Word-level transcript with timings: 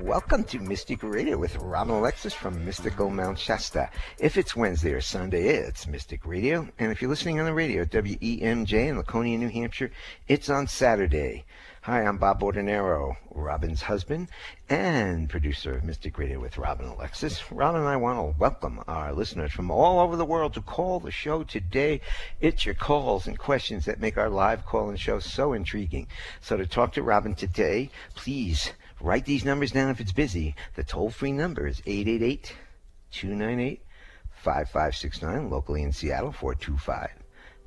Welcome 0.00 0.42
to 0.44 0.58
Mystic 0.58 1.04
Radio 1.04 1.38
with 1.38 1.54
Robin 1.56 1.94
Alexis 1.94 2.34
from 2.34 2.64
Mystical 2.64 3.10
Mount 3.10 3.38
Shasta. 3.38 3.90
If 4.18 4.36
it's 4.36 4.56
Wednesday 4.56 4.92
or 4.92 5.00
Sunday, 5.00 5.46
it's 5.46 5.86
Mystic 5.86 6.26
Radio. 6.26 6.68
And 6.80 6.90
if 6.90 7.00
you're 7.00 7.08
listening 7.08 7.38
on 7.38 7.46
the 7.46 7.54
radio, 7.54 7.84
WEMJ 7.84 8.88
in 8.88 8.96
Laconia, 8.96 9.38
New 9.38 9.48
Hampshire, 9.48 9.92
it's 10.26 10.50
on 10.50 10.66
Saturday. 10.66 11.44
Hi, 11.82 12.02
I'm 12.02 12.18
Bob 12.18 12.40
Ordinero, 12.40 13.16
Robin's 13.30 13.82
husband 13.82 14.30
and 14.68 15.30
producer 15.30 15.76
of 15.76 15.84
Mystic 15.84 16.18
Radio 16.18 16.40
with 16.40 16.58
Robin 16.58 16.86
Alexis. 16.86 17.52
Robin 17.52 17.82
and 17.82 17.88
I 17.88 17.96
want 17.96 18.18
to 18.18 18.38
welcome 18.38 18.82
our 18.88 19.12
listeners 19.12 19.52
from 19.52 19.70
all 19.70 20.00
over 20.00 20.16
the 20.16 20.24
world 20.24 20.54
to 20.54 20.60
call 20.60 20.98
the 20.98 21.12
show 21.12 21.44
today. 21.44 22.00
It's 22.40 22.66
your 22.66 22.74
calls 22.74 23.28
and 23.28 23.38
questions 23.38 23.84
that 23.84 24.00
make 24.00 24.18
our 24.18 24.28
live 24.28 24.66
call 24.66 24.88
and 24.88 24.98
show 24.98 25.20
so 25.20 25.52
intriguing. 25.52 26.08
So 26.40 26.56
to 26.56 26.66
talk 26.66 26.94
to 26.94 27.02
Robin 27.02 27.36
today, 27.36 27.90
please 28.16 28.72
write 29.04 29.26
these 29.26 29.44
numbers 29.44 29.70
down 29.70 29.90
if 29.90 30.00
it's 30.00 30.12
busy. 30.12 30.54
The 30.76 30.82
toll 30.82 31.10
free 31.10 31.32
number 31.32 31.66
is 31.66 31.82
888 31.86 32.54
298 33.12 33.82
5569, 34.30 35.50
locally 35.50 35.82
in 35.82 35.92
Seattle, 35.92 36.32
425 36.32 37.10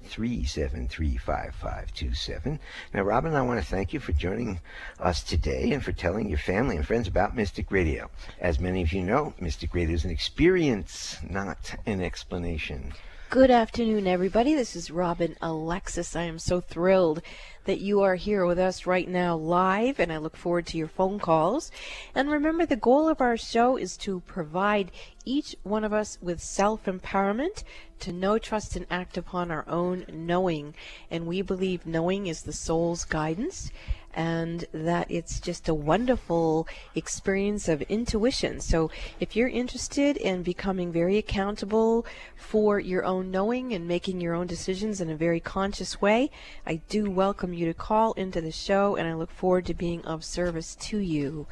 3735527. 0.05 2.59
Now, 2.93 3.01
Robin, 3.01 3.35
I 3.35 3.41
want 3.41 3.59
to 3.59 3.65
thank 3.65 3.91
you 3.93 3.99
for 3.99 4.13
joining 4.13 4.61
us 4.99 5.21
today 5.21 5.71
and 5.71 5.83
for 5.83 5.91
telling 5.91 6.29
your 6.29 6.37
family 6.37 6.77
and 6.77 6.87
friends 6.87 7.07
about 7.07 7.35
Mystic 7.35 7.71
Radio. 7.71 8.09
As 8.39 8.59
many 8.59 8.81
of 8.81 8.93
you 8.93 9.03
know, 9.03 9.33
Mystic 9.39 9.75
Radio 9.75 9.95
is 9.95 10.05
an 10.05 10.11
experience, 10.11 11.17
not 11.29 11.75
an 11.85 12.01
explanation. 12.01 12.93
Good 13.29 13.51
afternoon, 13.51 14.07
everybody. 14.07 14.55
This 14.55 14.73
is 14.73 14.89
Robin 14.89 15.35
Alexis. 15.41 16.15
I 16.15 16.21
am 16.21 16.39
so 16.39 16.61
thrilled 16.61 17.21
that 17.65 17.81
you 17.81 17.99
are 17.99 18.15
here 18.15 18.45
with 18.45 18.57
us 18.57 18.85
right 18.85 19.07
now 19.07 19.35
live, 19.35 19.99
and 19.99 20.13
I 20.13 20.17
look 20.17 20.37
forward 20.37 20.65
to 20.67 20.77
your 20.77 20.87
phone 20.87 21.19
calls. 21.19 21.69
And 22.15 22.31
remember, 22.31 22.65
the 22.65 22.77
goal 22.77 23.09
of 23.09 23.19
our 23.19 23.35
show 23.35 23.75
is 23.75 23.97
to 23.97 24.21
provide 24.21 24.91
each 25.25 25.57
one 25.63 25.83
of 25.83 25.91
us 25.91 26.17
with 26.21 26.39
self 26.39 26.85
empowerment 26.85 27.63
to 27.99 28.13
know, 28.13 28.37
trust, 28.37 28.77
and 28.77 28.85
act 28.89 29.17
upon 29.17 29.51
our 29.51 29.67
own 29.67 30.05
knowing. 30.07 30.73
And 31.11 31.27
we 31.27 31.41
believe 31.41 31.85
knowing 31.85 32.27
is 32.27 32.43
the 32.43 32.53
soul's 32.53 33.03
guidance 33.03 33.71
and 34.17 34.65
that 34.71 35.09
it's 35.11 35.39
just 35.39 35.69
a 35.69 35.75
wonderful 35.75 36.67
experience 36.95 37.67
of 37.67 37.83
intuition. 37.83 38.59
So 38.59 38.89
if 39.19 39.35
you're 39.35 39.47
interested 39.47 40.17
in 40.17 40.41
becoming 40.41 40.91
very 40.91 41.17
accountable 41.17 42.03
for 42.35 42.79
your 42.79 43.05
own 43.05 43.29
knowing 43.29 43.73
and 43.73 43.87
making 43.87 44.19
your 44.19 44.33
own 44.33 44.47
decisions 44.47 44.99
in 44.99 45.11
a 45.11 45.15
very 45.15 45.39
conscious 45.39 46.01
way, 46.01 46.31
I 46.65 46.81
do 46.89 47.11
welcome 47.11 47.53
you 47.53 47.67
to 47.67 47.75
call 47.75 48.13
into 48.13 48.41
the 48.41 48.51
show 48.51 48.95
and 48.95 49.07
I 49.07 49.13
look 49.13 49.31
forward 49.31 49.67
to 49.67 49.75
being 49.75 50.03
of 50.03 50.25
service 50.25 50.73
to 50.75 50.97
you. 50.97 51.45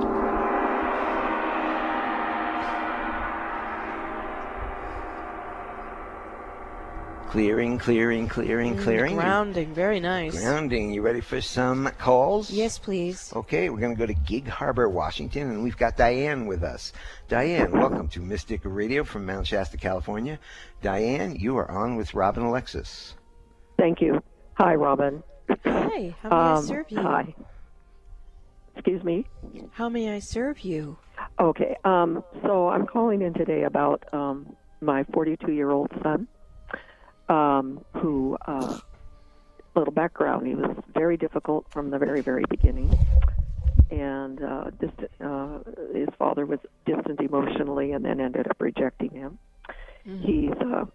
Clearing, 7.30 7.78
clearing, 7.78 8.28
clearing, 8.28 8.76
Mm, 8.76 8.82
clearing. 8.84 9.16
grounding, 9.16 9.72
very 9.72 10.00
nice. 10.00 10.36
Grounding. 10.42 10.92
You 10.92 11.04
ready 11.04 11.22
for 11.22 11.40
some 11.42 11.88
calls? 12.00 12.50
Yes, 12.50 12.80
please. 12.80 13.32
Okay, 13.36 13.70
we're 13.70 13.78
going 13.80 13.96
to 13.96 14.00
go 14.00 14.08
to 14.08 14.16
Gig 14.26 14.48
Harbor, 14.48 14.90
Washington, 14.90 15.52
and 15.52 15.62
we've 15.64 15.78
got 15.78 15.96
Diane 15.96 16.48
with 16.48 16.64
us. 16.64 16.92
Diane, 17.28 17.72
welcome 17.72 18.08
to 18.10 18.20
Mystic 18.20 18.62
Radio 18.64 19.04
from 19.04 19.28
Mount 19.28 19.46
Shasta, 19.46 19.78
California. 19.78 20.40
Diane, 20.82 21.36
you 21.36 21.56
are 21.58 21.70
on 21.70 21.96
with 21.98 22.16
Robin 22.16 22.42
Alexis. 22.44 23.14
Thank 23.78 24.02
you. 24.02 24.24
Hi, 24.56 24.74
Robin. 24.74 25.22
Hi, 25.66 26.16
how 26.24 26.30
may 26.30 26.36
I 26.36 26.54
Um, 26.56 26.64
serve 26.64 26.90
you? 26.90 27.00
Hi. 27.02 27.36
Excuse 28.76 29.04
me. 29.04 29.28
How 29.74 29.88
may 29.88 30.16
I 30.16 30.18
serve 30.20 30.62
you? 30.62 30.98
Okay. 31.40 31.78
Um, 31.86 32.24
so 32.42 32.70
I'm 32.70 32.88
calling 32.88 33.22
in 33.22 33.36
today 33.36 33.64
about 33.66 34.04
um, 34.16 34.56
my 34.82 35.04
42 35.14 35.52
year 35.52 35.70
old 35.70 35.92
son, 36.02 36.28
um, 37.30 37.84
who, 37.94 38.38
uh, 38.46 38.80
little 39.76 39.94
background, 39.94 40.48
he 40.48 40.56
was 40.56 40.76
very 40.94 41.16
difficult 41.16 41.66
from 41.72 41.90
the 41.92 41.98
very, 41.98 42.22
very 42.22 42.44
beginning. 42.50 42.92
And 43.92 44.44
uh, 44.44 44.66
distant, 44.80 45.12
uh, 45.24 45.60
his 45.94 46.10
father 46.18 46.46
was 46.46 46.60
distant 46.86 47.20
emotionally 47.22 47.92
and 47.94 48.04
then 48.04 48.20
ended 48.20 48.48
up 48.48 48.58
rejecting 48.60 49.12
him. 49.12 49.40
He's 50.04 50.52
uh, 50.52 50.86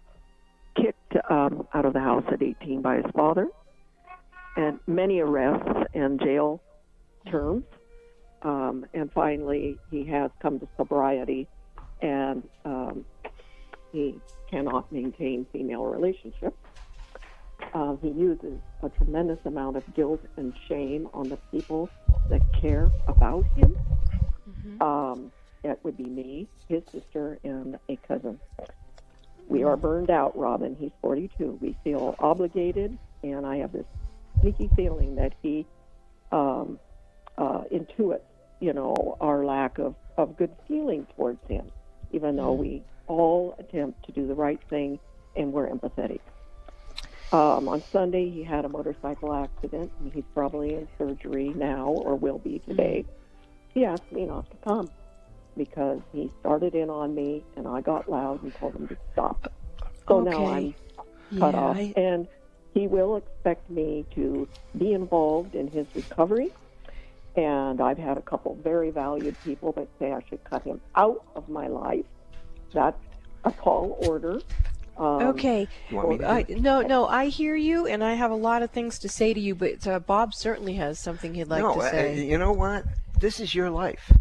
kicked 0.76 1.16
um, 1.30 1.68
out 1.72 1.84
of 1.84 1.92
the 1.92 2.00
house 2.00 2.24
at 2.32 2.42
18 2.42 2.82
by 2.82 2.96
his 2.96 3.06
father, 3.14 3.48
and 4.56 4.80
many 4.86 5.20
arrests 5.20 5.88
and 5.94 6.18
jail 6.20 6.60
terms. 7.30 7.64
Um, 8.42 8.86
and 8.92 9.10
finally, 9.12 9.78
he 9.90 10.04
has 10.06 10.30
come 10.42 10.58
to 10.60 10.68
sobriety, 10.76 11.48
and 12.02 12.42
um, 12.64 13.04
he 13.92 14.16
cannot 14.54 14.90
maintain 14.92 15.44
female 15.52 15.84
relationships. 15.84 16.56
Uh, 17.72 17.96
he 18.00 18.08
uses 18.10 18.60
a 18.82 18.88
tremendous 18.88 19.38
amount 19.46 19.76
of 19.76 19.82
guilt 19.94 20.20
and 20.36 20.52
shame 20.68 21.08
on 21.12 21.28
the 21.28 21.36
people 21.50 21.88
that 22.30 22.40
care 22.60 22.88
about 23.08 23.44
him. 23.56 23.76
Um, 24.80 25.32
it 25.64 25.78
would 25.82 25.96
be 25.96 26.04
me, 26.04 26.46
his 26.68 26.82
sister, 26.92 27.38
and 27.42 27.78
a 27.88 27.96
cousin. 28.06 28.38
We 29.48 29.64
are 29.64 29.76
burned 29.76 30.10
out, 30.10 30.38
Robin. 30.38 30.76
He's 30.78 30.92
42. 31.00 31.58
We 31.60 31.76
feel 31.82 32.14
obligated, 32.20 32.96
and 33.24 33.44
I 33.44 33.56
have 33.56 33.72
this 33.72 33.86
sneaky 34.40 34.70
feeling 34.76 35.16
that 35.16 35.32
he 35.42 35.66
um, 36.30 36.78
uh, 37.38 37.62
intuits, 37.72 38.20
you 38.60 38.72
know, 38.72 39.16
our 39.20 39.44
lack 39.44 39.78
of, 39.78 39.96
of 40.16 40.36
good 40.36 40.54
feeling 40.68 41.06
towards 41.16 41.40
him, 41.48 41.72
even 42.12 42.36
though 42.36 42.52
we 42.52 42.84
all 43.06 43.54
attempt 43.58 44.04
to 44.06 44.12
do 44.12 44.26
the 44.26 44.34
right 44.34 44.60
thing 44.70 44.98
and 45.36 45.52
we're 45.52 45.68
empathetic. 45.68 46.20
Um, 47.32 47.68
on 47.68 47.82
Sunday, 47.92 48.30
he 48.30 48.44
had 48.44 48.64
a 48.64 48.68
motorcycle 48.68 49.34
accident, 49.34 49.90
and 50.00 50.12
he's 50.12 50.24
probably 50.34 50.74
in 50.74 50.88
surgery 50.98 51.52
now 51.56 51.88
or 51.88 52.14
will 52.14 52.38
be 52.38 52.60
today. 52.60 53.04
He 53.74 53.84
asked 53.84 54.12
me 54.12 54.24
not 54.26 54.48
to 54.52 54.56
come 54.64 54.90
because 55.56 56.00
he 56.12 56.32
started 56.40 56.74
in 56.74 56.90
on 56.90 57.14
me, 57.14 57.44
and 57.56 57.66
I 57.66 57.80
got 57.80 58.08
loud 58.08 58.42
and 58.42 58.54
told 58.54 58.76
him 58.76 58.86
to 58.88 58.96
stop. 59.12 59.52
So 60.08 60.20
now 60.20 60.46
I'm 60.46 60.74
cut 61.40 61.54
Yeah, 61.54 61.60
off, 61.60 61.76
I- 61.76 61.92
and 61.96 62.28
he 62.74 62.86
will 62.86 63.16
expect 63.16 63.68
me 63.70 64.06
to 64.14 64.48
be 64.78 64.92
involved 64.92 65.54
in 65.56 65.68
his 65.68 65.86
recovery. 65.94 66.50
And 67.36 67.80
I've 67.80 67.98
had 67.98 68.18
a 68.18 68.22
couple 68.22 68.54
very 68.56 68.90
valued 68.90 69.40
people 69.42 69.72
that 69.72 69.88
say 69.98 70.12
I 70.12 70.22
should 70.28 70.44
cut 70.44 70.62
him 70.62 70.80
out 70.94 71.24
of 71.34 71.48
my 71.48 71.66
life. 71.66 72.06
That's 72.74 72.98
a 73.44 73.52
tall 73.52 73.96
order. 74.06 74.40
Um, 74.96 75.22
Okay. 75.28 75.66
You 75.90 75.96
want 75.96 76.08
me 76.10 76.18
to 76.18 76.28
I, 76.28 76.46
no, 76.48 76.80
no, 76.82 77.06
I 77.06 77.26
hear 77.26 77.56
you, 77.56 77.86
and 77.86 78.04
I 78.04 78.14
have 78.14 78.30
a 78.30 78.36
lot 78.36 78.62
of 78.62 78.70
things 78.70 78.98
to 79.00 79.08
say 79.08 79.34
to 79.34 79.40
you, 79.40 79.54
but 79.54 79.86
uh, 79.86 79.98
Bob 79.98 80.34
certainly 80.34 80.74
has 80.74 80.98
something 80.98 81.34
he'd 81.34 81.48
like 81.48 81.62
no, 81.62 81.74
to 81.74 81.80
uh, 81.80 81.90
say. 81.90 82.24
you 82.24 82.38
know 82.38 82.52
what? 82.52 82.84
This 83.20 83.40
is 83.40 83.54
your 83.54 83.70
life. 83.70 84.12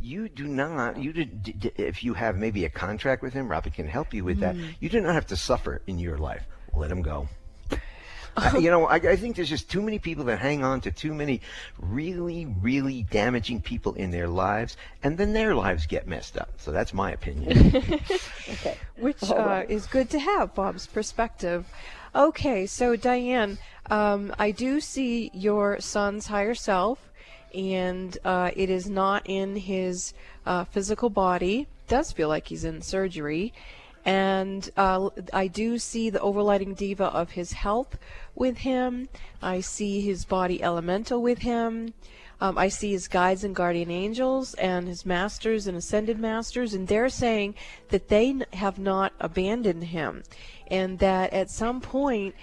You 0.00 0.28
do 0.28 0.46
not. 0.46 0.98
You 0.98 1.12
did, 1.12 1.42
d- 1.42 1.52
d- 1.52 1.72
if 1.76 2.04
you 2.04 2.14
have 2.14 2.36
maybe 2.36 2.64
a 2.64 2.68
contract 2.68 3.22
with 3.22 3.32
him, 3.32 3.48
Robin 3.48 3.72
can 3.72 3.88
help 3.88 4.12
you 4.12 4.22
with 4.22 4.38
that. 4.40 4.54
Mm. 4.54 4.74
You 4.78 4.88
do 4.90 5.00
not 5.00 5.14
have 5.14 5.26
to 5.28 5.36
suffer 5.36 5.80
in 5.86 5.98
your 5.98 6.18
life. 6.18 6.46
Let 6.76 6.90
him 6.90 7.00
go. 7.02 7.28
I- 8.36 8.58
you 8.58 8.70
know, 8.70 8.86
I, 8.86 8.96
I 8.96 9.16
think 9.16 9.36
there's 9.36 9.48
just 9.48 9.70
too 9.70 9.82
many 9.82 9.98
people 9.98 10.24
that 10.24 10.38
hang 10.38 10.64
on 10.64 10.80
to 10.82 10.90
too 10.90 11.14
many 11.14 11.40
really, 11.78 12.46
really 12.46 13.02
damaging 13.04 13.60
people 13.60 13.94
in 13.94 14.10
their 14.10 14.28
lives, 14.28 14.76
and 15.02 15.16
then 15.18 15.32
their 15.32 15.54
lives 15.54 15.86
get 15.86 16.06
messed 16.06 16.36
up. 16.36 16.50
So 16.58 16.72
that's 16.72 16.92
my 16.92 17.12
opinion. 17.12 17.82
Okay. 18.46 18.76
Which 18.98 19.22
uh, 19.30 19.64
is 19.68 19.86
good 19.86 20.10
to 20.10 20.18
have, 20.18 20.54
Bob's 20.54 20.86
perspective. 20.86 21.66
Okay, 22.14 22.66
so 22.66 22.94
Diane, 22.94 23.58
um, 23.90 24.32
I 24.38 24.50
do 24.52 24.80
see 24.80 25.30
your 25.34 25.80
son's 25.80 26.26
higher 26.26 26.54
self, 26.54 26.98
and 27.54 28.16
uh, 28.24 28.50
it 28.54 28.70
is 28.70 28.88
not 28.88 29.22
in 29.24 29.56
his 29.56 30.14
uh, 30.46 30.64
physical 30.64 31.10
body. 31.10 31.66
Does 31.88 32.12
feel 32.12 32.28
like 32.28 32.48
he's 32.48 32.64
in 32.64 32.82
surgery. 32.82 33.52
And 34.04 34.68
uh, 34.76 35.10
I 35.32 35.46
do 35.46 35.78
see 35.78 36.10
the 36.10 36.18
overlighting 36.18 36.76
deva 36.76 37.04
of 37.04 37.32
his 37.32 37.52
health 37.52 37.96
with 38.34 38.58
him. 38.58 39.08
I 39.40 39.60
see 39.60 40.00
his 40.00 40.24
body 40.24 40.62
elemental 40.62 41.22
with 41.22 41.38
him. 41.38 41.94
Um, 42.40 42.58
I 42.58 42.68
see 42.68 42.90
his 42.90 43.08
guides 43.08 43.44
and 43.44 43.54
guardian 43.54 43.90
angels 43.90 44.54
and 44.54 44.86
his 44.88 45.06
masters 45.06 45.66
and 45.66 45.76
ascended 45.76 46.18
masters, 46.18 46.74
and 46.74 46.86
they're 46.86 47.08
saying 47.08 47.54
that 47.88 48.08
they 48.08 48.40
have 48.52 48.78
not 48.78 49.12
abandoned 49.20 49.84
him, 49.84 50.24
and 50.66 50.98
that 50.98 51.32
at 51.32 51.48
some 51.48 51.80
point, 51.80 52.34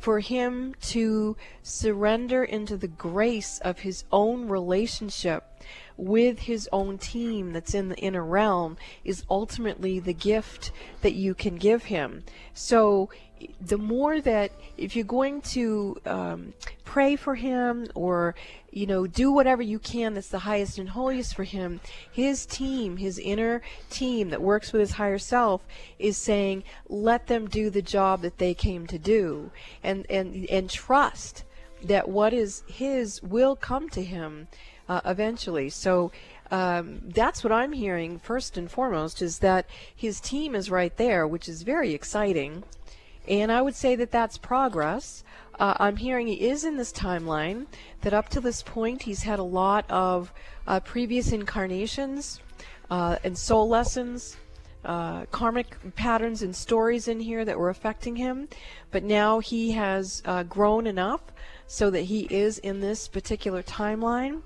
for 0.00 0.20
him 0.20 0.74
to 0.80 1.36
surrender 1.62 2.44
into 2.44 2.76
the 2.76 2.88
grace 2.88 3.58
of 3.58 3.80
his 3.80 4.04
own 4.10 4.48
relationship 4.48 5.44
with 6.02 6.40
his 6.40 6.68
own 6.72 6.98
team 6.98 7.52
that's 7.52 7.74
in 7.74 7.88
the 7.88 7.96
inner 7.96 8.24
realm 8.24 8.76
is 9.04 9.24
ultimately 9.30 10.00
the 10.00 10.12
gift 10.12 10.72
that 11.00 11.14
you 11.14 11.32
can 11.32 11.56
give 11.56 11.84
him. 11.84 12.24
So 12.54 13.08
the 13.60 13.78
more 13.78 14.20
that 14.20 14.50
if 14.76 14.96
you're 14.96 15.04
going 15.04 15.40
to 15.40 15.96
um, 16.04 16.54
pray 16.84 17.14
for 17.14 17.36
him 17.36 17.86
or 17.94 18.34
you 18.70 18.86
know 18.86 19.06
do 19.06 19.30
whatever 19.30 19.62
you 19.62 19.78
can 19.78 20.14
that's 20.14 20.28
the 20.28 20.40
highest 20.40 20.78
and 20.78 20.88
holiest 20.90 21.34
for 21.34 21.42
him 21.42 21.80
his 22.12 22.46
team 22.46 22.96
his 22.96 23.18
inner 23.18 23.60
team 23.90 24.30
that 24.30 24.40
works 24.40 24.72
with 24.72 24.80
his 24.80 24.92
higher 24.92 25.18
self 25.18 25.66
is 25.98 26.16
saying 26.16 26.62
let 26.88 27.26
them 27.26 27.48
do 27.48 27.68
the 27.68 27.82
job 27.82 28.22
that 28.22 28.38
they 28.38 28.54
came 28.54 28.86
to 28.86 28.98
do 28.98 29.50
and 29.82 30.06
and 30.08 30.48
and 30.48 30.70
trust 30.70 31.42
that 31.82 32.08
what 32.08 32.32
is 32.32 32.62
his 32.68 33.20
will 33.22 33.56
come 33.56 33.88
to 33.88 34.04
him 34.04 34.46
uh, 34.88 35.00
eventually 35.04 35.68
so 35.68 36.10
um, 36.52 37.00
that's 37.06 37.42
what 37.42 37.50
I'm 37.50 37.72
hearing 37.72 38.18
first 38.18 38.58
and 38.58 38.70
foremost 38.70 39.22
is 39.22 39.38
that 39.38 39.66
his 39.96 40.20
team 40.20 40.54
is 40.54 40.70
right 40.70 40.94
there, 40.98 41.26
which 41.26 41.48
is 41.48 41.62
very 41.62 41.94
exciting. 41.94 42.62
And 43.26 43.50
I 43.50 43.62
would 43.62 43.74
say 43.74 43.96
that 43.96 44.10
that's 44.10 44.36
progress. 44.36 45.24
Uh, 45.58 45.74
I'm 45.78 45.96
hearing 45.96 46.26
he 46.26 46.46
is 46.46 46.64
in 46.64 46.76
this 46.76 46.92
timeline, 46.92 47.66
that 48.02 48.12
up 48.12 48.28
to 48.30 48.40
this 48.40 48.62
point 48.62 49.02
he's 49.02 49.22
had 49.22 49.38
a 49.38 49.44
lot 49.44 49.90
of 49.90 50.30
uh, 50.66 50.80
previous 50.80 51.32
incarnations 51.32 52.40
uh, 52.90 53.16
and 53.24 53.36
soul 53.38 53.66
lessons, 53.66 54.36
uh, 54.84 55.24
karmic 55.26 55.94
patterns 55.94 56.42
and 56.42 56.54
stories 56.54 57.08
in 57.08 57.20
here 57.20 57.46
that 57.46 57.58
were 57.58 57.70
affecting 57.70 58.16
him. 58.16 58.46
But 58.90 59.04
now 59.04 59.38
he 59.38 59.70
has 59.70 60.20
uh, 60.26 60.42
grown 60.42 60.86
enough 60.86 61.22
so 61.66 61.88
that 61.88 62.02
he 62.02 62.26
is 62.28 62.58
in 62.58 62.80
this 62.80 63.08
particular 63.08 63.62
timeline. 63.62 64.42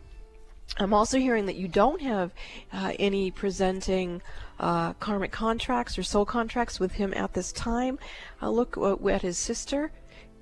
I'm 0.79 0.93
also 0.93 1.19
hearing 1.19 1.47
that 1.47 1.57
you 1.57 1.69
don't 1.69 2.03
have 2.03 2.33
uh, 2.73 2.93
any 2.99 3.31
presenting 3.31 4.21
uh, 4.59 4.93
karmic 4.95 5.33
contracts 5.33 5.99
or 5.99 6.03
soul 6.03 6.25
contracts 6.25 6.79
with 6.79 6.93
him 6.93 7.15
at 7.15 7.33
this 7.33 7.53
time. 7.53 7.99
Uh, 8.43 8.51
look 8.51 8.77
uh, 8.77 8.97
at 9.09 9.23
his 9.23 9.39
sister. 9.39 9.91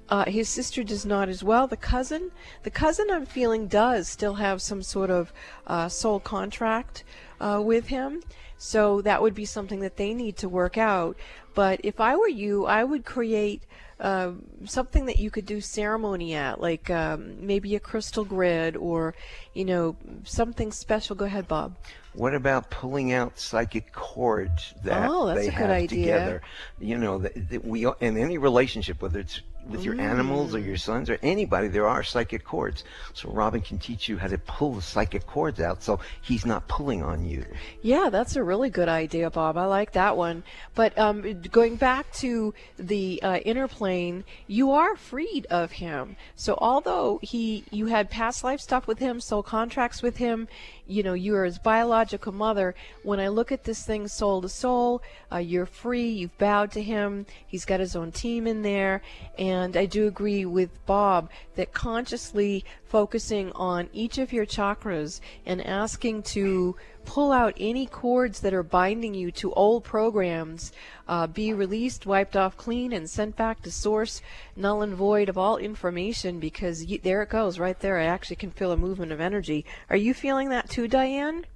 Uh, 0.09 0.25
his 0.25 0.49
sister 0.49 0.83
does 0.83 1.07
not 1.07 1.29
as 1.29 1.43
well. 1.43 1.67
The 1.67 1.77
cousin, 1.77 2.31
the 2.63 2.71
cousin, 2.71 3.07
I'm 3.11 3.27
feeling 3.27 3.69
does 3.69 4.09
still 4.09 4.35
have 4.35 4.61
some 4.61 4.83
sort 4.83 5.11
of 5.11 5.33
uh, 5.67 5.89
soul 5.89 6.21
contract 6.21 7.05
with 7.41 7.89
him. 7.89 8.23
So 8.57 9.03
that 9.03 9.21
would 9.21 9.35
be 9.35 9.45
something 9.45 9.81
that 9.81 9.97
they 9.97 10.15
need 10.15 10.37
to 10.39 10.49
work 10.49 10.79
out. 10.79 11.17
But 11.55 11.81
if 11.83 12.01
I 12.01 12.17
were 12.17 12.29
you, 12.29 12.67
I 12.67 12.85
would 12.85 13.05
create 13.05 13.63
uh, 14.01 14.33
something 14.65 15.07
that 15.07 15.19
you 15.19 15.31
could 15.31 15.47
do 15.47 15.61
ceremony 15.61 16.35
at, 16.35 16.61
like 16.61 16.91
um, 16.91 17.35
maybe 17.47 17.75
a 17.77 17.81
crystal 17.81 18.25
grid 18.25 18.77
or, 18.77 19.15
you 19.55 19.65
know, 19.65 19.97
something 20.25 20.73
special. 20.73 21.17
Go 21.17 21.25
ahead, 21.25 21.47
Bob. 21.49 21.77
What 22.15 22.35
about 22.35 22.71
pulling 22.71 23.13
out 23.13 23.39
psychic 23.39 23.93
cords 23.93 24.75
that 24.85 25.09
Oh, 25.11 25.27
that's 25.27 25.41
they 25.41 25.47
a 25.49 25.51
good 25.51 25.59
have 25.59 25.71
idea. 25.71 26.05
together? 26.05 26.43
You 26.79 26.99
know, 26.99 27.19
that, 27.19 27.51
that 27.51 27.65
we 27.65 27.87
in 27.87 28.17
any 28.17 28.39
relationship, 28.39 29.03
whether 29.03 29.19
it's 29.19 29.41
with 29.69 29.85
your 29.85 30.01
animals 30.01 30.55
or 30.55 30.59
your 30.59 30.77
sons 30.77 31.09
or 31.09 31.19
anybody, 31.23 31.69
there 31.69 31.87
are 31.87 32.03
psychic 32.03 32.45
cords. 32.45 32.85
So 33.13 33.31
Robin 33.31 33.61
can 33.61 33.79
teach 33.79 34.09
you 34.09 34.19
how 34.19 34.29
to 34.29 34.39
pull 34.39 34.75
the 34.75 34.83
psychic 34.83 35.27
cords 35.27 35.61
out, 35.61 35.83
so 35.83 36.01
he's 36.23 36.45
not 36.45 36.69
pulling 36.69 37.03
on 37.03 37.25
you. 37.25 37.45
Yeah, 37.83 38.09
that's 38.11 38.37
a 38.37 38.43
really 38.43 38.71
good 38.71 38.89
idea, 38.89 39.31
Bob. 39.31 39.57
I 39.57 39.67
like 39.67 39.93
that 39.93 40.17
one. 40.17 40.43
But 40.75 40.97
um, 40.99 41.43
going 41.51 41.77
back 41.77 42.13
to 42.15 42.55
the 42.79 43.23
uh, 43.23 43.37
inner 43.39 43.69
plane, 43.69 44.25
you 44.47 44.73
are 44.73 44.97
freed 44.97 45.47
of 45.47 45.73
him. 45.73 46.17
So 46.37 46.59
although 46.61 47.21
he, 47.23 47.65
you 47.71 47.87
had 47.87 48.11
past 48.11 48.45
life 48.45 48.61
stuff 48.61 48.87
with 48.87 48.99
him, 48.99 49.21
soul 49.21 49.43
contracts 49.43 50.03
with 50.03 50.19
him, 50.19 50.49
you 50.87 51.03
know, 51.03 51.15
you 51.15 51.35
are 51.37 51.45
his 51.45 51.59
biological 51.59 52.33
mother. 52.33 52.75
When 53.03 53.21
I 53.21 53.29
look 53.29 53.53
at 53.53 53.65
this 53.65 53.85
thing 53.85 54.09
soul 54.09 54.43
to 54.43 54.49
soul, 54.49 55.03
uh, 55.33 55.39
you're 55.39 55.67
free. 55.67 56.09
You've 56.09 56.37
bowed 56.39 56.73
to 56.73 56.83
him. 56.83 57.27
He's 57.47 57.65
got 57.65 57.81
his 57.81 57.97
own 57.97 58.13
team 58.13 58.47
in 58.47 58.63
there, 58.63 59.03
and 59.39 59.77
I 59.77 59.87
do 59.87 60.07
agree 60.07 60.45
with 60.45 60.85
Bob 60.87 61.31
that 61.57 61.73
consciously 61.73 62.65
focusing 62.87 63.51
on 63.53 63.89
each 63.93 64.19
of 64.19 64.33
your 64.33 64.47
chakras 64.47 65.21
and 65.47 65.65
asking 65.67 66.23
to 66.23 66.77
pull 67.05 67.33
out 67.33 67.55
any 67.59 67.87
cords 67.87 68.41
that 68.41 68.55
are 68.55 68.63
binding 68.63 69.15
you 69.15 69.31
to 69.33 69.53
old 69.55 69.85
programs, 69.85 70.73
uh, 71.09 71.27
be 71.27 71.53
released, 71.53 72.07
wiped 72.07 72.37
off 72.37 72.57
clean, 72.57 72.93
and 72.93 73.09
sent 73.09 73.37
back 73.37 73.63
to 73.63 73.71
source, 73.71 74.23
null 74.57 74.83
and 74.83 74.95
void 74.95 75.29
of 75.29 75.39
all 75.39 75.57
information 75.57 76.41
because 76.41 76.85
you, 76.85 76.99
there 76.99 77.23
it 77.23 77.29
goes 77.29 77.59
right 77.59 77.79
there. 77.81 77.99
I 77.99 78.05
actually 78.05 78.37
can 78.37 78.51
feel 78.51 78.73
a 78.73 78.77
movement 78.77 79.13
of 79.13 79.21
energy. 79.21 79.65
Are 79.91 79.97
you 79.97 80.15
feeling 80.15 80.49
that 80.51 80.69
too, 80.69 80.89
Diane? 80.89 81.47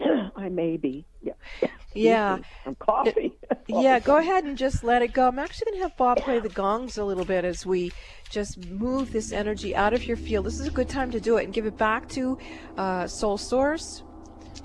I 0.36 0.48
may 0.48 0.76
be. 0.76 1.04
Yeah. 1.22 1.32
Yeah. 1.92 2.38
I'm 2.66 2.74
coffee. 2.76 3.32
Yeah, 3.66 3.98
go 3.98 4.16
ahead 4.18 4.44
and 4.44 4.56
just 4.56 4.84
let 4.84 5.02
it 5.02 5.12
go. 5.12 5.26
I'm 5.26 5.38
actually 5.38 5.72
going 5.72 5.78
to 5.78 5.82
have 5.88 5.96
Bob 5.96 6.18
play 6.18 6.38
the 6.38 6.48
gongs 6.48 6.98
a 6.98 7.04
little 7.04 7.24
bit 7.24 7.44
as 7.44 7.66
we 7.66 7.92
just 8.28 8.64
move 8.66 9.12
this 9.12 9.32
energy 9.32 9.74
out 9.74 9.92
of 9.92 10.04
your 10.04 10.16
field. 10.16 10.46
This 10.46 10.60
is 10.60 10.66
a 10.66 10.70
good 10.70 10.88
time 10.88 11.10
to 11.10 11.20
do 11.20 11.36
it 11.38 11.44
and 11.44 11.52
give 11.52 11.66
it 11.66 11.76
back 11.76 12.08
to 12.10 12.38
uh, 12.76 13.06
Soul 13.06 13.38
Source, 13.38 14.02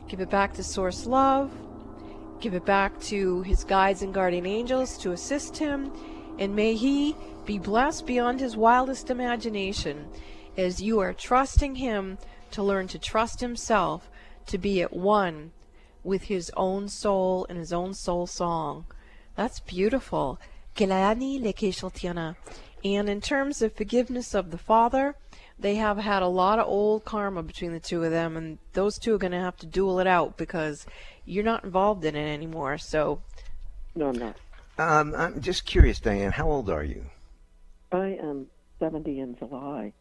give 0.08 0.20
it 0.20 0.30
back 0.30 0.54
to 0.54 0.64
Source 0.64 1.06
Love, 1.06 1.52
give 2.40 2.54
it 2.54 2.66
back 2.66 3.00
to 3.02 3.42
his 3.44 3.64
guides 3.64 4.02
and 4.02 4.14
guardian 4.14 4.46
angels 4.46 4.98
to 5.00 5.12
assist 5.12 5.58
him, 5.58 5.92
and 6.38 6.56
may 6.56 6.76
he 6.76 7.16
be 7.46 7.58
blessed 7.58 8.06
beyond 8.06 8.40
his 8.40 8.58
wildest 8.58 9.10
imagination 9.10 10.08
as 10.58 10.82
you 10.82 11.00
are 11.00 11.14
trusting 11.14 11.76
him 11.76 12.18
to 12.52 12.64
learn 12.64 12.88
to 12.88 13.00
trust 13.00 13.42
himself, 13.42 14.10
to 14.46 14.58
be 14.58 14.82
at 14.82 14.94
one 14.94 15.52
with 16.04 16.24
his 16.24 16.52
own 16.56 16.88
soul 16.88 17.46
and 17.50 17.58
his 17.58 17.74
own 17.74 17.94
soul 17.94 18.28
song. 18.28 18.86
That's 19.36 19.60
beautiful. 19.60 20.40
And 20.80 21.24
in 23.10 23.22
terms 23.22 23.62
of 23.62 23.74
forgiveness 23.74 24.36
of 24.36 24.52
the 24.52 24.58
father, 24.58 25.16
they 25.58 25.76
have 25.76 25.98
had 25.98 26.22
a 26.22 26.28
lot 26.28 26.60
of 26.60 26.68
old 26.68 27.06
karma 27.06 27.44
between 27.44 27.72
the 27.72 27.80
two 27.80 28.04
of 28.04 28.12
them, 28.12 28.36
and 28.36 28.58
those 28.74 28.98
two 28.98 29.16
are 29.16 29.18
going 29.18 29.32
to 29.32 29.40
have 29.40 29.58
to 29.58 29.66
duel 29.66 30.00
it 30.00 30.08
out 30.08 30.38
because 30.38 30.86
you're 31.26 31.44
not 31.44 31.64
involved 31.64 32.04
in 32.06 32.16
it 32.16 32.28
anymore. 32.28 32.78
So, 32.78 33.22
no, 33.96 34.10
I'm 34.10 34.18
not. 34.18 34.36
Um, 34.78 35.16
I'm 35.16 35.42
just 35.42 35.66
curious, 35.66 36.00
Diane. 36.00 36.34
How 36.34 36.50
old 36.50 36.70
are 36.70 36.84
you? 36.84 37.06
I 37.92 38.18
am 38.22 38.48
70 38.80 39.20
in 39.20 39.38
July. 39.38 39.94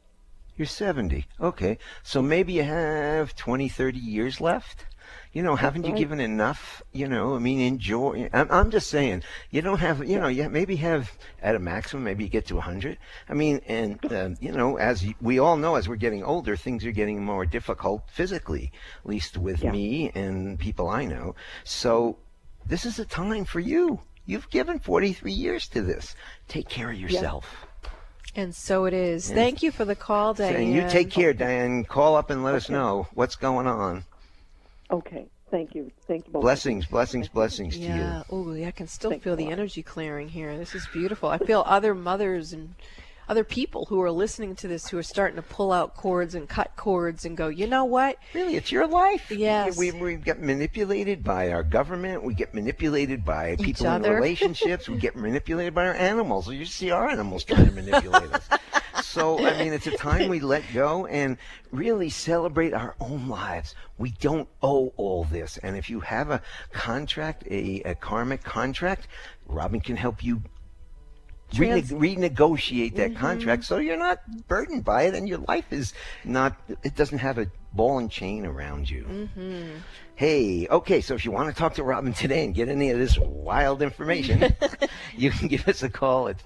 You're 0.57 0.67
70. 0.67 1.27
Okay. 1.41 1.79
So 2.03 2.23
maybe 2.23 2.55
you 2.55 2.63
have 2.63 3.35
20, 3.35 3.69
30 3.69 3.99
years 3.99 4.41
left? 4.41 4.87
You 5.35 5.43
know, 5.43 5.57
haven't 5.57 5.85
you 5.85 5.93
given 5.97 6.21
enough? 6.21 6.81
You 6.93 7.09
know, 7.09 7.35
I 7.35 7.41
mean, 7.41 7.59
enjoy. 7.59 8.31
I'm, 8.33 8.47
I'm 8.53 8.71
just 8.71 8.89
saying, 8.89 9.25
you 9.51 9.63
don't 9.63 9.81
have, 9.81 10.09
you 10.09 10.21
know, 10.21 10.29
you 10.29 10.49
maybe 10.49 10.77
have 10.77 11.11
at 11.43 11.57
a 11.57 11.59
maximum, 11.59 12.05
maybe 12.05 12.23
you 12.23 12.31
get 12.31 12.47
to 12.47 12.55
100. 12.55 12.97
I 13.29 13.35
mean, 13.35 13.61
and, 13.67 13.99
uh, 14.13 14.31
you 14.41 14.53
know, 14.53 14.77
as 14.77 15.05
we 15.21 15.41
all 15.41 15.57
know, 15.57 15.75
as 15.75 15.89
we're 15.89 15.97
getting 15.97 16.23
older, 16.23 16.55
things 16.55 16.87
are 16.87 16.93
getting 16.93 17.25
more 17.25 17.45
difficult 17.45 18.05
physically, 18.09 18.71
at 19.03 19.11
least 19.11 19.37
with 19.37 19.61
Yeah. 19.61 19.73
me 19.73 20.13
and 20.15 20.57
people 20.57 20.89
I 20.89 21.05
know. 21.05 21.35
So 21.65 22.17
this 22.65 22.87
is 22.87 23.01
a 23.01 23.05
time 23.05 23.45
for 23.45 23.59
you. 23.59 23.99
You've 24.27 24.49
given 24.51 24.79
43 24.79 25.33
years 25.33 25.67
to 25.71 25.83
this. 25.83 26.15
Take 26.47 26.69
care 26.69 26.91
of 26.93 26.97
yourself. 26.97 27.67
And 28.37 28.55
so 28.55 28.85
it 28.85 28.95
is. 28.95 29.29
Thank 29.33 29.65
you 29.65 29.73
for 29.73 29.85
the 29.85 29.97
call, 29.97 30.33
Diane. 30.35 30.55
Saying 30.55 30.73
you 30.73 30.89
take 30.89 31.11
care, 31.11 31.33
Diane. 31.33 31.83
Call 31.83 32.15
up 32.15 32.31
and 32.31 32.45
let 32.45 32.55
us 32.55 32.71
know 32.71 33.09
what's 33.15 33.35
going 33.35 33.67
on. 33.67 34.05
Okay. 34.95 35.27
Thank 35.51 35.75
you. 35.75 35.91
Thank 36.07 36.27
you 36.27 36.33
both. 36.33 36.43
Blessings, 36.43 36.87
blessings, 36.87 37.29
blessings 37.29 37.75
to 37.75 37.81
you. 37.81 37.89
Yeah. 37.89 38.23
Oh, 38.31 38.53
I 38.55 38.71
can 38.71 38.87
still 38.87 39.11
Thanks 39.11 39.25
feel 39.25 39.37
the 39.37 39.45
lot. 39.45 39.53
energy 39.53 39.83
clearing 39.83 40.29
here. 40.29 40.57
This 40.57 40.75
is 40.75 40.87
beautiful. 40.93 41.29
I 41.29 41.39
feel 41.39 41.63
other 41.67 41.95
mothers 41.95 42.53
and 42.53 42.75
other 43.29 43.45
people 43.45 43.87
who 43.87 44.01
are 44.03 44.11
listening 44.11 44.55
to 44.57 44.69
this 44.69 44.89
who 44.89 44.99
are 44.99 45.03
starting 45.03 45.37
to 45.37 45.43
pull 45.43 45.73
out 45.73 45.95
cords 45.95 46.35
and 46.35 46.49
cut 46.49 46.77
cords 46.77 47.25
and 47.25 47.37
go, 47.37 47.49
you 47.49 47.67
know 47.67 47.85
what? 47.85 48.19
Really, 48.35 48.57
it's 48.57 48.71
your 48.71 48.87
life. 48.87 49.31
Yes. 49.31 49.77
We, 49.77 49.93
we 49.93 50.17
get 50.17 50.41
manipulated 50.41 51.25
by 51.25 51.51
our 51.51 51.63
government. 51.63 52.23
We 52.23 52.35
get 52.35 52.55
manipulated 52.55 53.25
by 53.25 53.57
people 53.57 53.87
in 53.87 53.93
other. 53.93 54.15
relationships. 54.15 54.89
we 54.89 54.99
get 54.99 55.17
manipulated 55.17 55.75
by 55.75 55.87
our 55.87 55.95
animals. 55.95 56.51
You 56.51 56.65
see 56.67 56.91
our 56.91 57.09
animals 57.09 57.45
trying 57.45 57.67
to 57.67 57.73
manipulate 57.73 58.33
us. 58.33 58.49
So, 59.05 59.45
I 59.45 59.59
mean, 59.59 59.73
it's 59.73 59.87
a 59.87 59.97
time 59.97 60.29
we 60.29 60.41
let 60.41 60.65
go 60.73 61.07
and 61.07 61.37
really 61.71 62.11
celebrate 62.11 62.73
our 62.73 62.97
own 63.01 63.29
lives. 63.29 63.75
We 63.99 64.11
don't 64.21 64.49
owe 64.63 64.93
all 64.97 65.25
this. 65.25 65.59
And 65.59 65.77
if 65.77 65.91
you 65.91 66.01
have 66.01 66.31
a 66.31 66.43
contract, 66.73 67.45
a, 67.51 67.83
a 67.85 67.95
karmic 67.95 68.43
contract, 68.43 69.09
Robin 69.47 69.81
can 69.81 69.97
help 69.97 70.25
you 70.25 70.43
Trans- 71.53 71.93
rene- 71.93 72.17
renegotiate 72.17 72.97
that 72.97 73.11
mm-hmm. 73.11 73.21
contract 73.21 73.65
so 73.65 73.79
you're 73.79 73.99
not 73.99 74.19
burdened 74.49 74.85
by 74.85 75.03
it 75.03 75.15
and 75.15 75.29
your 75.29 75.39
life 75.39 75.67
is 75.71 75.93
not 76.25 76.57
it 76.83 76.97
doesn't 76.97 77.19
have 77.19 77.39
a 77.39 77.47
ball 77.73 77.99
and 77.99 78.11
chain 78.11 78.47
around 78.47 78.89
you 78.89 79.05
mm-hmm. 79.05 79.77
Hey 80.17 80.69
okay 80.69 81.01
so 81.01 81.15
if 81.15 81.25
you 81.25 81.31
want 81.33 81.49
to 81.49 81.55
talk 81.59 81.75
to 81.75 81.83
robin 81.83 82.13
today 82.13 82.45
and 82.45 82.55
get 82.55 82.69
any 82.69 82.91
of 82.91 82.99
this 82.99 83.19
wild 83.19 83.83
information 83.83 84.55
you 85.17 85.31
can 85.31 85.49
give 85.49 85.67
us 85.67 85.83
a 85.83 85.89
call 85.89 86.29
at 86.29 86.41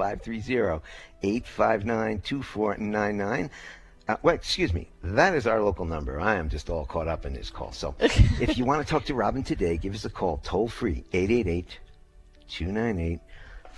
530-859-2499 1.23 3.51
uh, 4.09 4.17
well, 4.23 4.35
excuse 4.35 4.73
me. 4.73 4.89
That 5.03 5.35
is 5.35 5.47
our 5.47 5.61
local 5.61 5.85
number. 5.85 6.19
I 6.19 6.37
am 6.37 6.49
just 6.49 6.71
all 6.71 6.87
caught 6.87 7.09
up 7.09 7.27
in 7.27 7.35
this 7.35 7.51
call. 7.51 7.73
So, 7.73 7.95
if 8.01 8.57
you 8.57 8.65
want 8.65 8.81
to 8.81 8.91
talk 8.91 9.05
to 9.05 9.15
Robin 9.15 9.43
today, 9.43 9.77
give 9.77 9.95
us 9.95 10.07
a 10.07 10.09
call 10.09 10.39
toll 10.39 10.67
free 10.67 11.05
888 11.13 11.79
298 12.49 13.21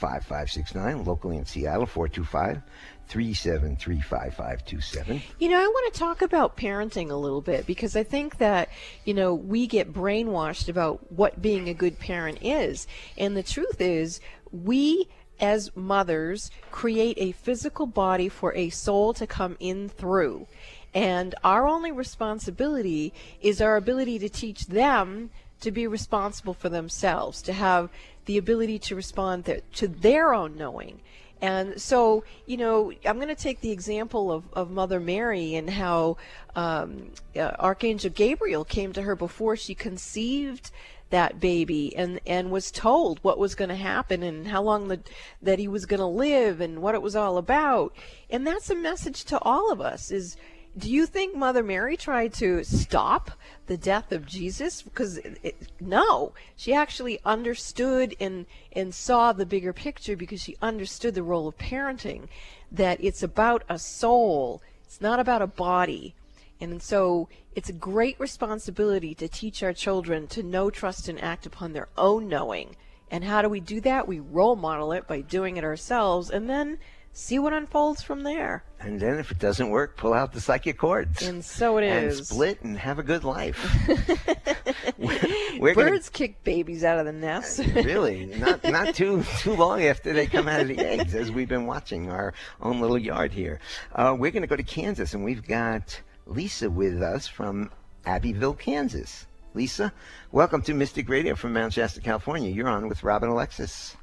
5569, 0.00 1.04
locally 1.04 1.36
in 1.36 1.44
Seattle, 1.44 1.84
425 1.84 2.62
373 3.10 4.00
5527. 4.00 5.20
You 5.40 5.48
know, 5.48 5.58
I 5.58 5.66
want 5.66 5.92
to 5.92 5.98
talk 5.98 6.22
about 6.22 6.56
parenting 6.56 7.10
a 7.10 7.16
little 7.16 7.40
bit 7.40 7.66
because 7.66 7.96
I 7.96 8.04
think 8.04 8.38
that, 8.38 8.68
you 9.04 9.14
know, 9.14 9.34
we 9.34 9.66
get 9.66 9.92
brainwashed 9.92 10.68
about 10.68 11.12
what 11.12 11.42
being 11.42 11.68
a 11.68 11.74
good 11.74 11.98
parent 11.98 12.38
is. 12.40 12.86
And 13.18 13.36
the 13.36 13.42
truth 13.42 13.80
is, 13.80 14.20
we 14.52 15.08
as 15.40 15.74
mothers 15.74 16.52
create 16.70 17.16
a 17.18 17.32
physical 17.32 17.86
body 17.86 18.28
for 18.28 18.54
a 18.54 18.70
soul 18.70 19.12
to 19.14 19.26
come 19.26 19.56
in 19.58 19.88
through. 19.88 20.46
And 20.94 21.34
our 21.42 21.66
only 21.66 21.90
responsibility 21.90 23.12
is 23.40 23.60
our 23.60 23.76
ability 23.76 24.20
to 24.20 24.28
teach 24.28 24.66
them 24.66 25.30
to 25.60 25.72
be 25.72 25.86
responsible 25.86 26.54
for 26.54 26.68
themselves, 26.68 27.42
to 27.42 27.52
have 27.52 27.90
the 28.26 28.38
ability 28.38 28.78
to 28.78 28.94
respond 28.94 29.62
to 29.74 29.88
their 29.88 30.32
own 30.32 30.56
knowing. 30.56 31.00
And 31.42 31.80
so, 31.80 32.24
you 32.46 32.56
know, 32.56 32.92
I'm 33.04 33.16
going 33.16 33.28
to 33.28 33.34
take 33.34 33.60
the 33.60 33.70
example 33.70 34.30
of, 34.30 34.44
of 34.52 34.70
Mother 34.70 35.00
Mary 35.00 35.54
and 35.54 35.70
how 35.70 36.18
um, 36.54 37.12
uh, 37.34 37.52
Archangel 37.58 38.10
Gabriel 38.10 38.64
came 38.64 38.92
to 38.92 39.02
her 39.02 39.16
before 39.16 39.56
she 39.56 39.74
conceived 39.74 40.70
that 41.10 41.40
baby 41.40 41.94
and, 41.96 42.20
and 42.26 42.50
was 42.50 42.70
told 42.70 43.18
what 43.22 43.38
was 43.38 43.54
going 43.54 43.68
to 43.68 43.76
happen 43.76 44.22
and 44.22 44.48
how 44.48 44.62
long 44.62 44.88
the, 44.88 45.00
that 45.42 45.58
he 45.58 45.66
was 45.66 45.86
going 45.86 46.00
to 46.00 46.06
live 46.06 46.60
and 46.60 46.80
what 46.80 46.94
it 46.94 47.02
was 47.02 47.16
all 47.16 47.36
about. 47.36 47.94
And 48.30 48.46
that's 48.46 48.70
a 48.70 48.76
message 48.76 49.24
to 49.24 49.38
all 49.42 49.72
of 49.72 49.80
us 49.80 50.10
is 50.10 50.36
do 50.78 50.90
you 50.90 51.06
think 51.06 51.34
Mother 51.34 51.62
Mary 51.62 51.96
tried 51.96 52.32
to 52.34 52.62
stop 52.62 53.32
the 53.66 53.76
death 53.76 54.12
of 54.12 54.26
Jesus? 54.26 54.82
Because 54.82 55.18
it, 55.18 55.38
it, 55.42 55.56
no, 55.80 56.32
she 56.56 56.72
actually 56.72 57.18
understood 57.24 58.14
and 58.20 58.46
and 58.72 58.94
saw 58.94 59.32
the 59.32 59.46
bigger 59.46 59.72
picture 59.72 60.16
because 60.16 60.40
she 60.40 60.56
understood 60.62 61.14
the 61.14 61.22
role 61.22 61.48
of 61.48 61.58
parenting, 61.58 62.28
that 62.70 63.02
it's 63.02 63.22
about 63.22 63.64
a 63.68 63.78
soul, 63.78 64.62
it's 64.84 65.00
not 65.00 65.18
about 65.18 65.42
a 65.42 65.46
body. 65.46 66.14
And 66.60 66.80
so 66.82 67.28
it's 67.56 67.70
a 67.70 67.74
great 67.74 68.20
responsibility 68.20 69.14
to 69.14 69.28
teach 69.28 69.62
our 69.62 69.72
children 69.72 70.28
to 70.28 70.42
know, 70.42 70.70
trust, 70.70 71.08
and 71.08 71.20
act 71.20 71.46
upon 71.46 71.72
their 71.72 71.88
own 71.96 72.28
knowing. 72.28 72.76
And 73.10 73.24
how 73.24 73.42
do 73.42 73.48
we 73.48 73.60
do 73.60 73.80
that? 73.80 74.06
We 74.06 74.20
role 74.20 74.56
model 74.56 74.92
it 74.92 75.08
by 75.08 75.22
doing 75.22 75.56
it 75.56 75.64
ourselves 75.64 76.30
and 76.30 76.48
then 76.48 76.78
see 77.12 77.38
what 77.38 77.52
unfolds 77.52 78.02
from 78.02 78.22
there. 78.22 78.62
And 78.80 78.98
then 78.98 79.18
if 79.18 79.30
it 79.30 79.38
doesn't 79.38 79.68
work, 79.68 79.96
pull 79.98 80.14
out 80.14 80.32
the 80.32 80.40
psychic 80.40 80.78
cords. 80.78 81.22
And 81.22 81.44
so 81.44 81.76
it 81.76 81.84
and 81.84 82.06
is. 82.06 82.28
split 82.28 82.62
and 82.62 82.78
have 82.78 82.98
a 82.98 83.02
good 83.02 83.24
life. 83.24 83.58
We're 84.98 85.74
gonna- 85.74 85.90
Birds 85.90 86.08
kick 86.08 86.42
babies 86.44 86.82
out 86.84 86.98
of 86.98 87.04
the 87.06 87.12
nest. 87.12 87.58
really 87.58 88.26
not 88.26 88.64
not 88.64 88.94
too 88.94 89.22
too 89.40 89.54
long 89.54 89.82
after 89.82 90.12
they 90.12 90.26
come 90.26 90.48
out 90.48 90.60
of 90.62 90.68
the 90.68 90.78
eggs 90.78 91.14
as 91.14 91.30
we've 91.30 91.48
been 91.48 91.66
watching 91.66 92.10
our 92.10 92.32
own 92.62 92.80
little 92.80 92.96
yard 92.98 93.32
here 93.32 93.60
uh, 93.94 94.14
we're 94.18 94.30
going 94.30 94.42
to 94.42 94.46
go 94.46 94.56
to 94.56 94.62
kansas 94.62 95.12
and 95.14 95.24
we've 95.24 95.46
got 95.46 96.00
lisa 96.26 96.70
with 96.70 97.02
us 97.02 97.26
from 97.26 97.70
abbyville 98.06 98.54
kansas 98.54 99.26
lisa 99.54 99.92
welcome 100.32 100.62
to 100.62 100.72
mystic 100.74 101.08
radio 101.08 101.34
from 101.34 101.52
mount 101.52 101.72
shasta 101.72 102.00
california 102.00 102.50
you're 102.50 102.68
on 102.68 102.88
with 102.88 103.02
robin 103.02 103.28
alexis 103.28 103.96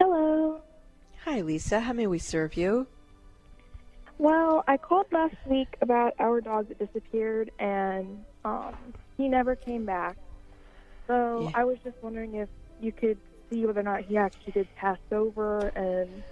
Hello. 0.00 0.60
Hi, 1.24 1.40
Lisa. 1.40 1.80
How 1.80 1.92
may 1.92 2.06
we 2.06 2.18
serve 2.20 2.54
you? 2.56 2.86
Well, 4.18 4.64
I 4.66 4.76
called 4.76 5.06
last 5.12 5.36
week 5.46 5.76
about 5.80 6.14
our 6.18 6.40
dog 6.40 6.68
that 6.68 6.78
disappeared, 6.78 7.50
and 7.58 8.24
um, 8.44 8.74
he 9.16 9.28
never 9.28 9.54
came 9.54 9.84
back. 9.84 10.16
So 11.06 11.44
Yeah. 11.44 11.60
I 11.60 11.64
was 11.64 11.78
just 11.84 11.96
wondering 12.02 12.34
if 12.34 12.48
you 12.80 12.92
could 12.92 13.18
see 13.48 13.64
whether 13.64 13.80
or 13.80 13.84
not 13.84 14.02
he 14.02 14.16
actually 14.16 14.52
did 14.52 14.74
pass 14.74 14.98
over, 15.12 15.68
and 15.68 16.22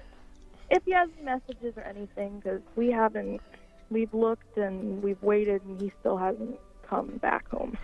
if 0.71 0.83
he 0.85 0.93
has 0.93 1.09
messages 1.23 1.75
or 1.76 1.85
anything, 1.85 2.40
because 2.40 2.61
we 2.75 2.90
haven't. 2.90 3.40
We've 3.88 4.12
looked 4.12 4.57
and 4.57 5.00
we've 5.00 5.23
waited, 5.23 5.62
and 5.62 5.81
he 5.81 5.93
still 6.00 6.16
hasn't 6.16 6.59
come 6.90 7.19
back 7.19 7.49
home. 7.49 7.78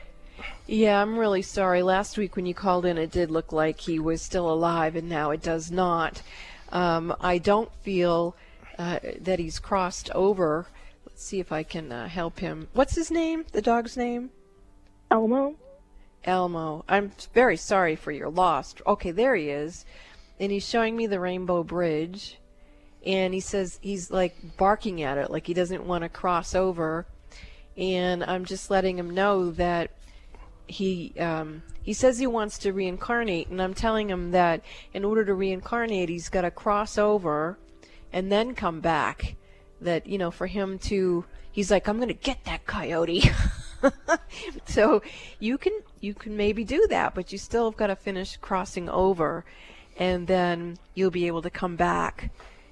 Yeah, 0.66 1.00
I'm 1.00 1.16
really 1.16 1.42
sorry. 1.42 1.82
Last 1.82 2.18
week 2.18 2.34
when 2.34 2.44
you 2.44 2.54
called 2.54 2.84
in, 2.86 2.98
it 2.98 3.12
did 3.12 3.30
look 3.30 3.52
like 3.52 3.78
he 3.78 4.00
was 4.00 4.20
still 4.20 4.50
alive, 4.50 4.96
and 4.96 5.08
now 5.08 5.30
it 5.30 5.42
does 5.42 5.70
not. 5.70 6.22
Um, 6.70 7.14
I 7.20 7.38
don't 7.38 7.72
feel 7.82 8.34
uh, 8.78 8.98
that 9.20 9.38
he's 9.38 9.58
crossed 9.58 10.10
over. 10.10 10.66
Let's 11.06 11.24
see 11.24 11.40
if 11.40 11.52
I 11.52 11.62
can 11.62 11.92
uh, 11.92 12.08
help 12.08 12.40
him. 12.40 12.68
What's 12.72 12.94
his 12.94 13.10
name? 13.10 13.44
The 13.52 13.62
dog's 13.62 13.96
name? 13.96 14.30
Elmo. 15.10 15.56
Elmo. 16.24 16.84
I'm 16.88 17.12
very 17.34 17.56
sorry 17.56 17.96
for 17.96 18.12
your 18.12 18.30
loss. 18.30 18.74
Okay, 18.86 19.10
there 19.10 19.34
he 19.34 19.50
is. 19.50 19.84
And 20.40 20.50
he's 20.50 20.68
showing 20.68 20.96
me 20.96 21.06
the 21.06 21.20
Rainbow 21.20 21.62
Bridge. 21.62 22.38
And 23.04 23.34
he 23.34 23.40
says 23.40 23.78
he's 23.82 24.10
like 24.10 24.56
barking 24.56 25.02
at 25.02 25.18
it, 25.18 25.30
like 25.30 25.46
he 25.46 25.54
doesn't 25.54 25.84
want 25.86 26.02
to 26.02 26.08
cross 26.08 26.54
over. 26.54 27.06
And 27.76 28.22
I'm 28.24 28.44
just 28.44 28.70
letting 28.70 28.98
him 28.98 29.10
know 29.10 29.50
that 29.52 29.90
he 30.66 31.12
um, 31.18 31.62
he 31.82 31.92
says 31.92 32.18
he 32.18 32.26
wants 32.26 32.58
to 32.58 32.72
reincarnate, 32.72 33.48
and 33.48 33.60
I'm 33.60 33.74
telling 33.74 34.08
him 34.08 34.30
that 34.30 34.62
in 34.94 35.04
order 35.04 35.24
to 35.24 35.34
reincarnate, 35.34 36.08
he's 36.08 36.28
got 36.28 36.42
to 36.42 36.50
cross 36.50 36.96
over 36.96 37.58
and 38.12 38.30
then 38.30 38.54
come 38.54 38.80
back. 38.80 39.36
That 39.80 40.06
you 40.06 40.16
know, 40.16 40.30
for 40.30 40.46
him 40.46 40.78
to, 40.80 41.24
he's 41.50 41.70
like, 41.70 41.88
I'm 41.88 41.98
gonna 41.98 42.12
get 42.12 42.44
that 42.44 42.66
coyote. 42.66 43.30
so 44.66 45.02
you 45.40 45.58
can 45.58 45.72
you 46.00 46.14
can 46.14 46.36
maybe 46.36 46.64
do 46.64 46.86
that, 46.88 47.14
but 47.14 47.32
you 47.32 47.38
still 47.38 47.70
have 47.70 47.76
got 47.76 47.88
to 47.88 47.96
finish 47.96 48.36
crossing 48.36 48.88
over, 48.88 49.44
and 49.96 50.26
then 50.26 50.76
you'll 50.94 51.10
be 51.10 51.26
able 51.26 51.42
to 51.42 51.50
come 51.50 51.76
back 51.76 52.30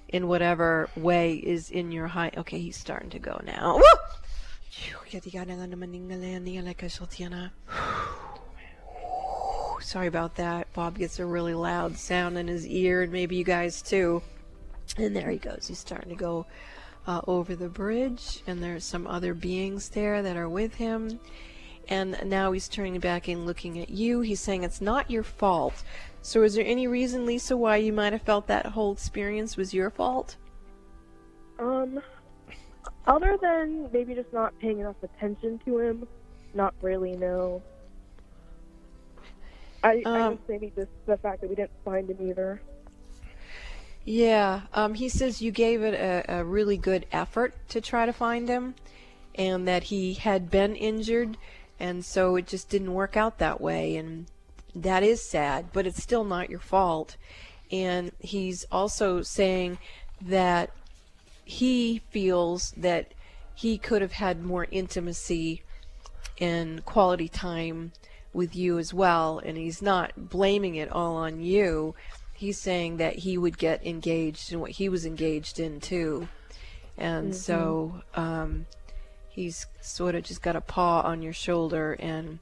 in 0.08 0.28
whatever 0.28 0.88
way 0.96 1.34
is 1.34 1.70
in 1.70 1.92
your 1.92 2.08
high. 2.08 2.30
Okay, 2.36 2.60
he's 2.60 2.76
starting 2.76 3.10
to 3.10 3.18
go 3.18 3.40
now. 3.44 3.80
Sorry 9.80 10.06
about 10.06 10.36
that. 10.36 10.72
Bob 10.74 10.98
gets 10.98 11.18
a 11.18 11.26
really 11.26 11.54
loud 11.54 11.96
sound 11.96 12.38
in 12.38 12.48
his 12.48 12.66
ear, 12.66 13.02
and 13.02 13.12
maybe 13.12 13.36
you 13.36 13.44
guys 13.44 13.82
too. 13.82 14.22
And 14.96 15.14
there 15.14 15.30
he 15.30 15.38
goes. 15.38 15.66
He's 15.68 15.78
starting 15.78 16.10
to 16.10 16.16
go 16.16 16.46
uh, 17.06 17.20
over 17.26 17.54
the 17.54 17.68
bridge, 17.68 18.42
and 18.46 18.62
there's 18.62 18.84
some 18.84 19.06
other 19.06 19.34
beings 19.34 19.88
there 19.88 20.22
that 20.22 20.36
are 20.36 20.48
with 20.48 20.74
him. 20.74 21.20
And 21.88 22.16
now 22.24 22.52
he's 22.52 22.68
turning 22.68 23.00
back 23.00 23.28
and 23.28 23.46
looking 23.46 23.78
at 23.80 23.90
you. 23.90 24.20
He's 24.20 24.40
saying 24.40 24.62
it's 24.62 24.80
not 24.80 25.10
your 25.10 25.22
fault. 25.22 25.82
So, 26.22 26.42
is 26.42 26.54
there 26.54 26.64
any 26.64 26.86
reason, 26.86 27.24
Lisa, 27.26 27.56
why 27.56 27.76
you 27.76 27.92
might 27.92 28.12
have 28.12 28.22
felt 28.22 28.46
that 28.48 28.66
whole 28.66 28.92
experience 28.92 29.56
was 29.56 29.72
your 29.72 29.90
fault? 29.90 30.36
Um, 31.58 32.00
other 33.06 33.38
than 33.40 33.90
maybe 33.92 34.14
just 34.14 34.32
not 34.32 34.56
paying 34.60 34.80
enough 34.80 35.02
attention 35.02 35.58
to 35.64 35.78
him, 35.78 36.08
not 36.54 36.74
really, 36.82 37.16
no. 37.16 37.62
I, 39.82 40.02
I 40.04 40.20
Um, 40.20 40.34
guess 40.34 40.42
maybe 40.48 40.72
just 40.76 40.90
the 41.06 41.16
fact 41.16 41.40
that 41.40 41.48
we 41.48 41.56
didn't 41.56 41.70
find 41.84 42.08
him 42.10 42.18
either. 42.28 42.60
Yeah, 44.04 44.62
um, 44.72 44.94
he 44.94 45.08
says 45.08 45.42
you 45.42 45.50
gave 45.52 45.82
it 45.82 45.94
a, 45.94 46.38
a 46.40 46.44
really 46.44 46.76
good 46.76 47.06
effort 47.12 47.54
to 47.68 47.80
try 47.80 48.06
to 48.06 48.12
find 48.12 48.48
him, 48.48 48.74
and 49.34 49.68
that 49.68 49.84
he 49.84 50.14
had 50.14 50.50
been 50.50 50.74
injured, 50.74 51.36
and 51.78 52.04
so 52.04 52.36
it 52.36 52.46
just 52.46 52.68
didn't 52.68 52.94
work 52.94 53.16
out 53.16 53.38
that 53.38 53.60
way, 53.60 53.96
and 53.96 54.26
that 54.74 55.02
is 55.02 55.22
sad, 55.22 55.66
but 55.72 55.86
it's 55.86 56.02
still 56.02 56.24
not 56.24 56.50
your 56.50 56.60
fault. 56.60 57.16
And 57.70 58.12
he's 58.18 58.64
also 58.72 59.22
saying 59.22 59.78
that 60.20 60.70
he 61.44 62.02
feels 62.10 62.72
that 62.76 63.12
he 63.54 63.76
could 63.78 64.02
have 64.02 64.12
had 64.12 64.42
more 64.42 64.66
intimacy 64.70 65.62
and 66.40 66.84
quality 66.84 67.28
time 67.28 67.92
with 68.32 68.56
you 68.56 68.78
as 68.78 68.94
well, 68.94 69.38
and 69.38 69.58
he's 69.58 69.82
not 69.82 70.30
blaming 70.30 70.76
it 70.76 70.90
all 70.90 71.16
on 71.16 71.40
you. 71.40 71.94
He's 72.40 72.58
saying 72.58 72.96
that 72.96 73.16
he 73.16 73.36
would 73.36 73.58
get 73.58 73.86
engaged 73.86 74.50
in 74.50 74.60
what 74.60 74.70
he 74.70 74.88
was 74.88 75.04
engaged 75.04 75.60
in 75.60 75.78
too. 75.78 76.26
And 76.96 77.36
so 77.36 78.00
um, 78.14 78.64
he's 79.28 79.66
sort 79.82 80.14
of 80.14 80.22
just 80.22 80.40
got 80.40 80.56
a 80.56 80.62
paw 80.62 81.02
on 81.02 81.20
your 81.20 81.34
shoulder 81.34 81.98
and 82.00 82.38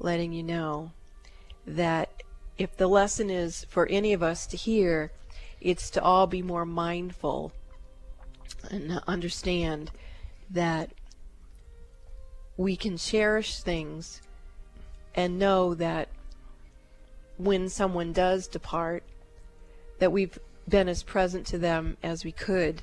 letting 0.00 0.32
you 0.32 0.42
know 0.42 0.90
that 1.64 2.24
if 2.58 2.76
the 2.76 2.88
lesson 2.88 3.30
is 3.30 3.64
for 3.68 3.86
any 3.86 4.12
of 4.12 4.20
us 4.20 4.48
to 4.48 4.56
hear, 4.56 5.12
it's 5.60 5.90
to 5.90 6.02
all 6.02 6.26
be 6.26 6.42
more 6.42 6.66
mindful 6.66 7.52
and 8.68 9.00
understand 9.06 9.92
that 10.50 10.90
we 12.56 12.74
can 12.74 12.96
cherish 12.96 13.60
things 13.60 14.22
and 15.14 15.38
know 15.38 15.72
that 15.74 16.08
when 17.38 17.68
someone 17.68 18.12
does 18.12 18.48
depart, 18.48 19.04
that 20.00 20.10
we've 20.12 20.38
been 20.68 20.88
as 20.88 21.02
present 21.02 21.46
to 21.46 21.58
them 21.58 21.96
as 22.02 22.24
we 22.24 22.32
could. 22.32 22.82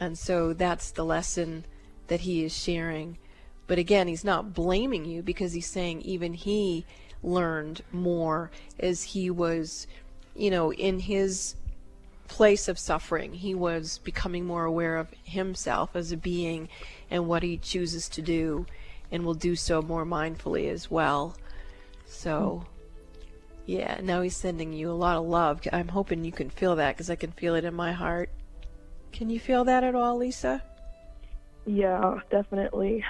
And 0.00 0.18
so 0.18 0.52
that's 0.52 0.90
the 0.90 1.04
lesson 1.04 1.64
that 2.08 2.20
he 2.20 2.44
is 2.44 2.56
sharing. 2.56 3.18
But 3.66 3.78
again, 3.78 4.08
he's 4.08 4.24
not 4.24 4.54
blaming 4.54 5.04
you 5.04 5.22
because 5.22 5.52
he's 5.52 5.70
saying 5.70 6.02
even 6.02 6.34
he 6.34 6.86
learned 7.22 7.82
more 7.92 8.50
as 8.78 9.02
he 9.02 9.30
was, 9.30 9.86
you 10.34 10.50
know, 10.50 10.72
in 10.72 11.00
his 11.00 11.56
place 12.28 12.68
of 12.68 12.78
suffering. 12.78 13.32
He 13.32 13.54
was 13.54 13.98
becoming 13.98 14.44
more 14.44 14.64
aware 14.64 14.96
of 14.96 15.08
himself 15.24 15.96
as 15.96 16.12
a 16.12 16.16
being 16.16 16.68
and 17.10 17.26
what 17.26 17.42
he 17.42 17.56
chooses 17.56 18.08
to 18.10 18.22
do 18.22 18.66
and 19.10 19.24
will 19.24 19.34
do 19.34 19.56
so 19.56 19.80
more 19.80 20.04
mindfully 20.04 20.70
as 20.70 20.90
well. 20.90 21.36
So, 22.06 22.66
yeah, 23.66 24.00
now 24.02 24.20
he's 24.22 24.36
sending 24.36 24.72
you 24.72 24.90
a 24.90 24.92
lot 24.92 25.16
of 25.16 25.24
love. 25.24 25.60
I'm 25.72 25.88
hoping 25.88 26.24
you 26.24 26.32
can 26.32 26.50
feel 26.50 26.76
that 26.76 26.94
because 26.94 27.10
I 27.10 27.16
can 27.16 27.32
feel 27.32 27.54
it 27.54 27.64
in 27.64 27.74
my 27.74 27.92
heart. 27.92 28.30
Can 29.12 29.30
you 29.30 29.40
feel 29.40 29.64
that 29.64 29.84
at 29.84 29.94
all, 29.94 30.18
Lisa? 30.18 30.62
Yeah, 31.66 32.20
definitely. 32.30 33.04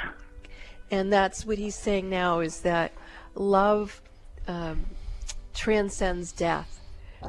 And 0.91 1.13
that's 1.13 1.45
what 1.45 1.59
he's 1.59 1.75
saying 1.75 2.09
now 2.09 2.41
is 2.41 2.61
that 2.61 2.93
love 3.35 4.01
um, 4.47 4.87
transcends 5.55 6.31
death. 6.31 6.81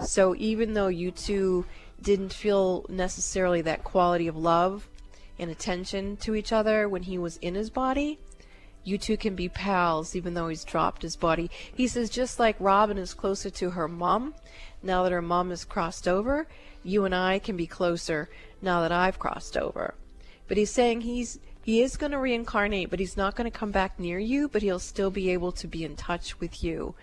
So 0.04 0.36
even 0.38 0.74
though 0.74 0.90
you 0.90 1.12
two 1.12 1.66
didn't 2.02 2.34
feel 2.34 2.86
necessarily 2.90 3.62
that 3.62 3.84
quality 3.84 4.28
of 4.28 4.36
love 4.36 4.88
and 5.40 5.50
attention 5.50 6.18
to 6.18 6.36
each 6.36 6.52
other 6.52 6.88
when 6.88 7.04
he 7.04 7.18
was 7.18 7.38
in 7.38 7.56
his 7.56 7.70
body, 7.70 8.20
you 8.86 8.98
two 8.98 9.18
can 9.18 9.36
be 9.36 9.50
pals 9.50 10.16
even 10.16 10.34
though 10.34 10.48
he's 10.48 10.64
dropped 10.64 11.02
his 11.02 11.18
body. 11.18 11.52
He 11.74 11.88
says 11.88 12.10
just 12.10 12.40
like 12.40 12.56
Robin 12.60 12.98
is 12.98 13.14
closer 13.14 13.50
to 13.50 13.72
her 13.72 13.90
mom 13.90 14.36
now 14.82 15.04
that 15.04 15.12
her 15.12 15.22
mom 15.22 15.50
has 15.50 15.66
crossed 15.66 16.08
over, 16.08 16.48
you 16.84 17.04
and 17.04 17.14
I 17.14 17.40
can 17.40 17.58
be 17.58 17.68
closer 17.68 18.30
now 18.62 18.82
that 18.82 18.92
I've 18.92 19.20
crossed 19.20 19.58
over. 19.58 19.96
But 20.48 20.58
he's 20.58 20.72
saying 20.72 21.02
he's 21.02 21.40
he 21.64 21.82
is 21.82 21.98
going 21.98 22.12
to 22.12 22.20
reincarnate, 22.20 22.92
but 22.92 23.00
he's 23.00 23.18
not 23.18 23.36
going 23.36 23.50
to 23.50 23.58
come 23.58 23.72
back 23.72 24.00
near 24.00 24.20
you, 24.20 24.48
but 24.48 24.62
he'll 24.62 24.78
still 24.78 25.10
be 25.10 25.32
able 25.32 25.52
to 25.54 25.68
be 25.68 25.84
in 25.84 25.96
touch 25.96 26.40
with 26.40 26.64
you 26.64 26.94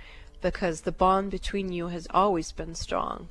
because 0.41 0.83
the 0.83 0.93
bond 0.93 1.33
between 1.33 1.73
you 1.73 1.89
has 1.89 2.07
always 2.11 2.53
been 2.53 2.77
strong 2.77 3.29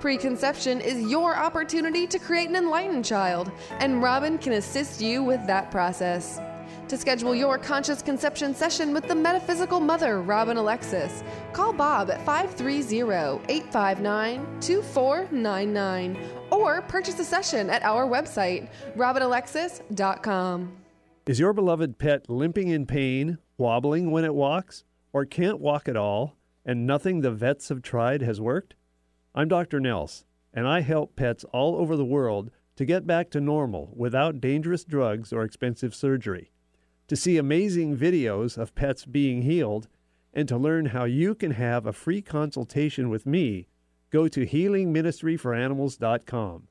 Preconception 0.00 0.80
is 0.80 1.10
your 1.10 1.36
opportunity 1.36 2.06
to 2.06 2.18
create 2.18 2.48
an 2.48 2.56
enlightened 2.56 3.04
child, 3.04 3.52
and 3.80 4.02
Robin 4.02 4.38
can 4.38 4.54
assist 4.54 5.02
you 5.02 5.22
with 5.22 5.46
that 5.46 5.70
process. 5.70 6.40
To 6.88 6.96
schedule 6.96 7.34
your 7.34 7.58
conscious 7.58 8.00
conception 8.00 8.54
session 8.54 8.94
with 8.94 9.06
the 9.06 9.14
metaphysical 9.14 9.78
mother, 9.78 10.22
Robin 10.22 10.56
Alexis, 10.56 11.22
call 11.52 11.74
Bob 11.74 12.10
at 12.10 12.24
530 12.24 13.02
859 13.52 14.60
2499 14.62 16.18
or 16.50 16.80
purchase 16.82 17.20
a 17.20 17.24
session 17.24 17.68
at 17.68 17.82
our 17.82 18.06
website, 18.08 18.70
robinalexis.com. 18.96 20.76
Is 21.26 21.38
your 21.38 21.52
beloved 21.52 21.98
pet 21.98 22.30
limping 22.30 22.68
in 22.68 22.86
pain, 22.86 23.36
wobbling 23.58 24.10
when 24.10 24.24
it 24.24 24.34
walks, 24.34 24.82
or 25.12 25.26
can't 25.26 25.60
walk 25.60 25.88
at 25.88 25.96
all, 25.96 26.36
and 26.64 26.86
nothing 26.86 27.20
the 27.20 27.30
vets 27.30 27.68
have 27.68 27.82
tried 27.82 28.22
has 28.22 28.40
worked? 28.40 28.76
I'm 29.32 29.46
Dr. 29.46 29.78
Nels, 29.78 30.24
and 30.52 30.66
I 30.66 30.80
help 30.80 31.14
pets 31.14 31.44
all 31.52 31.76
over 31.76 31.96
the 31.96 32.04
world 32.04 32.50
to 32.74 32.84
get 32.84 33.06
back 33.06 33.30
to 33.30 33.40
normal 33.40 33.92
without 33.94 34.40
dangerous 34.40 34.82
drugs 34.82 35.32
or 35.32 35.44
expensive 35.44 35.94
surgery. 35.94 36.50
To 37.06 37.14
see 37.14 37.36
amazing 37.36 37.96
videos 37.96 38.58
of 38.58 38.74
pets 38.74 39.04
being 39.04 39.42
healed 39.42 39.86
and 40.34 40.48
to 40.48 40.56
learn 40.56 40.86
how 40.86 41.04
you 41.04 41.36
can 41.36 41.52
have 41.52 41.86
a 41.86 41.92
free 41.92 42.22
consultation 42.22 43.08
with 43.08 43.24
me, 43.24 43.68
go 44.10 44.26
to 44.26 44.44
healingministryforanimals.com. 44.44 46.66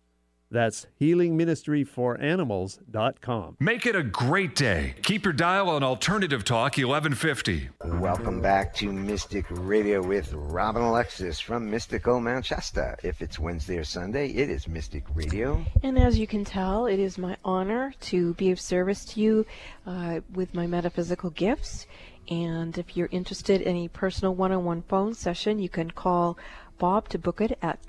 That's 0.51 0.87
healingministryforanimals.com. 0.99 3.57
Make 3.59 3.85
it 3.85 3.95
a 3.95 4.01
great 4.01 4.55
day. 4.55 4.95
Keep 5.03 5.25
your 5.25 5.33
dial 5.33 5.69
on 5.69 5.83
Alternative 5.83 6.43
Talk 6.43 6.77
1150. 6.77 7.69
Welcome 7.85 8.41
back 8.41 8.73
to 8.75 8.91
Mystic 8.91 9.45
Radio 9.49 10.01
with 10.01 10.33
Robin 10.33 10.81
Alexis 10.81 11.39
from 11.39 11.69
Mystical 11.69 12.19
Mount 12.19 12.45
Shasta. 12.45 12.97
If 13.03 13.21
it's 13.21 13.37
Wednesday 13.37 13.77
or 13.77 13.83
Sunday, 13.83 14.29
it 14.29 14.49
is 14.49 14.67
Mystic 14.67 15.03
Radio. 15.13 15.63
And 15.83 15.99
as 15.99 16.17
you 16.17 16.25
can 16.25 16.45
tell, 16.45 16.87
it 16.87 16.99
is 16.99 17.19
my 17.19 17.37
honor 17.45 17.93
to 18.01 18.33
be 18.33 18.49
of 18.49 18.59
service 18.59 19.05
to 19.05 19.21
you 19.21 19.45
uh, 19.85 20.21
with 20.33 20.55
my 20.55 20.65
metaphysical 20.65 21.29
gifts. 21.29 21.85
And 22.29 22.77
if 22.77 22.97
you're 22.97 23.09
interested 23.11 23.61
in 23.61 23.75
a 23.75 23.87
personal 23.87 24.35
one 24.35 24.51
on 24.51 24.63
one 24.63 24.83
phone 24.83 25.13
session, 25.13 25.59
you 25.59 25.69
can 25.69 25.91
call 25.91 26.37
Bob 26.79 27.09
to 27.09 27.19
book 27.19 27.41
it 27.41 27.57
at 27.61 27.79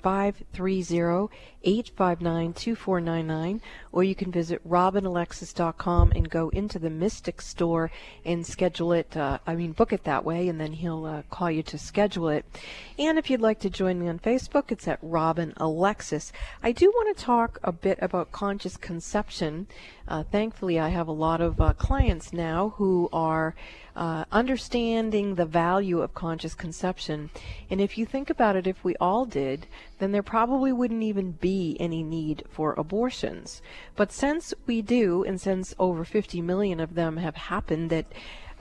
530-859-2499 1.63 3.61
or 3.91 4.03
you 4.03 4.15
can 4.15 4.31
visit 4.31 4.67
robinalexis.com 4.67 6.11
and 6.15 6.29
go 6.29 6.49
into 6.49 6.79
the 6.79 6.89
Mystic 6.89 7.41
store 7.41 7.91
and 8.25 8.45
schedule 8.45 8.93
it 8.93 9.15
uh, 9.17 9.39
I 9.45 9.55
mean 9.55 9.71
book 9.73 9.93
it 9.93 10.03
that 10.05 10.25
way 10.25 10.47
and 10.47 10.59
then 10.59 10.73
he'll 10.73 11.05
uh, 11.05 11.21
call 11.29 11.51
you 11.51 11.63
to 11.63 11.77
schedule 11.77 12.29
it. 12.29 12.45
And 12.97 13.17
if 13.17 13.29
you'd 13.29 13.41
like 13.41 13.59
to 13.61 13.69
join 13.69 13.99
me 13.99 14.07
on 14.07 14.19
Facebook, 14.19 14.71
it's 14.71 14.87
at 14.87 14.99
Robin 15.01 15.53
Alexis. 15.57 16.31
I 16.61 16.71
do 16.71 16.89
want 16.89 17.17
to 17.17 17.23
talk 17.23 17.59
a 17.63 17.71
bit 17.71 17.97
about 18.01 18.31
conscious 18.31 18.77
conception. 18.77 19.67
Uh, 20.07 20.23
thankfully, 20.23 20.79
I 20.79 20.89
have 20.89 21.07
a 21.07 21.13
lot 21.13 21.41
of 21.41 21.59
uh, 21.59 21.73
clients 21.73 22.33
now 22.33 22.73
who 22.77 23.09
are 23.11 23.55
uh, 23.95 24.25
understanding 24.31 25.35
the 25.35 25.45
value 25.45 26.01
of 26.01 26.13
conscious 26.13 26.53
conception. 26.53 27.29
And 27.69 27.81
if 27.81 27.97
you 27.97 28.05
think 28.05 28.29
about 28.29 28.55
it, 28.55 28.67
if 28.67 28.83
we 28.83 28.95
all 28.97 29.25
did, 29.25 29.67
then 29.99 30.11
there 30.11 30.23
probably 30.23 30.71
wouldn't 30.71 31.03
even 31.03 31.31
be 31.33 31.50
any 31.79 32.03
need 32.03 32.43
for 32.49 32.73
abortions. 32.73 33.61
But 33.95 34.11
since 34.11 34.53
we 34.65 34.81
do, 34.81 35.23
and 35.23 35.39
since 35.39 35.73
over 35.77 36.03
50 36.03 36.41
million 36.41 36.79
of 36.79 36.95
them 36.95 37.17
have 37.17 37.35
happened 37.35 37.89
that 37.89 38.05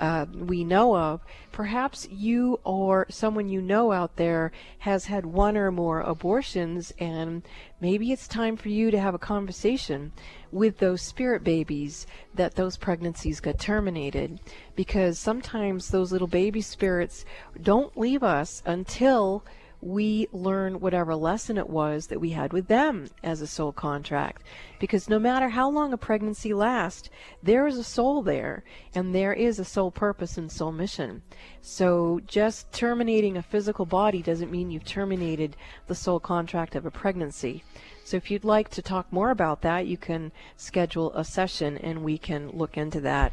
uh, 0.00 0.24
we 0.33 0.64
know 0.64 0.96
of, 0.96 1.20
perhaps 1.53 2.09
you 2.11 2.59
or 2.64 3.07
someone 3.11 3.50
you 3.50 3.61
know 3.61 3.92
out 3.92 4.16
there 4.16 4.50
has 4.79 5.05
had 5.05 5.26
one 5.26 5.59
or 5.59 5.70
more 5.70 6.00
abortions, 6.00 6.90
and 6.98 7.42
maybe 7.83 8.11
it's 8.11 8.26
time 8.26 8.57
for 8.57 8.70
you 8.70 8.90
to 8.90 8.98
have 8.98 9.14
a 9.14 9.18
conversation 9.18 10.11
with 10.50 10.79
those 10.79 11.03
spirit 11.03 11.44
babies 11.44 12.07
that 12.35 12.55
those 12.55 12.79
pregnancies 12.79 13.40
got 13.40 13.59
terminated. 13.59 14.40
Because 14.74 15.18
sometimes 15.18 15.88
those 15.88 16.12
little 16.12 16.26
baby 16.26 16.62
spirits 16.62 17.26
don't 17.62 17.96
leave 17.96 18.22
us 18.22 18.62
until 18.64 19.44
we 19.83 20.29
learn 20.33 20.81
whatever 20.81 21.14
lesson 21.14 21.57
it 21.57 21.69
was 21.69 22.09
that 22.09 22.21
we 22.21 22.31
had 22.31 22.53
with 22.53 22.69
them 22.69 23.07
as 23.23 23.40
a 23.40 23.47
soul 23.47 23.73
contract. 23.73 24.43
Because 24.79 25.09
no 25.09 25.19
matter 25.19 25.49
how 25.49 25.71
long 25.71 25.93
a 25.93 25.97
pregnancy 25.97 26.53
lasts, 26.53 27.09
there 27.43 27.66
is 27.66 27.79
a 27.79 27.85
soul 27.85 28.23
there, 28.23 28.62
and 28.95 29.14
there 29.14 29.33
is 29.33 29.59
a 29.59 29.64
soul 29.64 29.90
purpose 29.90 30.37
and 30.37 30.51
soul 30.53 30.73
mission. 30.73 31.23
So 31.62 32.21
just 32.27 32.71
terminating 32.73 33.37
a 33.37 33.43
physical 33.43 33.87
body 33.87 34.23
doesn't 34.23 34.51
mean 34.51 34.71
you've 34.71 34.85
terminated 34.85 35.57
the 35.87 35.95
soul 35.95 36.21
contract 36.21 36.75
of 36.75 36.85
a 36.85 36.90
pregnancy. 36.90 37.64
So 38.05 38.16
if 38.16 38.31
you'd 38.31 38.45
like 38.45 38.69
to 38.71 38.83
talk 38.83 39.12
more 39.12 39.31
about 39.31 39.62
that, 39.62 39.87
you 39.87 39.97
can 39.97 40.33
schedule 40.57 41.12
a 41.14 41.25
session 41.25 41.79
and 41.79 42.03
we 42.03 42.19
can 42.19 42.51
look 42.51 42.77
into 42.77 43.01
that. 43.03 43.33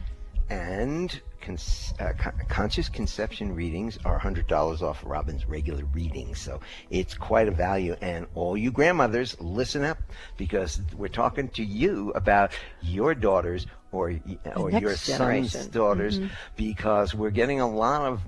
And 0.49 1.19
cons- 1.41 1.93
uh, 1.99 2.13
con- 2.17 2.39
conscious 2.47 2.87
conception 2.89 3.53
readings 3.53 3.97
are 4.05 4.17
$100 4.19 4.81
off 4.81 5.01
Robin's 5.05 5.45
regular 5.47 5.83
readings. 5.93 6.39
So 6.39 6.59
it's 6.89 7.13
quite 7.13 7.47
a 7.47 7.51
value. 7.51 7.95
And 8.01 8.27
all 8.35 8.55
you 8.57 8.71
grandmothers, 8.71 9.39
listen 9.41 9.83
up 9.83 9.97
because 10.37 10.79
we're 10.95 11.07
talking 11.09 11.49
to 11.49 11.63
you 11.63 12.11
about 12.11 12.51
your 12.81 13.13
daughters 13.13 13.67
or, 13.91 14.13
or 14.55 14.71
your 14.71 14.95
generation. 14.95 15.49
son's 15.49 15.67
daughters 15.67 16.19
Mhm. 16.19 16.29
because 16.55 17.13
we're 17.13 17.29
getting 17.29 17.59
a 17.59 17.69
lot 17.69 18.01
of 18.03 18.21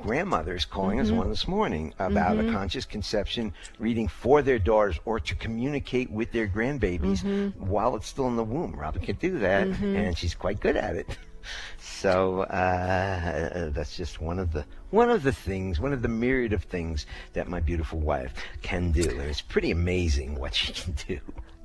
grandmothers 0.00 0.64
calling 0.64 1.00
us 1.00 1.10
Mhm. 1.10 1.16
one 1.16 1.28
this 1.28 1.48
morning 1.48 1.92
about 1.98 2.36
Mhm. 2.36 2.48
a 2.48 2.52
conscious 2.52 2.84
conception 2.84 3.52
reading 3.80 4.06
for 4.06 4.40
their 4.40 4.60
daughters 4.60 4.98
or 5.04 5.18
to 5.18 5.34
communicate 5.34 6.08
with 6.10 6.30
their 6.30 6.46
grandbabies 6.46 7.22
Mhm. 7.24 7.56
while 7.56 7.96
it's 7.96 8.06
still 8.06 8.28
in 8.28 8.36
the 8.36 8.44
womb. 8.44 8.74
Robin 8.78 9.02
can 9.02 9.16
do 9.16 9.38
that, 9.40 9.66
Mhm. 9.68 9.96
and 9.96 10.18
she's 10.18 10.34
quite 10.34 10.60
good 10.60 10.76
at 10.76 10.94
it. 10.96 11.06
So 11.78 12.42
uh, 12.42 13.70
that's 13.70 13.96
just 13.96 14.20
one 14.20 14.38
of 14.38 14.52
the 14.52 14.64
one 14.90 15.10
of 15.10 15.22
the 15.22 15.32
things, 15.32 15.80
one 15.80 15.92
of 15.92 16.02
the 16.02 16.08
myriad 16.08 16.52
of 16.52 16.64
things 16.64 17.06
that 17.32 17.48
my 17.48 17.60
beautiful 17.60 17.98
wife 17.98 18.34
can 18.62 18.92
do. 18.92 19.08
And 19.08 19.22
it's 19.22 19.40
pretty 19.40 19.70
amazing 19.70 20.34
what 20.34 20.54
she 20.54 20.72
can 20.72 20.94
do. 21.08 21.20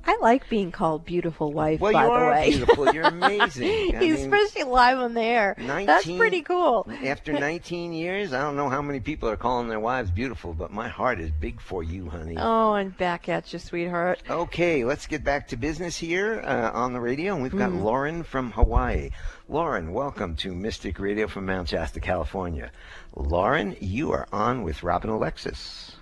I 0.08 0.16
like 0.22 0.48
being 0.48 0.72
called 0.72 1.04
beautiful 1.04 1.52
wife, 1.52 1.80
Well, 1.80 1.92
by 1.92 2.02
you 2.04 2.08
the 2.08 2.14
are 2.14 2.30
way. 2.30 2.48
beautiful. 2.50 2.94
You're 2.94 3.04
amazing. 3.18 3.94
I 3.94 4.00
mean, 4.00 4.12
Especially 4.14 4.62
live 4.62 4.96
on 4.98 5.12
the 5.12 5.20
air. 5.20 5.54
That's 5.58 6.06
pretty 6.06 6.40
cool. 6.40 6.88
After 7.04 7.32
19 7.38 7.92
years, 7.92 8.32
I 8.32 8.40
don't 8.40 8.56
know 8.56 8.70
how 8.70 8.80
many 8.80 9.00
people 9.00 9.28
are 9.28 9.36
calling 9.36 9.68
their 9.68 9.78
wives 9.80 10.10
beautiful, 10.10 10.54
but 10.54 10.70
my 10.72 10.88
heart 10.88 11.20
is 11.20 11.30
big 11.30 11.60
for 11.60 11.82
you, 11.82 12.08
honey. 12.08 12.36
Oh, 12.38 12.72
and 12.72 12.96
back 12.96 13.28
at 13.28 13.52
you, 13.52 13.58
sweetheart. 13.58 14.22
Okay, 14.30 14.82
let's 14.86 15.06
get 15.06 15.22
back 15.24 15.48
to 15.48 15.58
business 15.58 15.98
here 15.98 16.40
uh, 16.40 16.70
on 16.72 16.94
the 16.94 17.00
radio, 17.00 17.34
and 17.34 17.42
we've 17.42 17.52
got 17.56 17.68
Mm. 17.70 17.82
Lauren 17.82 18.22
from 18.22 18.50
Hawaii. 18.52 19.10
Lauren, 19.46 19.92
welcome 19.92 20.36
to 20.36 20.54
Mystic 20.54 20.98
Radio 20.98 21.26
from 21.26 21.44
Mount 21.44 21.68
Shasta, 21.68 22.00
California. 22.00 22.70
Lauren, 23.14 23.76
you 23.80 24.12
are 24.12 24.26
on 24.32 24.62
with 24.62 24.82
Robin 24.82 25.10
Alexis. 25.10 25.92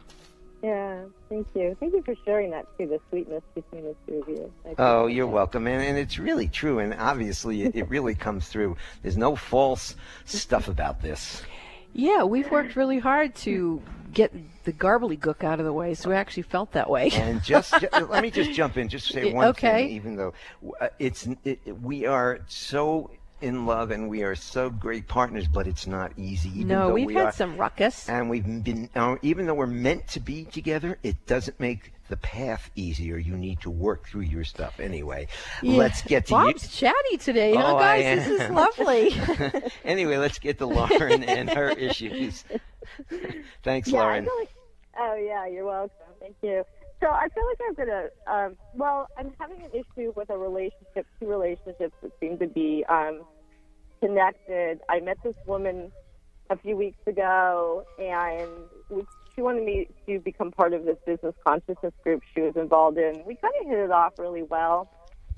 Yeah, 0.63 1.03
thank 1.29 1.47
you. 1.55 1.77
Thank 1.79 1.93
you 1.95 2.03
for 2.03 2.15
sharing 2.25 2.51
that 2.51 2.67
too, 2.79 2.87
the 2.87 2.99
sweetness 3.11 3.43
between 3.55 3.85
the 3.85 3.95
two 4.07 4.21
of 4.23 4.29
you. 4.29 4.53
Oh, 4.79 5.07
you're 5.07 5.27
welcome, 5.27 5.67
and, 5.67 5.83
and 5.83 5.99
it's 5.99 6.19
really 6.19 6.49
true, 6.49 6.79
and 6.79 6.95
obviously 6.95 7.63
it, 7.65 7.77
it 7.77 7.89
really 7.89 8.15
comes 8.15 8.49
through. 8.49 8.77
There's 9.03 9.17
no 9.19 9.37
false 9.37 9.95
stuff 10.25 10.69
about 10.69 11.03
this. 11.03 11.43
Yeah, 11.93 12.25
we've 12.25 12.51
worked 12.51 12.75
really 12.77 12.99
hard 12.99 13.35
to 13.37 13.81
get 14.13 14.33
the 14.65 14.73
gobbledygook 14.73 15.45
out 15.45 15.61
of 15.61 15.67
the 15.67 15.73
way, 15.73 15.95
so 15.95 16.11
we 16.11 16.17
actually 16.17 16.43
felt 16.45 16.73
that 16.73 16.89
way. 16.91 17.11
And 17.13 17.43
just 17.43 17.79
ju- 17.79 17.89
let 18.09 18.23
me 18.23 18.31
just 18.31 18.53
jump 18.53 18.77
in, 18.77 18.89
just 18.89 19.09
say 19.09 19.29
Yeah, 19.29 19.35
one 19.35 19.49
okay. 19.49 19.87
thing. 19.87 19.91
Even 19.97 20.17
though 20.17 20.35
uh, 20.81 20.89
it's 20.99 21.27
it, 21.45 21.61
it- 21.65 21.81
we 21.81 22.07
are 22.07 22.41
so 22.49 23.11
in 23.41 23.67
love 23.67 23.91
and 23.91 24.09
we 24.09 24.23
are 24.23 24.35
so 24.35 24.71
great 24.71 25.07
partners, 25.09 25.47
but 25.49 25.67
it's 25.67 25.87
not 25.87 26.13
easy. 26.17 26.49
Even 26.51 26.69
no, 26.69 26.91
we've 26.91 27.07
we 27.07 27.15
had 27.15 27.27
are, 27.27 27.33
some 27.33 27.57
ruckus. 27.57 28.09
and 28.09 28.31
we've 28.31 28.65
been 28.65 28.89
uh, 28.95 29.17
even 29.23 29.47
though 29.47 29.55
we're 29.55 29.67
meant 29.67 30.07
to 30.09 30.21
be 30.21 30.45
together, 30.45 30.99
it 31.03 31.27
doesn't 31.27 31.59
make 31.61 31.93
the 32.09 32.17
path 32.17 32.71
easier. 32.77 33.19
You 33.19 33.37
need 33.37 33.61
to 33.63 33.71
work 33.71 34.09
through 34.09 34.23
your 34.23 34.45
stuff 34.45 34.81
anyway. 34.81 35.29
Yeah. 35.63 35.77
Let's 35.77 36.03
get 36.03 36.27
to 36.27 36.33
Bob's 36.33 36.69
chatty 36.75 37.17
today, 37.19 37.55
huh, 37.55 37.75
Oh, 37.75 37.77
I 37.77 38.03
guys? 38.03 38.27
This 38.27 38.41
is 38.41 38.51
lovely. 38.51 39.63
anyway, 39.85 40.17
let's 40.19 40.39
get 40.39 40.59
to 40.59 40.67
Lauren 40.67 41.25
and 41.25 41.51
her 41.51 41.71
issues. 41.71 42.45
Thanks, 43.63 43.89
yeah, 43.89 44.01
Lauren. 44.01 44.25
feel 44.25 44.39
like, 44.39 44.51
oh 44.99 45.15
yeah, 45.17 45.47
you're 45.47 45.67
welcome. 45.67 45.91
Thank 46.21 46.37
you. 46.43 46.65
So 47.03 47.09
I 47.09 47.29
feel 47.35 47.45
like 47.47 47.59
I'm 47.69 47.75
gonna. 47.75 48.09
Um, 48.27 48.57
well, 48.75 49.07
I'm 49.19 49.33
having 49.39 49.63
an 49.63 49.71
issue 49.73 50.13
with 50.17 50.31
a 50.31 50.39
relationship, 50.39 51.07
two 51.21 51.29
relationships 51.29 51.95
that 52.03 52.11
seem 52.21 52.39
to 52.39 52.47
be 52.47 52.85
um, 52.89 53.23
connected. 54.03 54.81
I 54.89 55.01
met 55.01 55.19
this 55.23 55.35
woman 55.47 55.93
a 56.49 56.57
few 56.57 56.77
weeks 56.77 56.99
ago, 57.07 57.85
and 57.99 58.49
we, 58.89 59.03
she 59.35 59.43
wanted 59.43 59.65
me 59.65 59.89
to 60.07 60.21
become 60.21 60.51
part 60.53 60.73
of 60.73 60.85
this 60.85 60.97
business 61.05 61.35
consciousness 61.47 61.93
group 62.03 62.23
she 62.35 62.41
was 62.41 62.55
involved 62.57 62.99
in. 62.99 63.23
We 63.27 63.37
kind 63.37 63.55
of 63.61 63.67
hit 63.69 63.79
it 63.79 63.91
off 63.91 64.15
really 64.17 64.45
well 64.45 64.89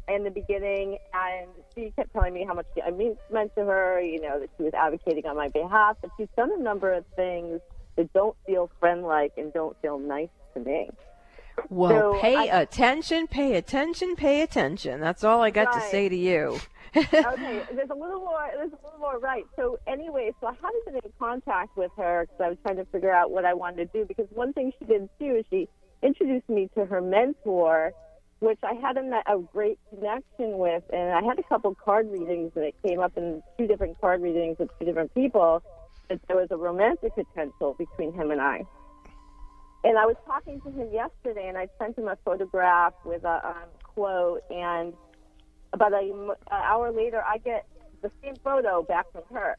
in 0.06 0.24
the 0.24 0.30
beginning, 0.30 0.98
and 1.12 1.50
she 1.74 1.92
kept 1.96 2.12
telling 2.12 2.34
me 2.34 2.44
how 2.46 2.54
much 2.54 2.66
I 2.86 2.90
mean, 2.90 3.16
meant 3.30 3.52
to 3.56 3.64
her, 3.64 4.00
you 4.00 4.20
know, 4.20 4.38
that 4.40 4.50
she 4.56 4.62
was 4.62 4.74
advocating 4.74 5.26
on 5.26 5.36
my 5.36 5.48
behalf, 5.48 5.96
but 6.00 6.10
she's 6.16 6.28
done 6.36 6.50
a 6.56 6.62
number 6.62 6.92
of 6.92 7.04
things 7.16 7.60
that 7.96 8.12
don't 8.12 8.36
feel 8.46 8.70
friend-like 8.78 9.32
and 9.36 9.52
don't 9.52 9.76
feel 9.82 9.98
nice 9.98 10.28
to 10.54 10.60
me. 10.60 10.88
Well, 11.70 12.14
So 12.14 12.20
pay 12.20 12.36
I- 12.36 12.60
attention, 12.62 13.26
pay 13.26 13.54
attention, 13.56 14.16
pay 14.16 14.42
attention. 14.42 15.00
That's 15.00 15.24
all 15.24 15.42
I 15.42 15.50
got 15.50 15.72
to 15.72 15.80
say 15.80 16.08
to 16.08 16.16
you. 16.16 16.58
okay, 16.96 17.62
there's 17.74 17.90
a 17.90 17.94
little 17.94 18.20
more. 18.20 18.48
There's 18.56 18.72
a 18.72 18.84
little 18.84 18.98
more 18.98 19.18
right. 19.18 19.44
So 19.56 19.78
anyway, 19.86 20.32
so 20.40 20.46
I 20.46 20.52
hadn't 20.54 20.84
been 20.86 20.94
in 20.96 21.12
contact 21.18 21.76
with 21.76 21.90
her 21.98 22.26
because 22.26 22.40
I 22.44 22.48
was 22.48 22.58
trying 22.62 22.76
to 22.76 22.84
figure 22.86 23.12
out 23.12 23.30
what 23.30 23.44
I 23.44 23.54
wanted 23.54 23.92
to 23.92 23.98
do. 24.00 24.04
Because 24.06 24.26
one 24.30 24.52
thing 24.52 24.72
she 24.78 24.86
did 24.86 25.08
too 25.18 25.36
is 25.40 25.44
she 25.50 25.68
introduced 26.02 26.48
me 26.48 26.70
to 26.76 26.86
her 26.86 27.00
mentor, 27.02 27.92
which 28.40 28.58
I 28.62 28.74
had 28.74 28.96
a, 28.96 29.02
a 29.30 29.38
great 29.52 29.78
connection 29.90 30.58
with, 30.58 30.82
and 30.92 31.12
I 31.12 31.22
had 31.22 31.38
a 31.38 31.42
couple 31.42 31.74
card 31.74 32.10
readings, 32.10 32.52
and 32.54 32.64
it 32.64 32.74
came 32.86 33.00
up 33.00 33.16
in 33.16 33.42
two 33.58 33.66
different 33.66 34.00
card 34.00 34.22
readings 34.22 34.58
with 34.58 34.70
two 34.78 34.86
different 34.86 35.12
people 35.14 35.62
that 36.08 36.20
there 36.26 36.36
was 36.36 36.48
a 36.50 36.56
romantic 36.56 37.14
potential 37.14 37.74
between 37.78 38.12
him 38.14 38.30
and 38.30 38.40
I. 38.40 38.62
And 39.88 39.96
I 39.96 40.04
was 40.04 40.16
talking 40.26 40.60
to 40.60 40.70
him 40.70 40.92
yesterday, 40.92 41.48
and 41.48 41.56
I 41.56 41.66
sent 41.78 41.96
him 41.96 42.08
a 42.08 42.16
photograph 42.22 42.92
with 43.06 43.24
a 43.24 43.40
um, 43.48 43.68
quote, 43.82 44.42
and 44.50 44.92
about 45.72 45.94
a, 45.94 46.00
an 46.00 46.36
hour 46.50 46.92
later, 46.92 47.22
I 47.26 47.38
get 47.38 47.64
the 48.02 48.10
same 48.22 48.34
photo 48.44 48.82
back 48.82 49.06
from 49.12 49.22
her. 49.32 49.56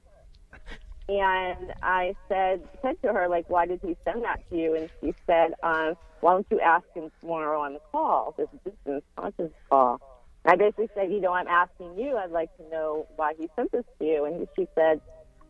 And 1.08 1.74
I 1.82 2.14
said, 2.28 2.62
said 2.84 3.02
to 3.02 3.12
her, 3.12 3.28
like, 3.28 3.50
why 3.50 3.66
did 3.66 3.80
he 3.84 3.98
send 4.06 4.24
that 4.24 4.48
to 4.52 4.56
you? 4.56 4.76
And 4.76 4.92
she 5.02 5.16
said, 5.26 5.54
um, 5.64 5.96
why 6.20 6.34
don't 6.34 6.46
you 6.52 6.60
ask 6.60 6.86
him 6.94 7.10
tomorrow 7.22 7.62
on 7.62 7.74
the 7.74 7.82
call, 7.92 8.36
this 8.38 8.50
business 8.64 9.02
conscious 9.18 9.52
call? 9.68 10.00
And 10.46 10.54
I 10.54 10.56
basically 10.58 10.90
said, 10.94 11.12
you 11.12 11.22
know, 11.22 11.34
I'm 11.34 11.48
asking 11.48 11.98
you. 11.98 12.18
I'd 12.18 12.30
like 12.30 12.56
to 12.58 12.70
know 12.70 13.08
why 13.16 13.34
he 13.36 13.50
sent 13.56 13.72
this 13.72 13.84
to 13.98 14.06
you. 14.06 14.26
And 14.26 14.48
she 14.56 14.68
said, 14.76 15.02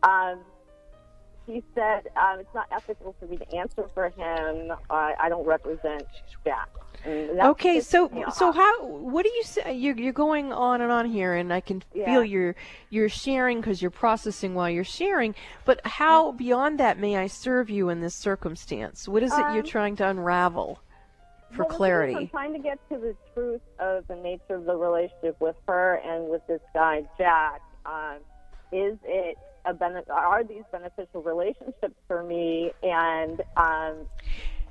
um, 0.02 0.40
he 1.46 1.62
said, 1.74 2.08
um, 2.16 2.40
it's 2.40 2.54
not 2.54 2.66
ethical 2.70 3.14
for 3.18 3.26
me 3.26 3.36
to 3.36 3.54
answer 3.56 3.84
for 3.94 4.08
him. 4.10 4.70
Uh, 4.88 5.10
I 5.18 5.28
don't 5.28 5.46
represent 5.46 6.06
Jack. 6.44 6.68
That 7.04 7.46
okay, 7.46 7.80
so 7.80 8.10
so 8.34 8.52
how? 8.52 8.84
What 8.84 9.22
do 9.22 9.30
you 9.30 9.42
say? 9.42 9.72
You're 9.72 9.96
you're 9.96 10.12
going 10.12 10.52
on 10.52 10.82
and 10.82 10.92
on 10.92 11.06
here, 11.06 11.34
and 11.34 11.50
I 11.50 11.60
can 11.60 11.82
Yeah. 11.94 12.04
feel 12.04 12.24
you're 12.24 12.54
you're 12.90 13.08
sharing 13.08 13.60
because 13.60 13.80
you're 13.80 13.90
processing 13.90 14.54
while 14.54 14.68
you're 14.68 14.84
sharing. 14.84 15.34
But 15.64 15.80
how 15.86 16.32
beyond 16.32 16.78
that 16.78 16.98
may 16.98 17.16
I 17.16 17.26
serve 17.26 17.70
you 17.70 17.88
in 17.88 18.00
this 18.02 18.14
circumstance? 18.14 19.08
What 19.08 19.22
is 19.22 19.32
it 19.32 19.46
you're 19.54 19.64
Um, 19.64 19.70
trying 19.70 19.96
to 19.96 20.08
unravel 20.08 20.80
for 21.52 21.62
Well, 21.62 21.68
is, 21.68 21.72
I'm 21.72 21.76
clarity? 21.78 22.26
trying 22.26 22.52
to 22.52 22.58
get 22.58 22.78
to 22.90 22.98
the 22.98 23.16
truth 23.32 23.62
of 23.78 24.06
the 24.06 24.16
nature 24.16 24.56
of 24.56 24.66
the 24.66 24.76
relationship 24.76 25.40
with 25.40 25.56
her 25.68 25.94
and 26.04 26.28
with 26.28 26.46
this 26.48 26.60
guy 26.74 27.02
Jack. 27.16 27.62
Um, 27.86 28.18
is 28.72 28.98
it 29.04 29.38
a 29.64 29.74
bene- 29.74 30.02
Are 30.10 30.42
these 30.44 30.62
beneficial 30.72 31.22
relationships 31.22 31.94
for 32.08 32.22
me? 32.22 32.72
And 32.82 33.40
um, 33.56 34.06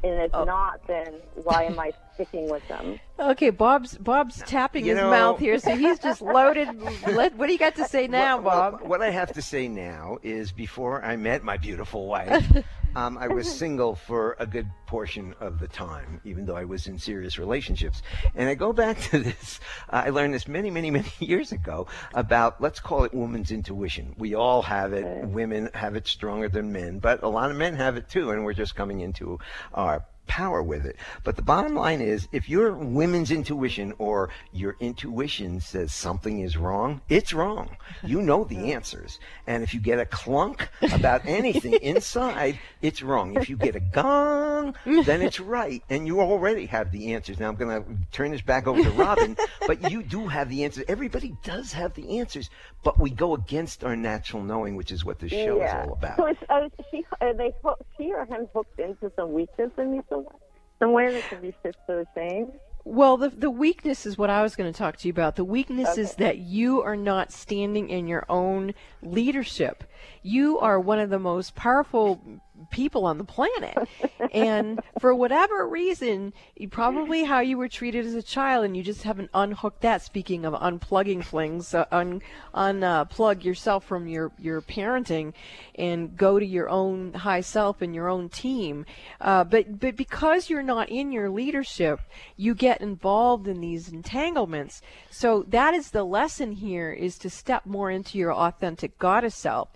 and 0.01 0.21
if 0.21 0.31
Oh. 0.33 0.45
not, 0.45 0.79
then 0.87 1.15
why 1.43 1.63
am 1.63 1.77
I 1.77 1.91
sticking 2.13 2.49
with 2.49 2.65
them? 2.69 2.99
Okay, 3.19 3.49
Bob's 3.49 3.97
Bob's 3.97 4.41
tapping 4.43 4.85
You 4.85 4.91
his 4.95 5.01
know- 5.01 5.09
mouth 5.09 5.39
here, 5.39 5.59
so 5.59 5.75
he's 5.75 5.99
just 5.99 6.21
loaded. 6.37 6.69
Let, 7.07 7.35
what 7.35 7.47
do 7.47 7.53
you 7.53 7.59
got 7.59 7.75
to 7.75 7.85
say 7.85 8.07
now, 8.07 8.37
What- 8.37 8.45
well, 8.45 8.71
Bob? 8.71 8.81
What 8.83 9.01
I 9.01 9.09
have 9.09 9.33
to 9.33 9.41
say 9.41 9.67
now 9.67 10.17
is 10.23 10.51
before 10.53 11.03
I 11.03 11.17
met 11.17 11.43
my 11.43 11.57
beautiful 11.57 12.07
wife, 12.07 12.45
um, 12.95 13.17
I 13.17 13.27
was 13.27 13.49
single 13.57 13.95
for 13.95 14.35
a 14.39 14.45
good 14.45 14.67
portion 14.87 15.35
of 15.39 15.59
the 15.59 15.67
time, 15.67 16.21
even 16.23 16.45
though 16.45 16.55
I 16.55 16.65
was 16.65 16.87
in 16.87 16.97
serious 16.97 17.37
relationships. 17.37 18.01
And 18.35 18.49
I 18.49 18.55
go 18.55 18.73
back 18.73 18.99
to 19.11 19.19
this, 19.19 19.59
uh, 19.89 20.03
I 20.05 20.09
learned 20.09 20.33
this 20.33 20.47
many, 20.47 20.69
many, 20.69 20.91
many 20.99 21.11
years 21.19 21.51
ago 21.51 21.87
about, 22.13 22.61
let's 22.61 22.79
call 22.79 23.03
it 23.03 23.13
woman's 23.13 23.51
intuition. 23.51 24.15
We 24.17 24.35
all 24.35 24.61
have 24.63 24.93
it. 24.93 25.27
Women 25.27 25.69
have 25.73 25.95
it 25.95 26.07
stronger 26.07 26.49
than 26.49 26.71
men, 26.71 26.99
but 26.99 27.23
a 27.23 27.27
lot 27.27 27.51
of 27.51 27.57
men 27.57 27.75
have 27.75 27.97
it 27.97 28.09
too, 28.09 28.31
and 28.31 28.43
we're 28.43 28.53
just 28.53 28.75
coming 28.75 29.01
into 29.01 29.39
our 29.73 30.03
power 30.29 30.61
with 30.61 30.85
it. 30.85 30.95
But 31.25 31.35
the 31.35 31.41
bottom 31.41 31.75
line 31.75 31.99
is 31.99 32.29
if 32.31 32.47
your 32.47 32.71
women's 32.71 33.31
intuition 33.31 33.93
or 33.97 34.29
your 34.53 34.77
intuition 34.79 35.59
says 35.59 35.91
something 35.91 36.39
is 36.39 36.55
wrong, 36.55 37.01
it's 37.09 37.33
wrong. 37.33 37.75
You 38.03 38.21
know 38.21 38.45
the 38.45 38.71
answers. 38.71 39.19
And 39.47 39.63
if 39.63 39.73
you 39.73 39.81
get 39.81 39.99
a 39.99 40.05
clunk 40.05 40.69
about 40.93 41.25
anything 41.25 41.73
inside, 41.81 42.59
it's 42.81 43.01
wrong. 43.01 43.35
If 43.35 43.49
you 43.49 43.57
get 43.57 43.75
a 43.75 43.81
gong, 43.81 44.75
then 44.85 45.21
it's 45.21 45.39
right. 45.39 45.83
And 45.89 46.07
you 46.07 46.21
already 46.21 46.67
have 46.67 46.91
the 46.91 47.13
answers. 47.13 47.39
Now 47.39 47.49
I'm 47.49 47.55
going 47.55 47.83
to 47.83 47.89
turn 48.11 48.31
this 48.31 48.41
back 48.41 48.67
over 48.67 48.81
to 48.81 48.91
Robin, 48.91 49.35
but 49.67 49.91
you 49.91 50.03
do 50.03 50.27
have 50.27 50.49
the 50.49 50.63
answers. 50.63 50.85
Everybody 50.87 51.35
does 51.43 51.73
have 51.73 51.95
the 51.95 52.19
answers, 52.19 52.49
but 52.83 52.99
we 52.99 53.09
go 53.09 53.33
against 53.33 53.83
our 53.83 53.95
natural 53.95 54.43
knowing, 54.43 54.75
which 54.75 54.91
is 54.91 55.03
what 55.03 55.19
this 55.19 55.31
show 55.31 55.57
yeah. 55.57 55.83
is 55.83 55.87
all 55.87 55.93
about. 55.93 56.17
So 56.17 56.27
is, 56.27 56.37
uh, 56.49 56.69
she, 56.91 57.05
uh, 57.21 57.33
they, 57.33 57.53
she 57.97 58.13
or 58.13 58.25
him 58.25 58.47
hooked 58.53 58.79
into 58.79 59.11
some 59.15 59.33
weakness 59.33 59.71
in 59.77 59.91
me 59.91 60.01
somewhere, 60.09 60.35
somewhere 60.79 61.11
that 61.11 61.23
can 61.29 61.41
be 61.41 61.53
fixed 61.61 61.79
or 61.87 62.05
changed. 62.15 62.53
Well, 62.85 63.17
the 63.17 63.29
the 63.29 63.51
weakness 63.51 64.05
is 64.05 64.17
what 64.17 64.29
I 64.29 64.41
was 64.41 64.55
going 64.55 64.71
to 64.71 64.77
talk 64.77 64.97
to 64.97 65.07
you 65.07 65.11
about. 65.11 65.35
The 65.35 65.43
weakness 65.43 65.97
is 65.97 66.15
that 66.15 66.37
you 66.37 66.81
are 66.81 66.95
not 66.95 67.31
standing 67.31 67.89
in 67.89 68.07
your 68.07 68.25
own 68.29 68.73
leadership. 69.03 69.83
You 70.23 70.59
are 70.59 70.79
one 70.79 70.97
of 70.97 71.09
the 71.09 71.19
most 71.19 71.55
powerful 71.55 72.21
people 72.69 73.05
on 73.05 73.17
the 73.17 73.23
planet. 73.23 73.77
and 74.33 74.79
for 74.99 75.13
whatever 75.13 75.67
reason, 75.67 76.33
you 76.55 76.69
probably 76.69 77.23
how 77.23 77.39
you 77.39 77.57
were 77.57 77.67
treated 77.67 78.05
as 78.05 78.13
a 78.13 78.23
child 78.23 78.65
and 78.65 78.75
you 78.75 78.83
just 78.83 79.03
haven't 79.03 79.29
unhooked 79.33 79.81
that 79.81 80.01
speaking 80.01 80.45
of 80.45 80.53
unplugging 80.53 81.23
things, 81.23 81.73
uh, 81.73 81.85
un 81.91 82.21
unplug 82.53 83.43
yourself 83.43 83.85
from 83.85 84.07
your 84.07 84.31
your 84.39 84.61
parenting 84.61 85.33
and 85.75 86.17
go 86.17 86.39
to 86.39 86.45
your 86.45 86.69
own 86.69 87.13
high 87.13 87.41
self 87.41 87.81
and 87.81 87.95
your 87.95 88.07
own 88.07 88.29
team. 88.29 88.85
Uh, 89.21 89.43
but 89.43 89.79
but 89.79 89.95
because 89.95 90.49
you're 90.49 90.63
not 90.63 90.89
in 90.89 91.11
your 91.11 91.29
leadership, 91.29 91.99
you 92.37 92.53
get 92.53 92.81
involved 92.81 93.47
in 93.47 93.61
these 93.61 93.89
entanglements. 93.89 94.81
So 95.09 95.43
that 95.47 95.73
is 95.73 95.91
the 95.91 96.03
lesson 96.03 96.53
here 96.53 96.91
is 96.91 97.17
to 97.19 97.29
step 97.29 97.65
more 97.65 97.89
into 97.91 98.17
your 98.17 98.33
authentic 98.33 98.97
goddess 98.97 99.35
self. 99.35 99.69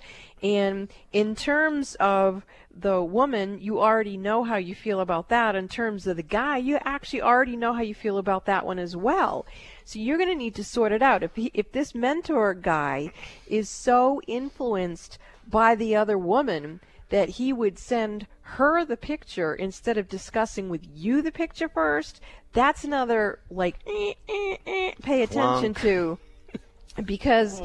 And 0.43 0.89
in 1.13 1.35
terms 1.35 1.95
of 1.95 2.45
the 2.69 3.01
woman, 3.01 3.59
you 3.61 3.79
already 3.79 4.17
know 4.17 4.43
how 4.43 4.57
you 4.57 4.75
feel 4.75 4.99
about 4.99 5.29
that. 5.29 5.55
In 5.55 5.69
terms 5.69 6.05
of 6.05 6.17
the 6.17 6.23
guy, 6.23 6.57
you 6.57 6.77
actually 6.83 7.21
already 7.21 7.55
know 7.55 7.73
how 7.73 7.81
you 7.81 7.95
feel 7.95 8.17
about 8.17 8.45
that 8.45 8.65
one 8.65 8.77
as 8.77 8.95
well. 8.95 9.45
So 9.85 9.99
you're 9.99 10.17
going 10.17 10.29
to 10.29 10.35
need 10.35 10.55
to 10.55 10.63
sort 10.63 10.91
it 10.91 11.01
out. 11.01 11.23
If 11.23 11.35
he, 11.35 11.49
if 11.53 11.71
this 11.71 11.95
mentor 11.95 12.53
guy 12.53 13.11
is 13.47 13.69
so 13.69 14.21
influenced 14.27 15.17
by 15.49 15.75
the 15.75 15.95
other 15.95 16.17
woman 16.17 16.81
that 17.09 17.29
he 17.29 17.53
would 17.53 17.79
send 17.79 18.27
her 18.41 18.83
the 18.83 18.97
picture 18.97 19.53
instead 19.53 19.97
of 19.97 20.09
discussing 20.09 20.67
with 20.67 20.81
you 20.93 21.21
the 21.21 21.31
picture 21.31 21.69
first, 21.69 22.19
that's 22.51 22.83
another 22.83 23.39
like 23.49 23.79
eh, 23.87 24.13
eh, 24.27 24.57
eh, 24.65 24.91
pay 25.01 25.23
attention 25.23 25.73
Clunk. 25.73 25.77
to 25.79 26.17
because 27.05 27.61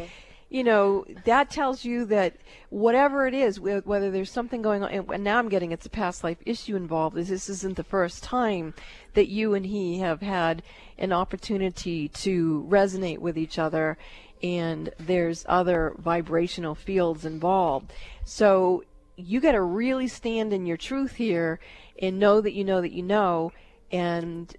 you 0.49 0.65
know 0.65 1.05
that 1.25 1.51
tells 1.51 1.85
you 1.85 2.05
that 2.05 2.37
whatever 2.71 3.27
it 3.27 3.35
is 3.35 3.61
whether 3.61 4.11
there's 4.11 4.31
something 4.31 4.63
going 4.63 4.83
on 4.83 4.91
and 4.91 5.25
now 5.25 5.39
i'm 5.39 5.49
getting 5.49 5.73
it's 5.73 5.87
a 5.87 5.91
past 5.91 6.25
life 6.25 6.39
issue 6.47 6.75
involved 6.75 7.17
is 7.19 7.29
this 7.29 7.49
isn't 7.49 7.77
the 7.77 7.85
first 7.85 8.23
time 8.23 8.73
that 9.15 9.29
you 9.29 9.55
and 9.55 9.67
he 9.67 9.99
have 9.99 10.21
had 10.21 10.63
an 10.99 11.13
opportunity 11.13 12.09
to 12.09 12.67
resonate 12.71 13.19
with 13.19 13.37
each 13.37 13.59
other 13.59 13.99
and 14.43 14.91
there's 14.99 15.45
other 15.49 15.95
vibrational 15.99 16.75
fields 16.75 17.25
involved. 17.25 17.93
So 18.25 18.85
you 19.17 19.41
got 19.41 19.53
to 19.53 19.63
really 19.63 20.09
stand 20.09 20.53
in 20.53 20.67
your 20.67 20.77
truth 20.77 21.15
here 21.15 21.59
and 22.01 22.19
know 22.19 22.41
that 22.41 22.53
you 22.53 22.65
know 22.65 22.81
that 22.81 22.93
you 22.93 23.03
know 23.03 23.53
and 23.91 24.55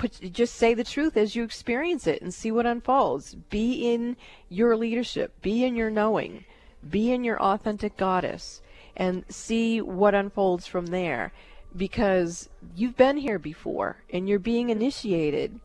put 0.00 0.32
just 0.32 0.54
say 0.54 0.72
the 0.72 0.82
truth 0.82 1.14
as 1.18 1.36
you 1.36 1.44
experience 1.44 2.06
it 2.06 2.22
and 2.22 2.32
see 2.32 2.50
what 2.50 2.64
unfolds. 2.64 3.34
Be 3.34 3.92
in 3.92 4.16
your 4.48 4.74
leadership. 4.74 5.42
Be 5.42 5.62
in 5.62 5.76
your 5.76 5.90
knowing. 5.90 6.46
Be 6.88 7.12
in 7.12 7.22
your 7.22 7.40
authentic 7.40 7.98
goddess 7.98 8.62
and 8.96 9.24
see 9.28 9.82
what 9.82 10.14
unfolds 10.14 10.66
from 10.66 10.86
there. 10.86 11.32
Because 11.76 12.48
you've 12.74 12.96
been 12.96 13.18
here 13.18 13.38
before 13.38 14.02
and 14.10 14.26
you're 14.26 14.38
being 14.38 14.70
initiated. 14.70 15.60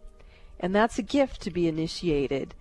And 0.59 0.75
that's 0.75 0.99
a 0.99 1.03
gift 1.03 1.41
to 1.43 1.49
be 1.51 1.69
initiated. 1.69 2.53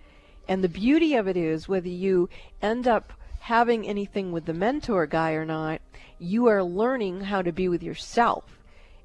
And 0.47 0.63
the 0.63 0.69
beauty 0.69 1.17
of 1.17 1.27
it 1.27 1.37
is 1.37 1.69
whether 1.69 1.89
you 1.89 2.29
end 2.63 2.87
up 2.87 3.13
having 3.41 3.85
anything 3.85 4.31
with 4.31 4.45
the 4.45 4.55
mentor 4.55 5.07
guy 5.07 5.33
or 5.33 5.45
not 5.45 5.81
you 6.19 6.47
are 6.47 6.63
learning 6.63 7.21
how 7.21 7.43
to 7.43 7.53
be 7.53 7.69
with 7.69 7.83
yourself 7.83 8.54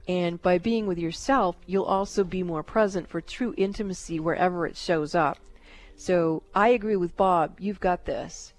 and 0.09 0.41
by 0.41 0.57
being 0.57 0.87
with 0.87 0.97
yourself, 0.97 1.55
you'll 1.67 1.83
also 1.83 2.23
be 2.23 2.41
more 2.41 2.63
present 2.63 3.07
for 3.07 3.21
true 3.21 3.53
intimacy 3.57 4.19
wherever 4.19 4.65
it 4.65 4.75
shows 4.75 5.13
up. 5.13 5.37
So 5.95 6.41
I 6.55 6.69
agree 6.69 6.95
with 6.95 7.15
Bob. 7.15 7.59
You've 7.59 7.79
got 7.79 8.05
this. 8.05 8.53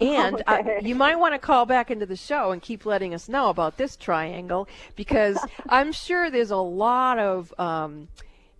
And 0.00 0.36
Okay. 0.48 0.76
uh, 0.76 0.80
you 0.80 0.94
might 0.94 1.18
want 1.18 1.34
to 1.34 1.40
call 1.40 1.66
back 1.66 1.90
into 1.90 2.06
the 2.06 2.14
show 2.14 2.52
and 2.52 2.62
keep 2.62 2.86
letting 2.86 3.12
us 3.12 3.28
know 3.28 3.48
about 3.48 3.76
this 3.76 3.96
triangle 3.96 4.68
because 4.94 5.36
I'm 5.68 5.90
sure 5.90 6.30
there's 6.30 6.52
a 6.52 6.56
lot 6.56 7.18
of 7.18 7.52
um, 7.58 8.06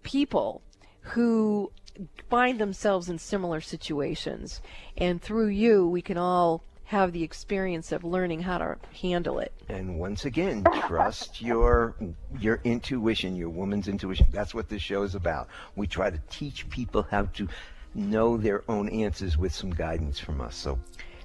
people 0.02 0.62
who 1.02 1.70
find 2.28 2.58
themselves 2.58 3.08
in 3.08 3.20
similar 3.20 3.60
situations. 3.60 4.60
And 4.96 5.22
through 5.22 5.48
you, 5.50 5.86
we 5.86 6.02
can 6.02 6.18
all 6.18 6.64
have 6.88 7.12
the 7.12 7.22
experience 7.22 7.92
of 7.92 8.02
learning 8.02 8.40
how 8.40 8.56
to 8.56 8.76
handle 9.02 9.40
it. 9.40 9.52
And 9.68 9.98
once 9.98 10.24
again, 10.24 10.64
trust 10.86 11.42
your 11.42 11.94
your 12.40 12.60
intuition, 12.64 13.36
your 13.36 13.50
woman's 13.50 13.88
intuition. 13.88 14.26
That's 14.32 14.54
what 14.54 14.70
this 14.70 14.80
show 14.80 15.02
is 15.02 15.14
about. 15.14 15.48
We 15.76 15.86
try 15.86 16.08
to 16.08 16.18
teach 16.30 16.68
people 16.70 17.06
how 17.10 17.26
to 17.34 17.46
know 17.94 18.38
their 18.38 18.64
own 18.70 18.88
answers 18.88 19.36
with 19.36 19.54
some 19.54 19.68
guidance 19.68 20.18
from 20.18 20.40
us. 20.40 20.56
So, 20.56 20.78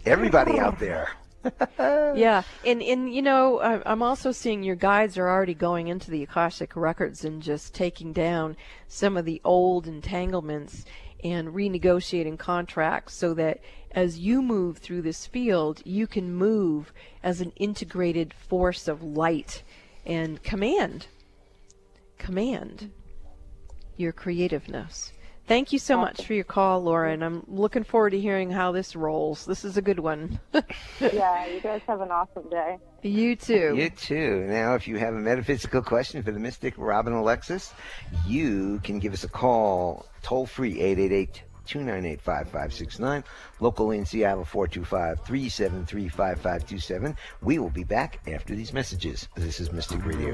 everybody 0.05 0.59
out 0.59 0.79
there, 0.79 1.11
yeah, 1.79 2.43
and 2.65 2.83
and 2.83 3.13
you 3.13 3.21
know, 3.21 3.61
I'm 3.61 4.01
also 4.01 4.33
seeing 4.33 4.63
your 4.63 4.75
guides 4.75 5.17
are 5.17 5.29
already 5.29 5.53
going 5.53 5.87
into 5.87 6.11
the 6.11 6.23
Akashic 6.23 6.75
records 6.75 7.23
and 7.23 7.41
just 7.41 7.73
taking 7.73 8.11
down 8.11 8.57
some 8.89 9.15
of 9.15 9.23
the 9.23 9.39
old 9.45 9.87
entanglements 9.87 10.83
and 11.23 11.49
renegotiating 11.49 12.37
contracts 12.37 13.13
so 13.13 13.33
that 13.33 13.59
as 13.91 14.19
you 14.19 14.41
move 14.41 14.77
through 14.79 15.01
this 15.01 15.25
field, 15.25 15.81
you 15.85 16.07
can 16.07 16.33
move 16.33 16.91
as 17.21 17.41
an 17.41 17.51
integrated 17.55 18.33
force 18.33 18.87
of 18.87 19.03
light 19.03 19.63
and 20.05 20.41
command, 20.43 21.07
command 22.17 22.91
your 23.95 24.11
creativeness. 24.11 25.13
Thank 25.45 25.73
you 25.73 25.79
so 25.79 25.97
much 25.97 26.25
for 26.25 26.33
your 26.33 26.45
call, 26.45 26.83
Laura, 26.83 27.11
and 27.11 27.23
I'm 27.23 27.43
looking 27.47 27.83
forward 27.83 28.11
to 28.11 28.19
hearing 28.19 28.49
how 28.49 28.71
this 28.71 28.95
rolls. 28.95 29.45
This 29.45 29.65
is 29.65 29.75
a 29.75 29.81
good 29.81 29.99
one. 29.99 30.39
yeah, 31.01 31.45
you 31.47 31.59
guys 31.59 31.81
have 31.85 31.99
an 31.99 32.11
awesome 32.11 32.49
day. 32.49 32.77
you 33.01 33.35
too. 33.35 33.75
you 33.75 33.89
too. 33.89 34.45
Now, 34.47 34.75
if 34.75 34.87
you 34.87 34.97
have 34.97 35.13
a 35.13 35.19
metaphysical 35.19 35.81
question 35.81 36.23
for 36.23 36.31
the 36.31 36.39
mystic 36.39 36.75
Robin 36.77 37.11
Alexis, 37.11 37.73
you 38.25 38.79
can 38.83 38.99
give 38.99 39.11
us 39.13 39.25
a 39.25 39.29
call 39.29 40.05
toll 40.21 40.45
free 40.45 40.79
888 40.79 41.43
298 41.65 42.21
5569. 42.21 43.23
Local 43.59 43.91
in 43.91 44.05
Seattle 44.05 44.45
425 44.45 45.25
373 45.25 46.07
5527. 46.07 47.17
We 47.41 47.59
will 47.59 47.69
be 47.69 47.83
back 47.83 48.19
after 48.27 48.55
these 48.55 48.71
messages. 48.71 49.27
This 49.35 49.59
is 49.59 49.71
Mystic 49.71 50.05
Radio. 50.05 50.33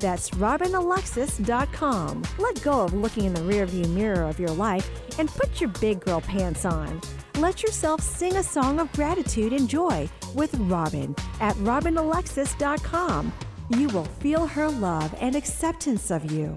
That's 0.00 0.30
robinalexis.com. 0.30 2.22
Let 2.38 2.62
go 2.62 2.80
of 2.80 2.94
looking 2.94 3.26
in 3.26 3.34
the 3.34 3.42
rearview 3.42 3.86
mirror 3.90 4.22
of 4.22 4.40
your 4.40 4.50
life 4.50 4.90
and 5.18 5.28
put 5.28 5.60
your 5.60 5.68
big 5.80 6.00
girl 6.00 6.22
pants 6.22 6.64
on. 6.64 7.00
Let 7.36 7.62
yourself 7.62 8.00
sing 8.00 8.36
a 8.36 8.42
song 8.42 8.80
of 8.80 8.90
gratitude 8.92 9.52
and 9.52 9.68
joy 9.68 10.08
with 10.34 10.54
Robin 10.54 11.14
at 11.40 11.54
robinalexis.com. 11.56 13.32
You 13.68 13.88
will 13.88 14.04
feel 14.04 14.46
her 14.46 14.68
love 14.68 15.14
and 15.20 15.36
acceptance 15.36 16.10
of 16.10 16.32
you. 16.32 16.56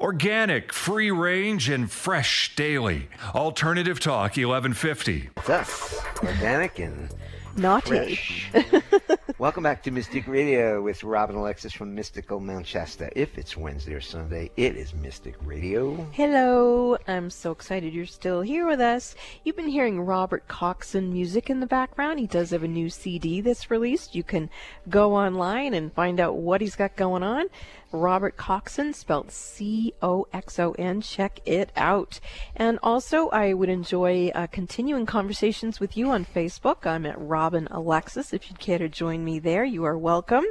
Organic, 0.00 0.72
free 0.72 1.12
range, 1.12 1.68
and 1.68 1.88
fresh 1.90 2.54
daily. 2.56 3.08
Alternative 3.32 4.00
Talk 4.00 4.36
1150. 4.36 5.30
It's 5.36 5.48
us, 5.48 6.00
organic 6.22 6.80
and 6.80 7.08
Naughty. 7.56 8.16
fresh. 8.16 8.50
Welcome 9.38 9.62
back 9.62 9.82
to 9.84 9.92
Mystic 9.92 10.26
Radio 10.26 10.82
with 10.82 11.04
Robin 11.04 11.36
Alexis 11.36 11.72
from 11.72 11.94
Mystical 11.94 12.40
Mount 12.40 12.66
Shasta. 12.66 13.08
If 13.18 13.38
it's 13.38 13.56
Wednesday 13.56 13.94
or 13.94 14.00
Sunday, 14.00 14.50
it 14.56 14.76
is 14.76 14.94
Mystic 14.94 15.36
Radio. 15.44 15.94
Hello, 16.12 16.96
I'm 17.06 17.30
so 17.30 17.52
excited 17.52 17.94
you're 17.94 18.06
still 18.06 18.42
here 18.42 18.66
with 18.66 18.80
us. 18.80 19.14
You've 19.44 19.56
been 19.56 19.68
hearing 19.68 20.00
Robert 20.00 20.48
Coxon 20.48 21.12
music 21.12 21.50
in 21.50 21.60
the 21.60 21.66
background. 21.66 22.18
He 22.18 22.26
does 22.26 22.50
have 22.50 22.64
a 22.64 22.68
new 22.68 22.90
CD 22.90 23.40
that's 23.40 23.70
released. 23.70 24.14
You 24.16 24.24
can 24.24 24.50
go 24.88 25.14
online 25.14 25.72
and 25.72 25.92
find 25.92 26.18
out 26.18 26.36
what 26.36 26.60
he's 26.60 26.76
got 26.76 26.96
going 26.96 27.22
on. 27.22 27.46
Robert 27.94 28.36
Coxon, 28.36 28.92
spelled 28.92 29.30
C 29.30 29.94
O 30.02 30.26
X 30.32 30.58
O 30.58 30.72
N. 30.72 31.00
Check 31.00 31.40
it 31.46 31.70
out. 31.76 32.18
And 32.56 32.78
also, 32.82 33.28
I 33.28 33.54
would 33.54 33.68
enjoy 33.68 34.32
uh, 34.34 34.48
continuing 34.48 35.06
conversations 35.06 35.78
with 35.78 35.96
you 35.96 36.10
on 36.10 36.24
Facebook. 36.24 36.86
I'm 36.86 37.06
at 37.06 37.18
Robin 37.18 37.68
Alexis. 37.70 38.32
If 38.32 38.50
you'd 38.50 38.58
care 38.58 38.78
to 38.78 38.88
join 38.88 39.24
me 39.24 39.38
there, 39.38 39.64
you 39.64 39.84
are 39.84 39.96
welcome 39.96 40.44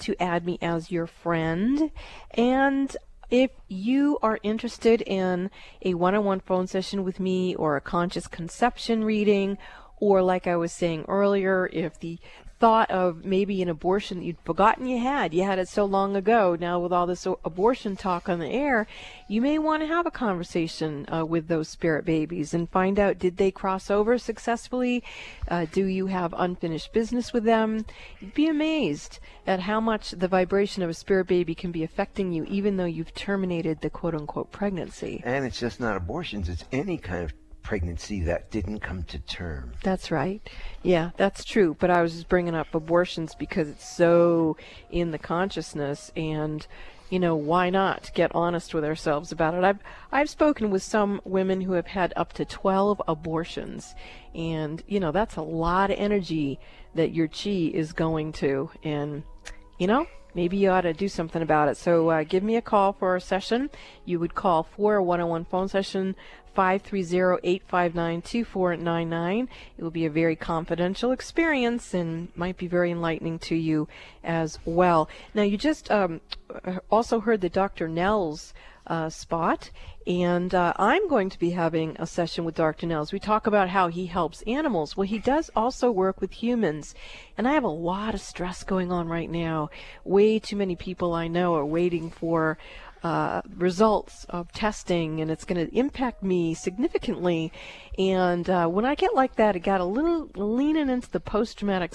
to 0.00 0.14
add 0.20 0.44
me 0.44 0.58
as 0.60 0.90
your 0.90 1.06
friend. 1.06 1.90
And 2.32 2.94
if 3.30 3.50
you 3.68 4.18
are 4.22 4.38
interested 4.42 5.00
in 5.02 5.50
a 5.82 5.94
one 5.94 6.14
on 6.14 6.24
one 6.24 6.40
phone 6.40 6.66
session 6.66 7.04
with 7.04 7.20
me 7.20 7.54
or 7.54 7.76
a 7.76 7.80
conscious 7.80 8.26
conception 8.26 9.04
reading, 9.04 9.56
or 9.98 10.22
like 10.22 10.46
I 10.46 10.56
was 10.56 10.72
saying 10.72 11.04
earlier, 11.08 11.68
if 11.72 11.98
the 12.00 12.18
thought 12.60 12.90
of 12.90 13.24
maybe 13.24 13.62
an 13.62 13.70
abortion 13.70 14.18
that 14.18 14.24
you'd 14.24 14.40
forgotten 14.44 14.86
you 14.86 14.98
had, 14.98 15.32
you 15.32 15.42
had 15.42 15.58
it 15.58 15.66
so 15.66 15.86
long 15.86 16.14
ago, 16.14 16.56
now 16.60 16.78
with 16.78 16.92
all 16.92 17.06
this 17.06 17.26
abortion 17.44 17.96
talk 17.96 18.28
on 18.28 18.38
the 18.38 18.50
air, 18.50 18.86
you 19.28 19.40
may 19.40 19.58
want 19.58 19.82
to 19.82 19.86
have 19.86 20.06
a 20.06 20.10
conversation 20.10 21.06
uh, 21.12 21.24
with 21.24 21.48
those 21.48 21.68
spirit 21.68 22.04
babies 22.04 22.52
and 22.52 22.68
find 22.70 22.98
out 22.98 23.18
did 23.18 23.38
they 23.38 23.50
cross 23.50 23.90
over 23.90 24.18
successfully? 24.18 25.02
Uh, 25.48 25.64
do 25.72 25.86
you 25.86 26.06
have 26.06 26.34
unfinished 26.36 26.92
business 26.92 27.32
with 27.32 27.44
them? 27.44 27.86
You'd 28.20 28.34
be 28.34 28.46
amazed 28.46 29.18
at 29.46 29.60
how 29.60 29.80
much 29.80 30.10
the 30.10 30.28
vibration 30.28 30.82
of 30.82 30.90
a 30.90 30.94
spirit 30.94 31.26
baby 31.26 31.54
can 31.54 31.72
be 31.72 31.82
affecting 31.82 32.30
you, 32.30 32.44
even 32.44 32.76
though 32.76 32.84
you've 32.84 33.14
terminated 33.14 33.80
the 33.80 33.88
quote 33.90 34.14
unquote 34.14 34.52
pregnancy. 34.52 35.22
And 35.24 35.46
it's 35.46 35.58
just 35.58 35.80
not 35.80 35.96
abortions, 35.96 36.50
it's 36.50 36.64
any 36.72 36.98
kind 36.98 37.24
of 37.24 37.32
pregnancy 37.70 38.18
that 38.18 38.50
didn't 38.50 38.80
come 38.80 39.04
to 39.04 39.16
term. 39.20 39.72
That's 39.84 40.10
right. 40.10 40.42
Yeah, 40.82 41.10
that's 41.16 41.44
true. 41.44 41.76
But 41.78 41.88
I 41.88 42.02
was 42.02 42.14
just 42.14 42.28
bringing 42.28 42.56
up 42.56 42.74
abortions 42.74 43.36
because 43.36 43.68
it's 43.68 43.88
so 43.88 44.56
in 44.90 45.12
the 45.12 45.20
consciousness 45.20 46.10
and 46.16 46.66
you 47.10 47.20
know, 47.20 47.36
why 47.36 47.70
not 47.70 48.10
get 48.12 48.34
honest 48.34 48.74
with 48.74 48.84
ourselves 48.84 49.30
about 49.30 49.54
it? 49.54 49.62
I've 49.62 49.78
I've 50.10 50.28
spoken 50.28 50.70
with 50.70 50.82
some 50.82 51.20
women 51.24 51.60
who 51.60 51.74
have 51.74 51.86
had 51.86 52.12
up 52.16 52.32
to 52.34 52.44
12 52.44 53.00
abortions 53.06 53.94
and 54.34 54.82
you 54.88 54.98
know, 54.98 55.12
that's 55.12 55.36
a 55.36 55.42
lot 55.42 55.92
of 55.92 55.96
energy 55.96 56.58
that 56.96 57.14
your 57.14 57.28
chi 57.28 57.70
is 57.72 57.92
going 57.92 58.32
to 58.32 58.68
and 58.82 59.22
you 59.78 59.86
know, 59.86 60.08
maybe 60.34 60.56
you 60.56 60.70
ought 60.70 60.82
to 60.82 60.92
do 60.92 61.08
something 61.08 61.42
about 61.42 61.68
it. 61.68 61.76
So 61.76 62.08
uh, 62.10 62.24
give 62.24 62.42
me 62.42 62.56
a 62.56 62.62
call 62.62 62.92
for 62.92 63.16
a 63.16 63.20
session. 63.20 63.70
You 64.04 64.18
would 64.20 64.34
call 64.34 64.64
for 64.64 64.96
a 64.96 65.02
one-on-one 65.02 65.44
phone 65.46 65.68
session 65.68 66.16
530-859-2499. 66.54 69.48
It 69.76 69.82
will 69.82 69.90
be 69.90 70.06
a 70.06 70.10
very 70.10 70.36
confidential 70.36 71.12
experience 71.12 71.94
and 71.94 72.28
might 72.34 72.56
be 72.56 72.66
very 72.66 72.90
enlightening 72.90 73.38
to 73.40 73.54
you 73.54 73.88
as 74.22 74.58
well. 74.64 75.08
Now, 75.34 75.42
you 75.42 75.56
just 75.56 75.90
um, 75.90 76.20
also 76.90 77.20
heard 77.20 77.40
the 77.40 77.48
Dr. 77.48 77.88
Nell's 77.88 78.52
uh, 78.86 79.08
spot, 79.08 79.70
and 80.06 80.54
uh, 80.54 80.72
I'm 80.76 81.08
going 81.08 81.30
to 81.30 81.38
be 81.38 81.50
having 81.50 81.96
a 81.98 82.06
session 82.06 82.44
with 82.44 82.56
Dr. 82.56 82.86
Nels. 82.86 83.12
We 83.12 83.20
talk 83.20 83.46
about 83.46 83.68
how 83.68 83.88
he 83.88 84.06
helps 84.06 84.42
animals. 84.42 84.96
Well, 84.96 85.06
he 85.06 85.18
does 85.18 85.50
also 85.54 85.90
work 85.90 86.20
with 86.20 86.32
humans, 86.32 86.94
and 87.38 87.46
I 87.46 87.52
have 87.52 87.64
a 87.64 87.68
lot 87.68 88.14
of 88.14 88.20
stress 88.20 88.64
going 88.64 88.90
on 88.90 89.08
right 89.08 89.30
now. 89.30 89.70
Way 90.04 90.40
too 90.40 90.56
many 90.56 90.74
people 90.74 91.12
I 91.12 91.28
know 91.28 91.54
are 91.54 91.64
waiting 91.64 92.10
for 92.10 92.58
uh, 93.02 93.42
results 93.56 94.24
of 94.28 94.52
testing, 94.52 95.20
and 95.20 95.30
it's 95.30 95.44
going 95.44 95.66
to 95.66 95.76
impact 95.76 96.22
me 96.22 96.54
significantly. 96.54 97.52
And 97.98 98.48
uh, 98.48 98.66
when 98.68 98.84
I 98.84 98.94
get 98.94 99.14
like 99.14 99.36
that, 99.36 99.56
it 99.56 99.60
got 99.60 99.80
a 99.80 99.84
little 99.84 100.28
leaning 100.34 100.88
into 100.88 101.10
the 101.10 101.20
post-traumatic 101.20 101.94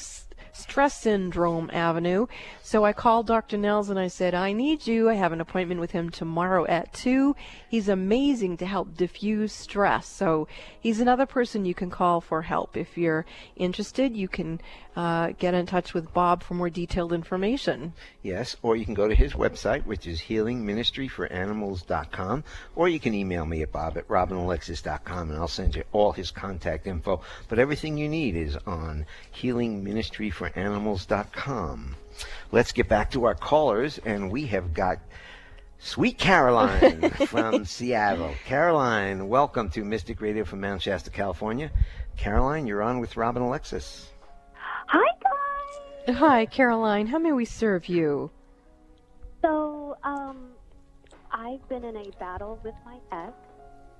stress 0.56 1.02
syndrome 1.02 1.70
avenue. 1.74 2.28
So 2.64 2.86
I 2.86 2.94
called 2.94 3.28
Dr. 3.28 3.58
Nels 3.58 3.90
and 3.90 4.00
I 4.00 4.08
said, 4.08 4.34
I 4.34 4.54
need 4.54 4.88
you. 4.88 5.10
I 5.10 5.16
have 5.16 5.34
an 5.34 5.42
appointment 5.42 5.80
with 5.80 5.92
him 5.92 6.10
tomorrow 6.10 6.66
at 6.66 6.94
2. 6.94 7.36
He's 7.70 7.90
amazing 7.90 8.58
to 8.58 8.66
help 8.66 8.96
diffuse 8.96 9.54
stress. 9.54 10.08
So 10.08 10.48
he's 10.80 11.00
another 11.00 11.26
person 11.26 11.66
you 11.66 11.74
can 11.74 11.90
call 11.90 12.22
for 12.22 12.44
help. 12.44 12.78
If 12.78 12.98
you're 12.98 13.26
interested, 13.56 14.16
you 14.16 14.28
can 14.28 14.62
uh, 14.96 15.34
get 15.38 15.54
in 15.54 15.66
touch 15.66 15.94
with 15.94 16.14
Bob 16.14 16.42
for 16.42 16.54
more 16.54 16.70
detailed 16.70 17.12
information. 17.12 17.92
Yes, 18.24 18.56
or 18.62 18.78
you 18.78 18.86
can 18.86 18.94
go 18.94 19.10
to 19.10 19.16
his 19.16 19.34
website, 19.34 19.86
which 19.86 20.08
is 20.08 20.22
healingministryforanimals.com, 20.22 22.44
or 22.76 22.88
you 22.88 23.00
can 23.00 23.14
email 23.14 23.46
me 23.46 23.62
at 23.62 23.74
bob 23.74 23.98
at 23.98 24.08
robinalexis.com, 24.08 25.30
and 25.30 25.38
I'll 25.38 25.50
send 25.50 25.76
you 25.76 25.84
all 25.92 26.14
his 26.14 26.32
contact 26.32 26.88
info. 26.88 27.20
But 27.50 27.60
everything 27.60 27.98
you 27.98 28.08
need 28.08 28.38
is 28.38 28.56
on 28.66 29.06
healingministryforanimals.com. 30.52 31.96
Let's 32.52 32.72
get 32.72 32.88
back 32.88 33.12
to 33.12 33.26
our 33.26 33.36
callers, 33.36 34.00
and 34.06 34.32
we 34.32 34.46
have 34.48 34.74
got 34.74 35.00
Sweet 35.80 36.18
Caroline 36.18 37.10
from 37.28 37.66
Seattle. 37.66 38.34
Caroline, 38.46 39.28
welcome 39.28 39.70
to 39.72 39.84
Mystic 39.84 40.22
Radio 40.22 40.44
from 40.46 40.62
Mount 40.62 40.82
Shasta, 40.82 41.10
California. 41.10 41.72
Caroline, 42.18 42.66
you're 42.66 42.82
on 42.82 43.00
with 43.00 43.18
Robin 43.18 43.42
Alexis. 43.42 44.10
Hi, 44.88 45.12
guys. 46.08 46.16
Hi, 46.16 46.46
Caroline. 46.46 47.08
How 47.08 47.20
may 47.20 47.34
we 47.34 47.46
serve 47.46 47.90
you? 47.90 48.32
So, 49.42 49.98
um, 50.04 50.52
I've 51.32 51.68
been 51.68 51.84
in 51.84 51.98
a 51.98 52.10
battle 52.20 52.60
with 52.64 52.76
my 52.86 52.98
ex, 53.12 53.34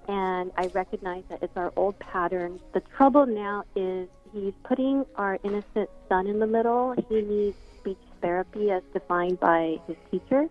and 0.08 0.52
I 0.58 0.68
recognize 0.68 1.24
that 1.30 1.44
it's 1.44 1.58
our 1.58 1.74
old 1.76 2.00
pattern. 2.00 2.60
The 2.74 2.80
trouble 2.96 3.26
now 3.26 3.64
is 3.76 4.08
he's 4.36 4.54
putting 4.64 5.06
our 5.16 5.40
innocent 5.44 5.90
son 6.10 6.28
in 6.28 6.40
the 6.40 6.48
middle. 6.48 6.94
He 7.10 7.22
needs 7.22 7.58
speech 7.80 7.98
therapy 8.22 8.70
as 8.72 8.84
defined 8.94 9.40
by 9.40 9.80
his 9.88 9.96
teacher, 10.12 10.48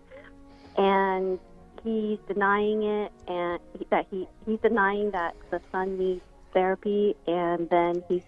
and 0.77 1.39
he's 1.83 2.17
denying 2.27 2.83
it, 2.83 3.11
and 3.27 3.59
that 3.91 4.07
he 4.09 4.27
he's 4.45 4.59
denying 4.59 5.11
that 5.11 5.35
the 5.51 5.61
son 5.71 5.97
needs 5.97 6.21
therapy, 6.53 7.15
and 7.27 7.69
then 7.69 8.03
he's 8.09 8.23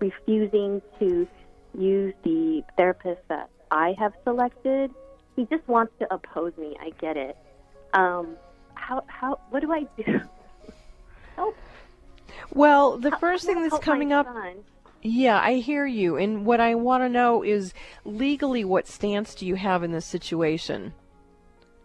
refusing 0.00 0.82
to 0.98 1.26
use 1.78 2.14
the 2.24 2.62
therapist 2.76 3.22
that 3.28 3.48
I 3.70 3.94
have 3.98 4.12
selected. 4.24 4.90
He 5.36 5.46
just 5.46 5.66
wants 5.66 5.92
to 5.98 6.12
oppose 6.14 6.52
me. 6.56 6.76
I 6.80 6.90
get 7.00 7.16
it. 7.16 7.36
Um, 7.94 8.36
how 8.74 9.02
how 9.06 9.40
what 9.50 9.60
do 9.60 9.72
I 9.72 9.86
do? 9.96 10.20
Help! 11.36 11.56
Well, 12.52 12.98
the 12.98 13.10
How- 13.10 13.18
first 13.18 13.44
thing 13.46 13.62
that's 13.62 13.78
coming 13.78 14.12
up. 14.12 14.26
son. 14.26 14.56
Yeah, 15.04 15.38
I 15.38 15.56
hear 15.56 15.84
you. 15.84 16.16
And 16.16 16.46
what 16.46 16.60
I 16.60 16.74
want 16.74 17.04
to 17.04 17.10
know 17.10 17.42
is 17.42 17.74
legally 18.06 18.64
what 18.64 18.88
stance 18.88 19.34
do 19.34 19.46
you 19.46 19.54
have 19.54 19.82
in 19.82 19.92
this 19.92 20.06
situation? 20.06 20.94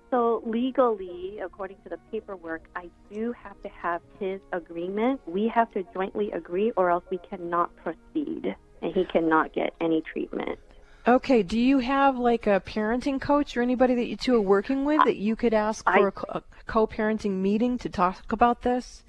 So 0.10 0.42
legally, 0.46 1.40
according 1.44 1.78
to 1.84 1.90
the 1.90 2.00
paperwork, 2.12 2.64
I 2.76 2.90
do 3.12 3.34
have 3.34 3.62
to 3.62 3.70
have 3.70 4.02
his 4.20 4.40
agreement. 4.54 5.20
We 5.28 5.50
have 5.50 5.70
to 5.72 5.84
jointly 5.94 6.32
agree, 6.32 6.72
or 6.78 6.90
else 6.90 7.04
we 7.12 7.20
cannot 7.30 7.76
proceed, 7.76 8.56
and 8.82 8.94
he 8.94 9.04
cannot 9.06 9.54
get 9.54 9.74
any 9.82 10.02
treatment. 10.02 10.58
Okay, 11.06 11.44
do 11.44 11.60
you 11.60 11.80
have 11.80 12.18
like 12.18 12.48
a 12.48 12.62
parenting 12.66 13.20
coach 13.20 13.56
or 13.56 13.62
anybody 13.62 13.96
that 13.96 14.06
you 14.06 14.16
two 14.16 14.36
are 14.36 14.42
working 14.42 14.86
with 14.86 15.04
that 15.04 15.18
you 15.18 15.36
could 15.36 15.54
ask 15.54 15.86
for 15.86 16.08
a 16.08 16.12
co- 16.12 16.40
a 16.40 16.44
co-parenting 16.68 17.42
meeting 17.42 17.78
to 17.80 17.90
talk 17.90 18.32
about 18.32 18.62
this? 18.62 19.04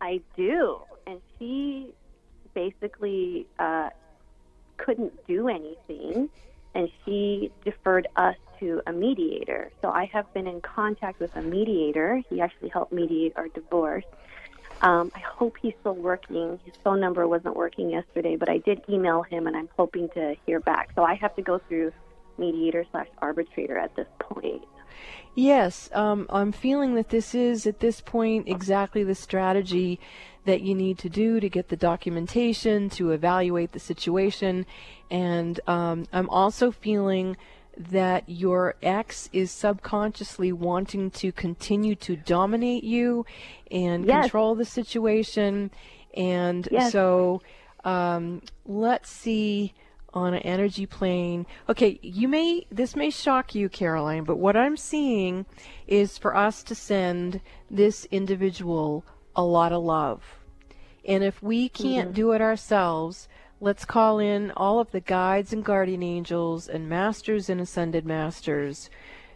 I 0.00 0.20
do, 0.36 0.78
and 1.06 1.20
she 1.38 1.92
basically 2.56 3.46
uh, 3.58 3.90
couldn't 4.78 5.12
do 5.26 5.46
anything, 5.46 6.30
and 6.74 6.90
she 7.04 7.52
deferred 7.64 8.08
us 8.16 8.36
to 8.58 8.80
a 8.86 8.92
mediator. 8.92 9.70
So 9.82 9.90
I 9.90 10.06
have 10.06 10.32
been 10.32 10.46
in 10.46 10.62
contact 10.62 11.20
with 11.20 11.36
a 11.36 11.42
mediator. 11.42 12.22
He 12.30 12.40
actually 12.40 12.70
helped 12.70 12.92
mediate 12.92 13.34
our 13.36 13.48
divorce. 13.48 14.06
Um, 14.80 15.12
I 15.14 15.18
hope 15.20 15.56
he's 15.60 15.74
still 15.80 15.94
working. 15.94 16.58
His 16.64 16.74
phone 16.82 16.98
number 16.98 17.28
wasn't 17.28 17.56
working 17.56 17.90
yesterday, 17.90 18.36
but 18.36 18.48
I 18.48 18.58
did 18.58 18.80
email 18.88 19.22
him, 19.22 19.46
and 19.46 19.54
I'm 19.54 19.68
hoping 19.76 20.08
to 20.10 20.34
hear 20.46 20.60
back. 20.60 20.90
So 20.94 21.02
I 21.04 21.14
have 21.14 21.36
to 21.36 21.42
go 21.42 21.58
through 21.68 21.92
mediator 22.38 22.86
slash 22.90 23.08
arbitrator 23.18 23.78
at 23.78 23.94
this 23.96 24.08
point. 24.18 24.64
Yes, 25.34 25.90
um, 25.92 26.26
I'm 26.30 26.52
feeling 26.52 26.94
that 26.94 27.10
this 27.10 27.34
is 27.34 27.66
at 27.66 27.80
this 27.80 28.00
point 28.00 28.48
exactly 28.48 29.04
the 29.04 29.14
strategy 29.14 30.00
that 30.46 30.62
you 30.62 30.74
need 30.74 30.96
to 30.98 31.08
do 31.08 31.40
to 31.40 31.48
get 31.48 31.68
the 31.68 31.76
documentation, 31.76 32.88
to 32.90 33.10
evaluate 33.10 33.72
the 33.72 33.80
situation, 33.80 34.64
and 35.10 35.60
um, 35.66 36.06
I'm 36.12 36.30
also 36.30 36.70
feeling 36.70 37.36
that 37.76 38.24
your 38.26 38.74
ex 38.82 39.28
is 39.32 39.50
subconsciously 39.50 40.52
wanting 40.52 41.10
to 41.10 41.30
continue 41.32 41.94
to 41.96 42.16
dominate 42.16 42.84
you 42.84 43.26
and 43.70 44.06
Yes. 44.06 44.22
control 44.24 44.54
the 44.54 44.64
situation. 44.64 45.70
And 46.16 46.66
Yes. 46.70 46.92
so 46.92 47.42
um, 47.84 48.40
let's 48.64 49.10
see 49.10 49.74
on 50.16 50.32
an 50.32 50.42
energy 50.42 50.86
plane. 50.86 51.44
Okay, 51.68 52.00
you 52.02 52.26
may 52.26 52.66
this 52.70 52.96
may 52.96 53.10
shock 53.10 53.54
you, 53.54 53.68
Caroline, 53.68 54.24
but 54.24 54.38
what 54.38 54.56
I'm 54.56 54.76
seeing 54.76 55.44
is 55.86 56.16
for 56.16 56.34
us 56.34 56.62
to 56.64 56.74
send 56.74 57.42
this 57.70 58.06
individual 58.10 59.04
a 59.36 59.44
lot 59.44 59.72
of 59.72 59.82
love. 59.82 60.22
And 61.04 61.22
if 61.22 61.42
we 61.42 61.68
can't 61.68 62.10
Mhm. 62.10 62.14
do 62.14 62.32
it 62.32 62.40
ourselves, 62.40 63.28
let's 63.60 63.84
call 63.84 64.18
in 64.18 64.50
all 64.56 64.80
of 64.80 64.90
the 64.90 65.00
guides 65.00 65.52
and 65.52 65.62
guardian 65.62 66.02
angels 66.02 66.66
and 66.66 66.88
masters 66.88 67.50
and 67.50 67.60
ascended 67.60 68.06
masters 68.06 68.88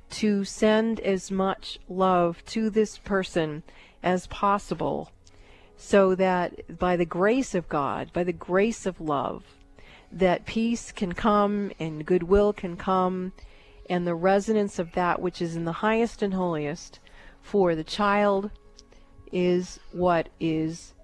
to 0.09 0.45
send 0.45 0.99
as 1.01 1.31
much 1.31 1.79
love 1.89 2.43
to 2.47 2.71
this 2.71 2.97
person 2.97 3.63
as 4.03 4.27
possible 4.27 5.13
so 5.77 6.15
that 6.15 6.79
by 6.79 6.97
the 6.97 7.05
grace 7.05 7.55
of 7.55 7.69
God, 7.69 8.13
by 8.13 8.25
the 8.25 8.33
grace 8.33 8.87
of 8.87 9.01
love, 9.01 9.45
that 10.13 10.47
peace 10.47 10.93
can 10.93 11.13
come 11.13 11.71
and 11.79 12.05
goodwill 12.05 12.53
can 12.53 12.77
come 12.77 13.33
and 13.89 14.07
the 14.07 14.15
resonance 14.15 14.79
of 14.79 14.93
that 14.93 15.21
which 15.21 15.41
is 15.41 15.57
in 15.57 15.65
the 15.65 15.73
highest 15.73 16.23
and 16.23 16.35
holiest 16.35 17.01
for 17.43 17.75
the 17.75 17.85
child 17.85 18.51
is 19.33 19.81
what 19.93 20.29
is 20.39 20.95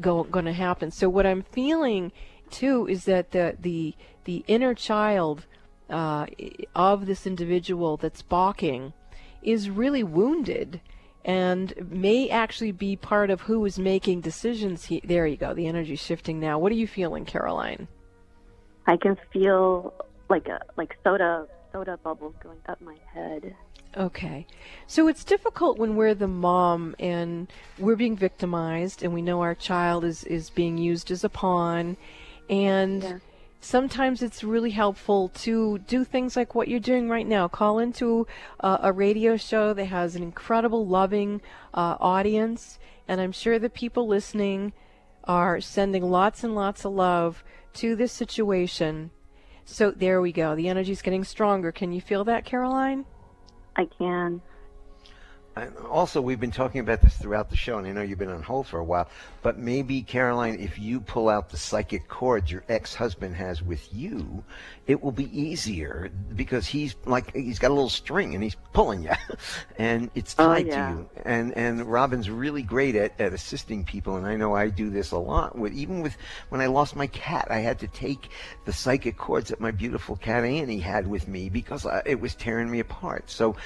go, 0.00 0.24
going 0.24 0.44
to 0.44 0.52
happen. 0.52 0.90
So 0.90 1.08
what 1.08 1.26
I'm 1.26 1.42
feeling 1.42 2.12
too 2.50 2.86
is 2.88 3.04
that 3.04 3.32
the 3.32 3.56
the 3.60 3.94
the 4.24 4.44
inner 4.46 4.74
child 4.74 5.46
uh, 5.90 6.26
of 6.74 7.06
this 7.06 7.26
individual 7.26 7.96
that's 7.96 8.22
balking 8.22 8.92
is 9.42 9.70
really 9.70 10.02
wounded 10.02 10.80
and 11.24 11.74
may 11.90 12.28
actually 12.28 12.72
be 12.72 12.96
part 12.96 13.30
of 13.30 13.42
who 13.42 13.64
is 13.64 13.78
making 13.78 14.20
decisions. 14.20 14.86
He, 14.86 15.00
there 15.04 15.26
you 15.26 15.36
go. 15.36 15.52
The 15.52 15.66
energy 15.66 15.96
shifting 15.96 16.40
now. 16.40 16.58
What 16.58 16.72
are 16.72 16.76
you 16.76 16.86
feeling, 16.86 17.24
Caroline? 17.24 17.88
I 18.88 18.96
can 18.96 19.18
feel 19.32 19.94
like 20.30 20.48
a 20.48 20.60
like 20.76 20.96
soda 21.04 21.46
soda 21.72 21.98
bubbles 22.02 22.34
going 22.42 22.58
up 22.66 22.80
my 22.80 22.96
head. 23.12 23.54
Okay. 23.96 24.46
So 24.86 25.08
it's 25.08 25.24
difficult 25.24 25.78
when 25.78 25.94
we're 25.94 26.14
the 26.14 26.26
mom 26.26 26.96
and 26.98 27.52
we're 27.78 27.96
being 27.96 28.16
victimized 28.16 29.02
and 29.02 29.12
we 29.12 29.22
know 29.22 29.42
our 29.42 29.54
child 29.54 30.04
is, 30.04 30.24
is 30.24 30.50
being 30.50 30.78
used 30.78 31.10
as 31.10 31.22
a 31.22 31.28
pawn. 31.28 31.96
And 32.48 33.20
sometimes 33.60 34.22
it's 34.22 34.42
really 34.42 34.70
helpful 34.70 35.28
to 35.30 35.78
do 35.78 36.04
things 36.04 36.36
like 36.36 36.54
what 36.54 36.68
you're 36.68 36.80
doing 36.80 37.08
right 37.08 37.26
now. 37.26 37.48
Call 37.48 37.78
into 37.78 38.26
uh, 38.60 38.78
a 38.82 38.92
radio 38.92 39.36
show 39.36 39.74
that 39.74 39.86
has 39.86 40.16
an 40.16 40.22
incredible, 40.22 40.86
loving 40.86 41.40
uh, 41.74 41.96
audience. 42.00 42.78
And 43.06 43.20
I'm 43.20 43.32
sure 43.32 43.58
the 43.58 43.70
people 43.70 44.06
listening 44.06 44.72
are 45.24 45.60
sending 45.60 46.10
lots 46.10 46.42
and 46.42 46.54
lots 46.54 46.84
of 46.84 46.92
love 46.92 47.44
to 47.78 47.96
this 47.96 48.12
situation. 48.12 49.10
So 49.64 49.90
there 49.90 50.20
we 50.20 50.32
go. 50.32 50.56
The 50.56 50.68
energy's 50.68 51.02
getting 51.02 51.24
stronger. 51.24 51.72
Can 51.72 51.92
you 51.92 52.00
feel 52.00 52.24
that, 52.24 52.44
Caroline? 52.44 53.04
I 53.76 53.84
can. 53.84 54.40
And 55.54 55.76
also, 55.76 56.20
we've 56.20 56.38
been 56.38 56.52
talking 56.52 56.80
about 56.80 57.00
this 57.00 57.16
throughout 57.16 57.50
the 57.50 57.56
show, 57.56 57.78
and 57.78 57.86
I 57.86 57.92
know 57.92 58.02
you've 58.02 58.18
been 58.18 58.30
on 58.30 58.42
hold 58.42 58.66
for 58.66 58.78
a 58.78 58.84
while. 58.84 59.08
But 59.42 59.58
maybe, 59.58 60.02
Caroline, 60.02 60.60
if 60.60 60.78
you 60.78 61.00
pull 61.00 61.28
out 61.28 61.50
the 61.50 61.56
psychic 61.56 62.08
cords 62.08 62.50
your 62.50 62.64
ex-husband 62.68 63.34
has 63.34 63.62
with 63.62 63.92
you, 63.92 64.44
it 64.88 65.02
will 65.02 65.12
be 65.12 65.28
easier 65.38 66.10
because 66.34 66.66
he's 66.66 66.96
like 67.04 67.34
he's 67.36 67.58
got 67.58 67.70
a 67.70 67.74
little 67.74 67.90
string 67.90 68.34
and 68.34 68.42
he's 68.42 68.56
pulling 68.72 69.02
you, 69.02 69.12
and 69.78 70.10
it's 70.14 70.34
Oh, 70.38 70.46
tied 70.46 70.66
yeah. 70.66 70.90
to 70.90 70.96
you. 70.96 71.10
And 71.26 71.54
and 71.56 71.82
Robin's 71.82 72.30
really 72.30 72.62
great 72.62 72.96
at, 72.96 73.12
at 73.20 73.34
assisting 73.34 73.84
people, 73.84 74.16
and 74.16 74.26
I 74.26 74.34
know 74.36 74.56
I 74.56 74.68
do 74.70 74.88
this 74.88 75.10
a 75.10 75.18
lot. 75.18 75.58
With 75.58 75.74
even 75.74 76.00
with 76.00 76.16
when 76.48 76.62
I 76.62 76.66
lost 76.66 76.96
my 76.96 77.06
cat, 77.08 77.48
I 77.50 77.58
had 77.58 77.78
to 77.80 77.86
take 77.88 78.30
the 78.64 78.72
psychic 78.72 79.18
cords 79.18 79.50
that 79.50 79.60
my 79.60 79.70
beautiful 79.70 80.16
cat 80.16 80.42
Annie 80.42 80.80
had 80.80 81.06
with 81.06 81.28
me 81.28 81.50
because 81.50 81.84
I, 81.84 82.02
it 82.06 82.18
was 82.18 82.34
tearing 82.34 82.70
me 82.70 82.80
apart. 82.80 83.28
So 83.30 83.56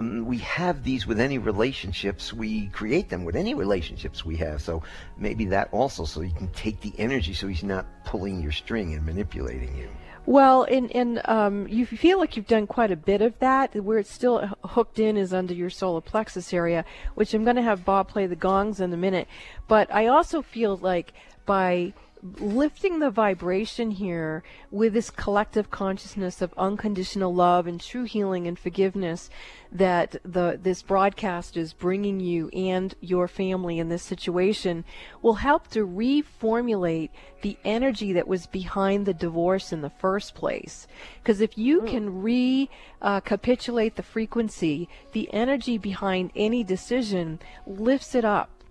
um, 0.00 0.26
we 0.26 0.38
have 0.38 0.82
these 0.82 1.06
with 1.06 1.20
any 1.20 1.38
relationships. 1.38 2.32
We 2.32 2.66
create 2.68 3.08
them 3.08 3.24
with 3.24 3.36
any 3.36 3.54
relationships 3.54 4.24
we 4.24 4.36
have. 4.38 4.60
So 4.60 4.82
maybe 5.16 5.44
that 5.46 5.68
also, 5.70 6.04
so 6.04 6.22
you 6.22 6.34
can 6.34 6.48
take 6.48 6.80
the 6.80 6.92
energy, 6.98 7.34
so 7.34 7.46
he's 7.46 7.62
not 7.62 7.86
pulling 8.04 8.42
your 8.42 8.52
string 8.52 8.94
and 8.94 9.06
manipulating 9.06 9.76
you. 9.76 9.88
Well, 10.24 10.62
and 10.64 10.94
and 10.94 11.20
um, 11.24 11.66
you 11.68 11.84
feel 11.84 12.18
like 12.18 12.36
you've 12.36 12.46
done 12.46 12.66
quite 12.66 12.92
a 12.92 12.96
bit 12.96 13.22
of 13.22 13.38
that. 13.40 13.74
Where 13.74 13.98
it's 13.98 14.12
still 14.12 14.46
hooked 14.64 14.98
in 14.98 15.16
is 15.16 15.32
under 15.32 15.52
your 15.52 15.70
solar 15.70 16.00
plexus 16.00 16.52
area, 16.52 16.84
which 17.14 17.34
I'm 17.34 17.42
going 17.42 17.56
to 17.56 17.62
have 17.62 17.84
Bob 17.84 18.08
play 18.08 18.26
the 18.26 18.36
gongs 18.36 18.80
in 18.80 18.92
a 18.92 18.96
minute. 18.96 19.26
But 19.66 19.92
I 19.92 20.06
also 20.06 20.40
feel 20.40 20.76
like 20.76 21.12
by 21.44 21.92
lifting 22.22 23.00
the 23.00 23.10
vibration 23.10 23.90
here 23.90 24.44
with 24.70 24.92
this 24.92 25.10
collective 25.10 25.70
consciousness 25.72 26.40
of 26.40 26.54
unconditional 26.56 27.34
love 27.34 27.66
and 27.66 27.80
true 27.80 28.04
healing 28.04 28.46
and 28.46 28.56
forgiveness 28.56 29.28
that 29.72 30.16
the 30.24 30.58
this 30.62 30.82
broadcast 30.82 31.56
is 31.56 31.72
bringing 31.72 32.20
you 32.20 32.48
and 32.50 32.94
your 33.00 33.26
family 33.26 33.80
in 33.80 33.88
this 33.88 34.04
situation 34.04 34.84
will 35.20 35.34
help 35.34 35.66
to 35.66 35.84
reformulate 35.84 37.10
the 37.40 37.58
energy 37.64 38.12
that 38.12 38.28
was 38.28 38.46
behind 38.46 39.04
the 39.04 39.14
divorce 39.14 39.72
in 39.72 39.80
the 39.80 39.90
first 39.90 40.32
place. 40.34 40.86
Because 41.20 41.40
if 41.40 41.58
you 41.58 41.80
hmm. 41.80 41.86
can 41.88 42.22
recapitulate 42.22 43.96
the 43.96 44.02
frequency 44.02 44.88
the 45.10 45.32
energy 45.32 45.76
behind 45.76 46.30
any 46.36 46.62
decision 46.62 47.40
lifts 47.66 48.14
it 48.14 48.24
up 48.24 48.61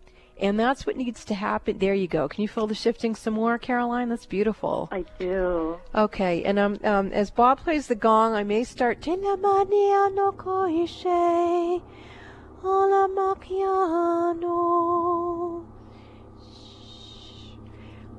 and 0.41 0.59
that's 0.59 0.85
what 0.85 0.97
needs 0.97 1.23
to 1.25 1.35
happen. 1.35 1.77
There 1.77 1.93
you 1.93 2.07
go. 2.07 2.27
Can 2.27 2.41
you 2.41 2.47
feel 2.47 2.67
the 2.67 2.75
shifting 2.75 3.15
some 3.15 3.35
more, 3.35 3.57
Caroline? 3.57 4.09
That's 4.09 4.25
beautiful. 4.25 4.89
I 4.91 5.05
do. 5.19 5.79
Okay, 5.93 6.43
and 6.43 6.57
um, 6.57 6.79
um, 6.83 7.11
as 7.13 7.29
Bob 7.29 7.59
plays 7.59 7.87
the 7.87 7.95
gong, 7.95 8.33
I 8.33 8.43
may 8.43 8.63
start. 8.63 9.01
"Tena 9.01 9.39
mania 9.39 10.09
no 10.13 10.31
koishe, 10.35 11.81
ola 12.63 13.07
makiano." 13.15 14.51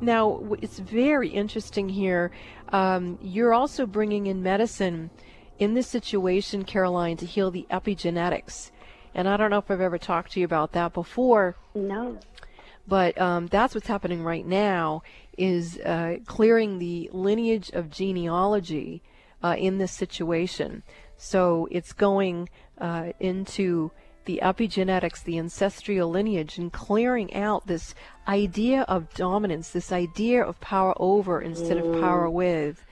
Now, 0.00 0.42
it's 0.60 0.78
very 0.80 1.28
interesting 1.28 1.88
here. 1.88 2.32
Um, 2.70 3.18
you're 3.22 3.54
also 3.54 3.86
bringing 3.86 4.26
in 4.26 4.42
medicine 4.42 5.10
in 5.58 5.74
this 5.74 5.86
situation, 5.86 6.64
Caroline, 6.64 7.16
to 7.18 7.26
heal 7.26 7.52
the 7.52 7.66
epigenetics. 7.70 8.72
And 9.14 9.28
I 9.28 9.36
don't 9.36 9.50
know 9.50 9.58
if 9.58 9.70
I've 9.70 9.80
ever 9.80 9.98
talked 9.98 10.32
to 10.32 10.40
you 10.40 10.46
about 10.46 10.72
that 10.72 10.92
before. 10.92 11.56
No. 11.74 12.18
But 12.86 13.20
um, 13.20 13.46
that's 13.46 13.74
what's 13.74 13.86
happening 13.86 14.24
right 14.24 14.46
now 14.46 15.02
is 15.38 15.78
uh, 15.78 16.16
clearing 16.26 16.78
the 16.78 17.10
lineage 17.12 17.70
of 17.70 17.90
genealogy 17.90 19.02
uh, 19.42 19.56
in 19.58 19.78
this 19.78 19.92
situation. 19.92 20.82
So 21.16 21.68
it's 21.70 21.92
going 21.92 22.48
uh, 22.78 23.12
into 23.20 23.92
the 24.24 24.40
epigenetics, 24.42 25.24
the 25.24 25.38
ancestral 25.38 26.08
lineage, 26.10 26.58
and 26.58 26.72
clearing 26.72 27.34
out 27.34 27.66
this 27.66 27.94
idea 28.26 28.82
of 28.82 29.12
dominance, 29.14 29.70
this 29.70 29.92
idea 29.92 30.42
of 30.42 30.60
power 30.60 30.94
over 30.96 31.40
instead 31.40 31.76
of 31.76 32.00
power 32.00 32.30
with. 32.30 32.84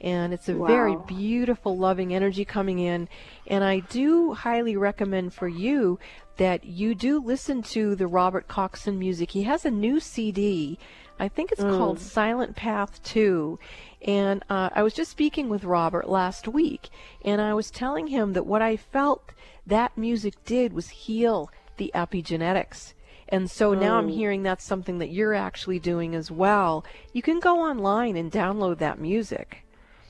And 0.00 0.32
it's 0.32 0.48
a 0.48 0.54
very 0.54 0.96
beautiful, 1.06 1.76
loving 1.76 2.14
energy 2.14 2.44
coming 2.44 2.78
in. 2.78 3.08
And 3.46 3.64
I 3.64 3.80
do 3.80 4.32
highly 4.34 4.76
recommend 4.76 5.34
for 5.34 5.48
you 5.48 5.98
that 6.36 6.64
you 6.64 6.94
do 6.94 7.18
listen 7.18 7.62
to 7.62 7.96
the 7.96 8.06
Robert 8.06 8.46
Coxon 8.46 8.98
music. 8.98 9.32
He 9.32 9.42
has 9.42 9.64
a 9.64 9.70
new 9.70 9.98
CD. 9.98 10.78
I 11.18 11.26
think 11.26 11.50
it's 11.50 11.62
called 11.64 11.96
Mm. 11.96 12.00
Silent 12.02 12.56
Path 12.56 13.02
2. 13.02 13.58
And 14.06 14.44
uh, 14.48 14.70
I 14.72 14.84
was 14.84 14.94
just 14.94 15.10
speaking 15.10 15.48
with 15.48 15.64
Robert 15.64 16.08
last 16.08 16.46
week, 16.46 16.90
and 17.24 17.40
I 17.40 17.54
was 17.54 17.72
telling 17.72 18.06
him 18.06 18.34
that 18.34 18.46
what 18.46 18.62
I 18.62 18.76
felt 18.76 19.32
that 19.66 19.98
music 19.98 20.34
did 20.44 20.72
was 20.72 20.90
heal 20.90 21.50
the 21.76 21.90
epigenetics. 21.92 22.94
And 23.28 23.50
so 23.50 23.74
now 23.74 23.98
I'm 23.98 24.08
Mm. 24.08 24.14
hearing 24.14 24.42
that's 24.44 24.64
something 24.64 24.98
that 24.98 25.10
you're 25.10 25.34
actually 25.34 25.80
doing 25.80 26.14
as 26.14 26.30
well. 26.30 26.84
You 27.12 27.20
can 27.20 27.40
go 27.40 27.60
online 27.60 28.16
and 28.16 28.30
download 28.30 28.78
that 28.78 29.00
music. 29.00 29.64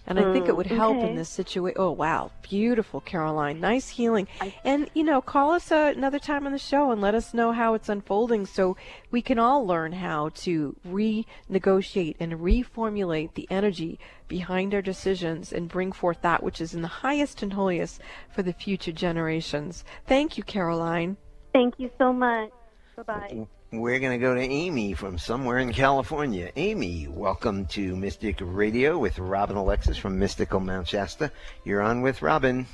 And 0.09 0.19
I 0.19 0.33
think 0.33 0.49
it 0.49 0.53
Mm, 0.53 0.57
would 0.57 0.67
help 0.67 0.97
okay. 0.97 1.11
in 1.11 1.17
this 1.17 1.29
situation. 1.29 1.77
Oh, 1.79 1.93
wow. 1.93 2.31
Beautiful, 2.43 3.01
Caroline. 3.03 3.61
Nice 3.61 3.91
healing. 3.91 4.27
and, 4.65 4.89
you 4.95 5.05
know, 5.05 5.21
call 5.21 5.53
us 5.53 5.71
uh, 5.71 5.93
another 5.95 6.19
time 6.19 6.47
on 6.47 6.53
the 6.53 6.59
show 6.59 6.91
and 6.91 7.01
let 7.03 7.15
us 7.15 7.35
know 7.35 7.53
how 7.53 7.75
it's 7.75 7.91
unfolding 7.91 8.47
so 8.47 8.75
we 9.11 9.21
can 9.21 9.39
all 9.39 9.67
learn 9.67 9.93
how 9.93 10.31
to 10.31 10.75
renegotiate 10.87 12.17
and 12.19 12.33
reformulate 12.41 13.35
the 13.35 13.47
energy 13.51 14.01
behind 14.29 14.73
our 14.75 14.83
decisions 14.83 15.53
and 15.53 15.69
bring 15.69 15.93
forth 15.93 16.23
that 16.23 16.43
which 16.43 16.61
is 16.61 16.73
in 16.75 16.81
the 16.81 16.89
highest 16.89 17.43
and 17.43 17.53
holiest 17.53 18.01
for 18.35 18.43
the 18.43 18.53
future 18.55 18.93
generations. 18.93 19.85
Thank 20.07 20.39
you, 20.39 20.43
Caroline. 20.43 21.19
Thank 21.53 21.75
you 21.79 21.91
so 21.99 22.13
much. 22.13 22.51
Bye 22.97 23.03
bye. 23.03 23.49
We're 23.71 23.99
going 23.99 24.19
to 24.19 24.27
go 24.27 24.35
to 24.35 24.41
Amy 24.41 24.95
from 24.95 25.19
somewhere 25.19 25.59
in 25.59 25.75
California. 25.75 26.51
Amy, 26.57 27.07
welcome 27.07 27.67
to 27.67 27.95
Mystic 27.97 28.39
Radio 28.41 28.99
with 28.99 29.19
Robin 29.19 29.59
Alexis 29.59 29.99
from 29.99 30.19
Mystical 30.19 30.59
Mount 30.59 30.89
Shasta. 30.89 31.31
You're 31.65 31.83
on 31.83 32.01
with 32.01 32.23
Robin. 32.23 32.67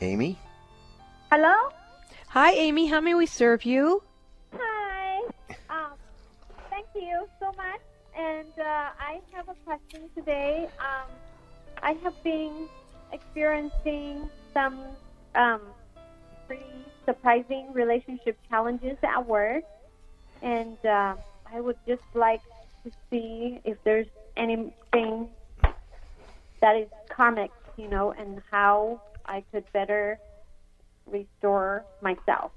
Amy? 0.00 0.36
Hello? 1.30 1.54
Hi, 2.30 2.54
Amy. 2.54 2.86
How 2.86 3.00
may 3.00 3.14
we 3.14 3.26
serve 3.26 3.64
you? 3.64 4.02
Hi. 4.52 5.20
Um, 5.70 5.92
thank 6.68 6.86
you 6.96 7.28
so 7.38 7.52
much. 7.56 7.80
And 8.18 8.48
uh, 8.58 8.90
I 8.98 9.20
have 9.32 9.48
a 9.48 9.54
question 9.64 10.10
today. 10.16 10.68
Um, 10.80 11.08
I 11.80 11.92
have 12.02 12.20
been 12.24 12.68
experiencing 13.12 14.28
some 14.52 14.80
um, 15.36 15.60
pretty 16.48 16.64
surprising 17.04 17.72
relationship 17.72 18.38
challenges 18.48 18.96
at 19.02 19.26
work. 19.26 19.64
And 20.42 20.76
uh, 20.84 21.14
I 21.52 21.60
would 21.60 21.78
just 21.86 22.02
like 22.14 22.42
to 22.84 22.90
see 23.10 23.60
if 23.64 23.78
there's 23.84 24.06
anything 24.36 25.28
that 26.60 26.76
is 26.76 26.88
karmic, 27.08 27.50
you 27.76 27.88
know, 27.88 28.12
and 28.12 28.42
how 28.50 29.00
I 29.26 29.44
could 29.52 29.64
better 29.72 30.18
restore 31.06 31.84
myself. 32.00 32.52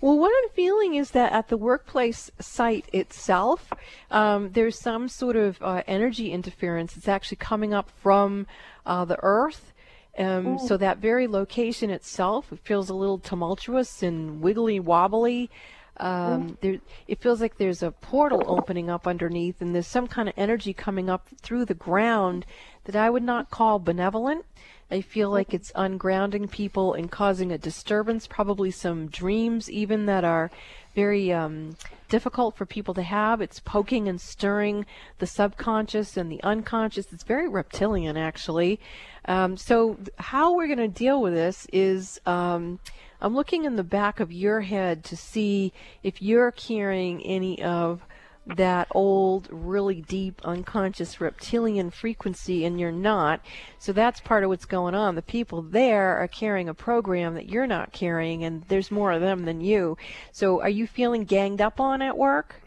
Well, 0.00 0.18
what 0.18 0.32
I'm 0.42 0.50
feeling 0.50 0.94
is 0.94 1.10
that 1.10 1.32
at 1.32 1.48
the 1.48 1.58
workplace 1.58 2.30
site 2.40 2.86
itself, 2.92 3.70
um, 4.10 4.52
there's 4.52 4.78
some 4.78 5.08
sort 5.08 5.36
of 5.36 5.60
uh, 5.60 5.82
energy 5.86 6.32
interference. 6.32 6.96
It's 6.96 7.08
actually 7.08 7.36
coming 7.36 7.74
up 7.74 7.90
from 7.90 8.46
uh, 8.86 9.04
the 9.04 9.18
earth. 9.22 9.69
Um, 10.18 10.56
Mm. 10.56 10.60
so 10.60 10.76
that 10.76 10.98
very 10.98 11.26
location 11.26 11.90
itself, 11.90 12.52
it 12.52 12.58
feels 12.60 12.90
a 12.90 12.94
little 12.94 13.18
tumultuous 13.18 14.02
and 14.02 14.40
wiggly 14.40 14.80
wobbly. 14.80 15.50
Um, 15.98 16.56
there, 16.62 16.78
it 17.06 17.20
feels 17.20 17.40
like 17.42 17.58
there's 17.58 17.82
a 17.82 17.90
portal 17.90 18.42
opening 18.46 18.88
up 18.88 19.06
underneath, 19.06 19.60
and 19.60 19.74
there's 19.74 19.86
some 19.86 20.06
kind 20.06 20.28
of 20.28 20.34
energy 20.36 20.72
coming 20.72 21.10
up 21.10 21.28
through 21.42 21.66
the 21.66 21.74
ground 21.74 22.46
that 22.84 22.96
I 22.96 23.10
would 23.10 23.22
not 23.22 23.50
call 23.50 23.78
benevolent. 23.78 24.46
I 24.90 25.02
feel 25.02 25.30
like 25.30 25.54
it's 25.54 25.70
ungrounding 25.72 26.50
people 26.50 26.94
and 26.94 27.10
causing 27.10 27.52
a 27.52 27.58
disturbance, 27.58 28.26
probably 28.26 28.70
some 28.72 29.06
dreams 29.08 29.70
even 29.70 30.06
that 30.06 30.24
are 30.24 30.50
very 30.94 31.32
um, 31.32 31.76
difficult 32.08 32.56
for 32.56 32.66
people 32.66 32.94
to 32.94 33.02
have. 33.02 33.40
It's 33.40 33.60
poking 33.60 34.08
and 34.08 34.20
stirring 34.20 34.86
the 35.18 35.26
subconscious 35.26 36.16
and 36.16 36.30
the 36.30 36.42
unconscious. 36.42 37.12
It's 37.12 37.24
very 37.24 37.48
reptilian, 37.48 38.16
actually. 38.16 38.80
Um, 39.26 39.56
so, 39.56 39.98
how 40.18 40.54
we're 40.54 40.66
going 40.66 40.78
to 40.78 40.88
deal 40.88 41.20
with 41.20 41.34
this 41.34 41.66
is 41.72 42.20
um, 42.26 42.80
I'm 43.20 43.34
looking 43.34 43.64
in 43.64 43.76
the 43.76 43.84
back 43.84 44.18
of 44.18 44.32
your 44.32 44.62
head 44.62 45.04
to 45.04 45.16
see 45.16 45.72
if 46.02 46.22
you're 46.22 46.50
carrying 46.50 47.22
any 47.22 47.62
of 47.62 48.02
that 48.46 48.88
old, 48.90 49.48
really 49.50 50.00
deep, 50.00 50.40
unconscious 50.44 51.20
reptilian 51.20 51.90
frequency, 51.90 52.64
and 52.64 52.80
you're 52.80 52.90
not. 52.90 53.40
So 53.78 53.92
that's 53.92 54.20
part 54.20 54.44
of 54.44 54.50
what's 54.50 54.64
going 54.64 54.94
on. 54.94 55.14
The 55.14 55.22
people 55.22 55.62
there 55.62 56.16
are 56.18 56.28
carrying 56.28 56.68
a 56.68 56.74
program 56.74 57.34
that 57.34 57.48
you're 57.48 57.66
not 57.66 57.92
carrying, 57.92 58.44
and 58.44 58.64
there's 58.68 58.90
more 58.90 59.12
of 59.12 59.20
them 59.20 59.44
than 59.44 59.60
you. 59.60 59.96
So 60.32 60.60
are 60.62 60.68
you 60.68 60.86
feeling 60.86 61.24
ganged 61.24 61.60
up 61.60 61.80
on 61.80 62.02
at 62.02 62.16
work? 62.16 62.62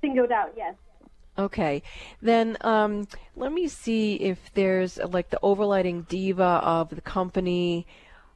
Singled 0.00 0.30
out, 0.30 0.52
yes. 0.56 0.74
Okay, 1.38 1.84
then 2.20 2.56
um, 2.62 3.06
let 3.36 3.52
me 3.52 3.68
see 3.68 4.16
if 4.16 4.52
there's 4.54 4.98
like 4.98 5.30
the 5.30 5.38
overlighting 5.40 6.08
deva 6.08 6.42
of 6.42 6.90
the 6.90 7.00
company. 7.00 7.86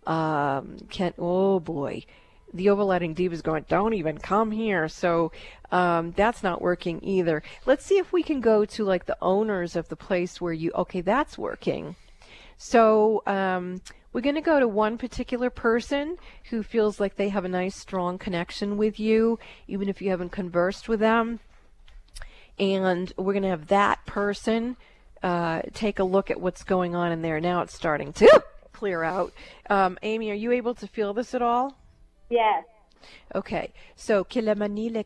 Um, 0.07 0.78
can 0.89 1.12
oh 1.18 1.59
boy, 1.59 2.05
the 2.53 2.66
overlighting 2.66 3.14
deva 3.14 3.34
is 3.34 3.42
going. 3.42 3.64
Don't 3.68 3.94
even 3.94 4.18
come 4.18 4.50
here. 4.50 4.88
So 4.88 5.32
um, 5.70 6.12
that's 6.12 6.42
not 6.42 6.61
working 6.61 7.00
either. 7.03 7.42
Let's 7.66 7.84
see 7.84 7.98
if 7.98 8.12
we 8.12 8.22
can 8.22 8.40
go 8.40 8.64
to 8.64 8.84
like 8.84 9.07
the 9.07 9.16
owners 9.20 9.76
of 9.76 9.88
the 9.88 9.96
place 9.96 10.40
where 10.40 10.53
you. 10.53 10.70
Okay, 10.74 11.00
that's 11.00 11.38
working. 11.38 11.96
So 12.59 13.22
um, 13.26 13.80
we're 14.12 14.20
going 14.20 14.36
to 14.36 14.40
go 14.40 14.61
to 14.61 14.68
one 14.68 14.98
particular 14.98 15.50
person 15.50 16.16
who 16.50 16.62
feels 16.62 17.00
like 17.00 17.16
they 17.16 17.30
have 17.30 17.44
a 17.44 17.48
nice, 17.48 17.74
strong 17.74 18.18
connection 18.18 18.76
with 18.76 19.00
you, 19.00 19.38
even 19.66 19.88
if 19.88 20.00
you 20.00 20.11
haven't 20.11 20.30
conversed 20.30 20.88
with 20.88 21.00
them 21.00 21.40
and 22.59 23.12
we're 23.16 23.32
going 23.32 23.42
to 23.42 23.48
have 23.48 23.68
that 23.68 24.05
person 24.07 24.76
uh, 25.22 25.62
take 25.72 25.98
a 25.98 26.05
look 26.05 26.30
at 26.30 26.40
what's 26.40 26.64
going 26.64 26.94
on 26.94 27.12
in 27.12 27.22
there. 27.22 27.40
Now 27.40 27.62
it's 27.62 27.74
starting 27.74 28.12
to 28.14 28.42
clear 28.72 29.03
out. 29.03 29.32
Um, 29.70 29.98
Amy, 30.03 30.30
are 30.30 30.34
you 30.34 30.53
able 30.53 30.74
to 30.76 30.86
feel 30.86 31.14
this 31.14 31.34
at 31.34 31.42
all? 31.42 31.76
Yes. 32.33 32.64
Okay, 33.35 33.74
so 33.95 34.24
maniana. 34.24 35.05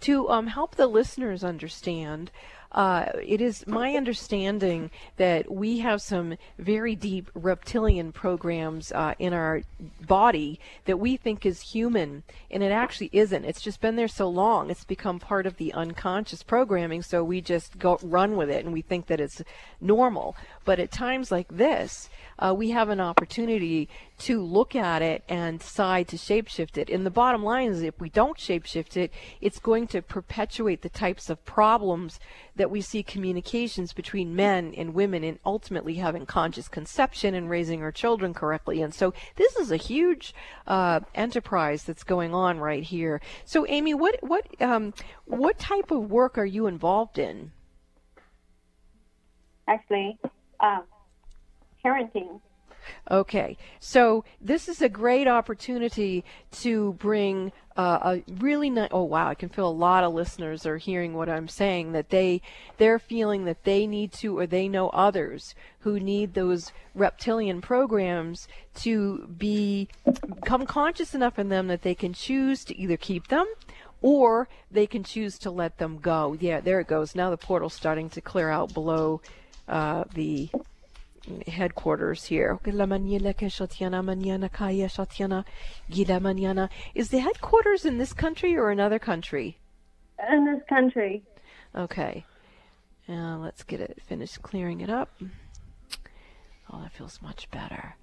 to 0.00 0.30
um, 0.30 0.46
help 0.46 0.76
the 0.76 0.86
listeners 0.86 1.44
understand, 1.44 2.30
uh, 2.72 3.10
it 3.22 3.42
is 3.42 3.66
my 3.66 3.94
understanding 3.94 4.90
that 5.18 5.52
we 5.52 5.80
have 5.80 6.00
some 6.00 6.38
very 6.58 6.94
deep 6.94 7.30
reptilian 7.34 8.12
programs 8.12 8.90
uh, 8.92 9.14
in 9.18 9.34
our 9.34 9.62
body 10.06 10.58
that 10.86 10.98
we 10.98 11.18
think 11.18 11.44
is 11.44 11.60
human, 11.60 12.22
and 12.50 12.62
it 12.62 12.72
actually 12.72 13.10
isn't. 13.12 13.44
It's 13.44 13.60
just 13.60 13.82
been 13.82 13.96
there 13.96 14.08
so 14.08 14.28
long; 14.28 14.70
it's 14.70 14.84
become 14.84 15.18
part 15.18 15.46
of 15.46 15.58
the 15.58 15.74
unconscious 15.74 16.42
programming. 16.42 17.02
So 17.02 17.22
we 17.22 17.42
just 17.42 17.78
go 17.78 17.98
run 18.02 18.36
with 18.36 18.48
it, 18.48 18.64
and 18.64 18.72
we 18.72 18.80
think 18.80 19.08
that 19.08 19.20
it's 19.20 19.42
normal. 19.78 20.36
But 20.64 20.78
at 20.78 20.90
times 20.90 21.30
like 21.30 21.48
this, 21.48 22.08
uh, 22.38 22.54
we 22.56 22.70
have 22.70 22.88
an 22.88 23.00
opportunity 23.00 23.90
to 24.22 24.40
look 24.40 24.76
at 24.76 25.02
it 25.02 25.24
and 25.28 25.58
decide 25.58 26.06
to 26.06 26.16
shapeshift 26.16 26.78
it. 26.78 26.88
And 26.88 27.04
the 27.04 27.10
bottom 27.10 27.42
line 27.42 27.70
is 27.70 27.82
if 27.82 27.98
we 28.00 28.08
don't 28.08 28.38
shapeshift 28.38 28.96
it, 28.96 29.12
it's 29.40 29.58
going 29.58 29.88
to 29.88 30.00
perpetuate 30.00 30.82
the 30.82 30.88
types 30.88 31.28
of 31.28 31.44
problems 31.44 32.20
that 32.54 32.70
we 32.70 32.80
see 32.80 33.02
communications 33.02 33.92
between 33.92 34.36
men 34.36 34.74
and 34.76 34.94
women 34.94 35.24
and 35.24 35.40
ultimately 35.44 35.94
having 35.94 36.24
conscious 36.24 36.68
conception 36.68 37.34
and 37.34 37.50
raising 37.50 37.82
our 37.82 37.90
children 37.90 38.32
correctly. 38.32 38.80
And 38.80 38.94
so 38.94 39.12
this 39.34 39.56
is 39.56 39.72
a 39.72 39.76
huge 39.76 40.32
uh, 40.68 41.00
enterprise 41.16 41.82
that's 41.82 42.04
going 42.04 42.32
on 42.32 42.60
right 42.60 42.84
here. 42.84 43.20
So 43.44 43.66
Amy, 43.66 43.92
what 43.92 44.22
what 44.22 44.46
um, 44.62 44.94
what 45.24 45.58
type 45.58 45.90
of 45.90 46.10
work 46.10 46.38
are 46.38 46.46
you 46.46 46.68
involved 46.68 47.18
in? 47.18 47.50
Actually, 49.66 50.16
um, 50.60 50.84
parenting. 51.84 52.40
Okay, 53.10 53.56
so 53.80 54.24
this 54.40 54.68
is 54.68 54.82
a 54.82 54.88
great 54.88 55.28
opportunity 55.28 56.24
to 56.52 56.94
bring 56.94 57.52
uh, 57.76 58.20
a 58.26 58.32
really 58.34 58.70
nice. 58.70 58.88
Oh 58.92 59.04
wow, 59.04 59.28
I 59.28 59.34
can 59.34 59.48
feel 59.48 59.68
a 59.68 59.70
lot 59.70 60.04
of 60.04 60.12
listeners 60.12 60.66
are 60.66 60.76
hearing 60.76 61.14
what 61.14 61.28
I'm 61.28 61.48
saying. 61.48 61.92
That 61.92 62.10
they 62.10 62.42
they're 62.78 62.98
feeling 62.98 63.44
that 63.46 63.64
they 63.64 63.86
need 63.86 64.12
to, 64.14 64.38
or 64.38 64.46
they 64.46 64.68
know 64.68 64.88
others 64.90 65.54
who 65.80 65.98
need 65.98 66.34
those 66.34 66.72
reptilian 66.94 67.60
programs 67.60 68.46
to 68.74 69.26
be 69.38 69.88
become 70.34 70.66
conscious 70.66 71.14
enough 71.14 71.38
in 71.38 71.48
them 71.48 71.68
that 71.68 71.82
they 71.82 71.94
can 71.94 72.12
choose 72.12 72.64
to 72.64 72.76
either 72.76 72.96
keep 72.96 73.28
them 73.28 73.46
or 74.02 74.48
they 74.70 74.86
can 74.86 75.04
choose 75.04 75.38
to 75.38 75.50
let 75.50 75.78
them 75.78 75.98
go. 75.98 76.36
Yeah, 76.38 76.60
there 76.60 76.80
it 76.80 76.88
goes. 76.88 77.14
Now 77.14 77.30
the 77.30 77.36
portal's 77.36 77.74
starting 77.74 78.10
to 78.10 78.20
clear 78.20 78.50
out 78.50 78.74
below 78.74 79.22
uh, 79.68 80.04
the 80.12 80.50
headquarters 81.46 82.24
here. 82.24 82.58
Is 86.94 87.08
the 87.10 87.18
headquarters 87.18 87.84
in 87.84 87.98
this 87.98 88.12
country 88.12 88.56
or 88.56 88.70
another 88.70 88.98
country? 88.98 89.58
In 90.30 90.44
this 90.44 90.62
country. 90.68 91.22
Okay. 91.74 92.24
Uh, 93.08 93.38
let's 93.38 93.62
get 93.64 93.80
it 93.80 94.00
finished 94.06 94.42
clearing 94.42 94.80
it 94.80 94.90
up. 94.90 95.10
Oh, 96.72 96.80
that 96.80 96.92
feels 96.92 97.20
much 97.20 97.50
better. 97.50 97.96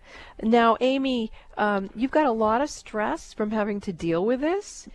Now, 0.44 0.78
Amy, 0.80 1.32
um, 1.58 1.90
you've 1.96 2.12
got 2.12 2.28
a 2.28 2.32
lot 2.32 2.62
of 2.62 2.70
stress 2.70 3.34
from 3.34 3.52
having 3.52 3.80
to 3.82 3.94
deal 3.94 4.24
with 4.24 4.42
this. 4.42 4.88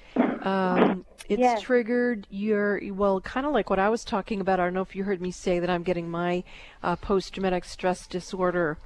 Um, 0.44 1.04
it's 1.28 1.40
Yes. 1.40 1.62
triggered 1.62 2.26
your, 2.30 2.80
well, 2.92 3.20
kind 3.20 3.46
of 3.46 3.52
like 3.52 3.70
what 3.70 3.78
I 3.78 3.88
was 3.88 4.04
talking 4.04 4.40
about. 4.40 4.60
I 4.60 4.64
don't 4.64 4.74
know 4.74 4.82
if 4.82 4.94
you 4.94 5.04
heard 5.04 5.20
me 5.20 5.30
say 5.30 5.58
that 5.58 5.70
I'm 5.70 5.82
getting 5.82 6.10
my 6.10 6.44
uh, 6.82 6.96
post 6.96 7.34
traumatic 7.34 7.64
stress 7.64 8.06
disorder 8.06 8.78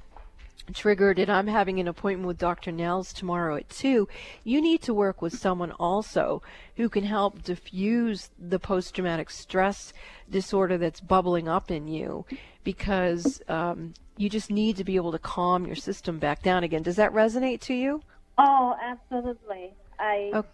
triggered 0.73 1.19
and 1.19 1.31
I'm 1.31 1.47
having 1.47 1.79
an 1.79 1.87
appointment 1.87 2.27
with 2.27 2.37
Dr. 2.37 2.71
Nels 2.71 3.11
tomorrow 3.11 3.55
at 3.55 3.69
2, 3.69 4.07
you 4.43 4.61
need 4.61 4.81
to 4.83 4.93
work 4.93 5.21
with 5.21 5.33
someone 5.33 5.71
also 5.73 6.41
who 6.77 6.89
can 6.89 7.03
help 7.03 7.43
diffuse 7.43 8.29
the 8.37 8.59
post 8.59 8.95
traumatic 8.95 9.29
stress 9.29 9.93
disorder 10.29 10.77
that's 10.77 11.01
bubbling 11.01 11.47
up 11.47 11.71
in 11.71 11.87
you 11.87 12.25
because 12.63 13.41
um, 13.47 13.93
you 14.17 14.29
just 14.29 14.51
need 14.51 14.77
to 14.77 14.83
be 14.83 14.95
able 14.95 15.11
to 15.11 15.19
calm 15.19 15.65
your 15.65 15.75
system 15.75 16.19
back 16.19 16.43
down 16.43 16.63
again. 16.63 16.83
Does 16.83 16.97
that 16.97 17.13
resonate 17.13 17.61
to 17.61 17.73
you? 17.73 18.01
Oh, 18.37 18.75
absolutely. 18.81 19.73
I, 19.99 20.31
Oh. 20.33 20.45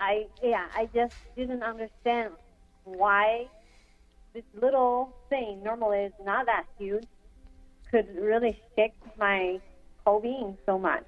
I, 0.00 0.26
yeah, 0.42 0.66
I 0.74 0.88
just 0.94 1.14
didn't 1.36 1.62
understand 1.62 2.32
why 2.84 3.46
this 4.34 4.44
little 4.54 5.14
thing 5.28 5.62
normally 5.62 5.98
is 6.00 6.12
not 6.24 6.46
that 6.46 6.64
huge 6.78 7.06
could 7.90 8.06
really 8.16 8.60
shake 8.76 8.94
my 9.18 9.60
whole 10.06 10.20
being 10.20 10.56
so 10.66 10.78
much. 10.78 11.04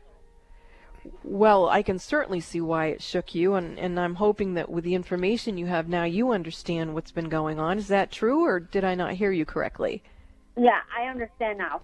Well, 1.24 1.68
I 1.68 1.82
can 1.82 1.98
certainly 1.98 2.40
see 2.40 2.60
why 2.60 2.86
it 2.86 3.02
shook 3.02 3.34
you, 3.34 3.54
and, 3.54 3.78
and 3.78 3.98
I'm 3.98 4.16
hoping 4.16 4.54
that 4.54 4.68
with 4.68 4.84
the 4.84 4.94
information 4.94 5.56
you 5.56 5.66
have 5.66 5.88
now, 5.88 6.04
you 6.04 6.32
understand 6.32 6.92
what's 6.92 7.10
been 7.10 7.28
going 7.28 7.58
on. 7.58 7.78
Is 7.78 7.88
that 7.88 8.10
true, 8.10 8.44
or 8.44 8.60
did 8.60 8.84
I 8.84 8.94
not 8.94 9.14
hear 9.14 9.32
you 9.32 9.46
correctly? 9.46 10.02
Yeah, 10.58 10.80
I 10.96 11.04
understand 11.06 11.58
now. 11.58 11.80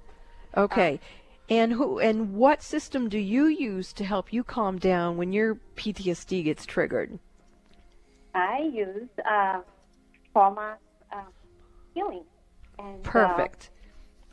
Okay. 0.56 0.94
Um, 0.94 0.98
And 1.48 1.72
who 1.72 2.00
and 2.00 2.34
what 2.34 2.62
system 2.62 3.08
do 3.08 3.18
you 3.18 3.46
use 3.46 3.92
to 3.94 4.04
help 4.04 4.32
you 4.32 4.42
calm 4.42 4.78
down 4.78 5.16
when 5.16 5.32
your 5.32 5.56
PTSD 5.76 6.44
gets 6.44 6.66
triggered? 6.66 7.18
I 8.34 8.68
use 8.72 9.08
uh, 9.28 9.60
trauma 10.32 10.76
uh, 11.12 11.22
healing. 11.94 12.24
And, 12.78 13.06
uh, 13.06 13.10
Perfect. 13.10 13.70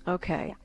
Okay. 0.08 0.56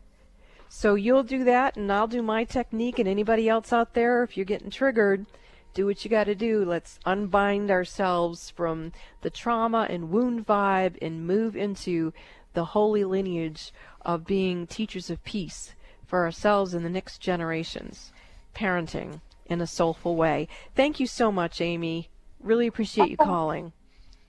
So 0.70 0.94
you'll 0.94 1.22
do 1.22 1.44
that, 1.44 1.76
and 1.76 1.90
I'll 1.92 2.08
do 2.08 2.22
my 2.22 2.44
technique. 2.44 2.98
And 2.98 3.08
anybody 3.08 3.48
else 3.48 3.72
out 3.72 3.94
there, 3.94 4.22
if 4.22 4.36
you're 4.36 4.44
getting 4.44 4.70
triggered, 4.70 5.26
do 5.74 5.86
what 5.86 6.04
you 6.04 6.10
got 6.10 6.24
to 6.24 6.34
do. 6.34 6.64
Let's 6.64 6.98
unbind 7.04 7.70
ourselves 7.70 8.50
from 8.50 8.92
the 9.20 9.30
trauma 9.30 9.86
and 9.88 10.10
wound 10.10 10.46
vibe 10.46 10.96
and 11.00 11.26
move 11.26 11.56
into 11.56 12.12
the 12.54 12.64
holy 12.64 13.04
lineage 13.04 13.72
of 14.00 14.26
being 14.26 14.66
teachers 14.66 15.10
of 15.10 15.22
peace 15.24 15.74
for 16.08 16.24
ourselves 16.24 16.74
and 16.74 16.84
the 16.84 16.90
next 16.90 17.18
generations, 17.18 18.12
parenting 18.56 19.20
in 19.46 19.60
a 19.60 19.66
soulful 19.66 20.16
way. 20.16 20.48
Thank 20.74 20.98
you 20.98 21.06
so 21.06 21.30
much, 21.30 21.60
Amy. 21.60 22.08
Really 22.40 22.66
appreciate 22.66 23.10
you 23.10 23.16
calling. 23.16 23.72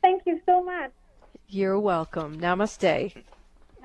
Thank 0.02 0.24
you 0.26 0.40
so 0.46 0.64
much. 0.64 0.92
You're 1.48 1.80
welcome. 1.80 2.40
Namaste. 2.40 3.24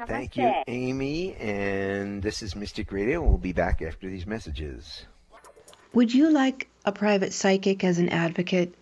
Thank 0.07 0.37
you, 0.37 0.53
Amy. 0.67 1.35
And 1.37 2.23
this 2.23 2.43
is 2.43 2.57
Mystic 2.57 2.93
Radio. 2.93 3.23
We'll 3.23 3.39
be 3.39 3.53
back 3.53 3.81
after 3.81 4.09
these 4.09 4.27
messages. 4.27 5.07
Would 5.93 6.13
you 6.13 6.31
like 6.31 6.69
a 6.85 6.93
private 6.93 7.33
psychic 7.33 7.85
as 7.85 7.99
an 7.99 8.09
advocate? 8.09 8.75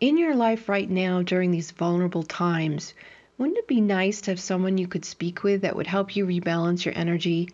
In 0.00 0.16
your 0.16 0.36
life 0.36 0.68
right 0.68 0.88
now 0.88 1.22
during 1.22 1.50
these 1.50 1.72
vulnerable 1.72 2.22
times, 2.22 2.94
wouldn't 3.36 3.58
it 3.58 3.66
be 3.66 3.80
nice 3.80 4.20
to 4.22 4.30
have 4.30 4.40
someone 4.40 4.78
you 4.78 4.86
could 4.86 5.04
speak 5.04 5.42
with 5.42 5.62
that 5.62 5.74
would 5.74 5.88
help 5.88 6.14
you 6.14 6.24
rebalance 6.24 6.84
your 6.84 6.96
energy? 6.96 7.48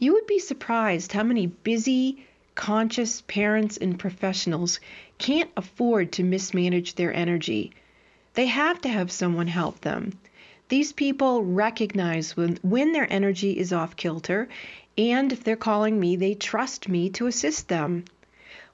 You 0.00 0.12
would 0.12 0.28
be 0.28 0.38
surprised 0.38 1.10
how 1.10 1.24
many 1.24 1.48
busy, 1.48 2.24
conscious 2.54 3.22
parents 3.22 3.76
and 3.76 3.98
professionals 3.98 4.78
can't 5.18 5.50
afford 5.56 6.12
to 6.12 6.22
mismanage 6.22 6.94
their 6.94 7.12
energy. 7.12 7.72
They 8.34 8.46
have 8.46 8.80
to 8.82 8.88
have 8.88 9.10
someone 9.10 9.48
help 9.48 9.80
them. 9.80 10.12
These 10.68 10.92
people 10.92 11.42
recognize 11.42 12.36
when, 12.36 12.60
when 12.62 12.92
their 12.92 13.12
energy 13.12 13.58
is 13.58 13.72
off 13.72 13.96
kilter, 13.96 14.48
and 14.96 15.32
if 15.32 15.42
they're 15.42 15.56
calling 15.56 15.98
me, 15.98 16.14
they 16.14 16.34
trust 16.34 16.88
me 16.88 17.10
to 17.10 17.26
assist 17.26 17.66
them. 17.66 18.04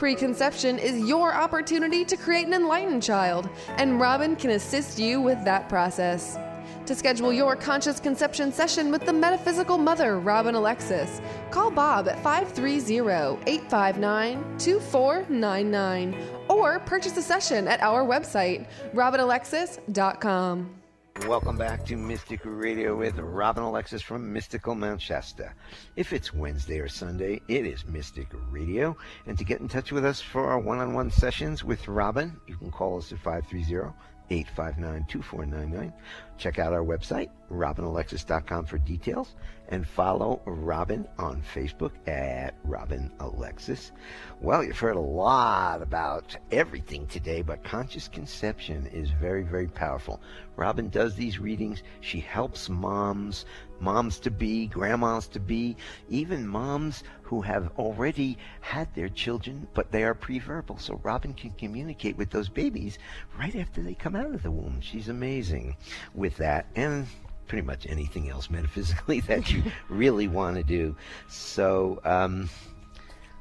Preconception 0.00 0.78
is 0.78 1.06
your 1.06 1.34
opportunity 1.34 2.06
to 2.06 2.16
create 2.16 2.46
an 2.46 2.54
enlightened 2.54 3.02
child, 3.02 3.50
and 3.76 4.00
Robin 4.00 4.34
can 4.34 4.52
assist 4.52 4.98
you 4.98 5.20
with 5.20 5.44
that 5.44 5.68
process. 5.68 6.38
To 6.86 6.94
schedule 6.94 7.34
your 7.34 7.54
conscious 7.54 8.00
conception 8.00 8.50
session 8.50 8.90
with 8.90 9.04
the 9.04 9.12
metaphysical 9.12 9.76
mother, 9.76 10.18
Robin 10.18 10.54
Alexis, 10.54 11.20
call 11.50 11.70
Bob 11.70 12.08
at 12.08 12.18
530 12.22 12.98
859 13.46 14.56
2499 14.56 16.16
or 16.48 16.78
purchase 16.78 17.18
a 17.18 17.22
session 17.22 17.68
at 17.68 17.82
our 17.82 18.02
website, 18.02 18.66
robinalexis.com. 18.94 20.79
Welcome 21.26 21.56
back 21.56 21.84
to 21.86 21.96
Mystic 21.96 22.40
Radio 22.44 22.96
with 22.96 23.18
Robin 23.18 23.62
Alexis 23.62 24.02
from 24.02 24.32
Mystical 24.32 24.98
Shasta. 24.98 25.52
If 25.94 26.12
it's 26.12 26.34
Wednesday 26.34 26.80
or 26.80 26.88
Sunday, 26.88 27.40
it 27.46 27.66
is 27.66 27.86
Mystic 27.86 28.28
Radio. 28.50 28.96
And 29.26 29.38
to 29.38 29.44
get 29.44 29.60
in 29.60 29.68
touch 29.68 29.92
with 29.92 30.04
us 30.04 30.20
for 30.20 30.46
our 30.46 30.58
one 30.58 30.78
on 30.78 30.94
one 30.94 31.10
sessions 31.10 31.62
with 31.62 31.86
Robin, 31.86 32.40
you 32.46 32.56
can 32.56 32.70
call 32.70 32.98
us 32.98 33.12
at 33.12 33.18
530 33.18 33.92
859 34.30 35.06
2499. 35.08 35.92
Check 36.38 36.58
out 36.58 36.72
our 36.72 36.84
website, 36.84 37.28
robinalexis.com, 37.50 38.64
for 38.66 38.78
details. 38.78 39.34
And 39.70 39.86
follow 39.86 40.40
Robin 40.44 41.06
on 41.18 41.42
Facebook 41.54 41.92
at 42.06 42.54
Robin 42.64 43.10
Alexis. 43.20 43.92
Well, 44.40 44.64
you've 44.64 44.78
heard 44.78 44.96
a 44.96 45.00
lot 45.00 45.80
about 45.80 46.36
everything 46.50 47.06
today, 47.06 47.42
but 47.42 47.64
conscious 47.64 48.08
conception 48.08 48.86
is 48.88 49.10
very, 49.10 49.42
very 49.42 49.68
powerful. 49.68 50.20
Robin 50.56 50.88
does 50.88 51.14
these 51.14 51.38
readings. 51.38 51.82
She 52.00 52.20
helps 52.20 52.68
moms, 52.68 53.46
moms 53.78 54.18
to 54.20 54.30
be, 54.30 54.66
grandmas 54.66 55.28
to 55.28 55.40
be, 55.40 55.76
even 56.08 56.46
moms 56.46 57.04
who 57.22 57.40
have 57.40 57.70
already 57.78 58.36
had 58.60 58.92
their 58.94 59.08
children, 59.08 59.68
but 59.72 59.92
they 59.92 60.02
are 60.02 60.14
preverbal. 60.14 60.80
So 60.80 61.00
Robin 61.04 61.32
can 61.32 61.50
communicate 61.52 62.16
with 62.16 62.30
those 62.30 62.48
babies 62.48 62.98
right 63.38 63.54
after 63.54 63.82
they 63.82 63.94
come 63.94 64.16
out 64.16 64.34
of 64.34 64.42
the 64.42 64.50
womb. 64.50 64.80
She's 64.80 65.08
amazing 65.08 65.76
with 66.14 66.36
that. 66.38 66.66
And 66.74 67.06
pretty 67.50 67.66
much 67.66 67.84
anything 67.88 68.30
else 68.30 68.48
metaphysically 68.48 69.18
that 69.26 69.50
you 69.50 69.60
really 69.88 70.28
want 70.28 70.56
to 70.56 70.62
do. 70.62 70.94
So 71.28 72.00
um, 72.04 72.48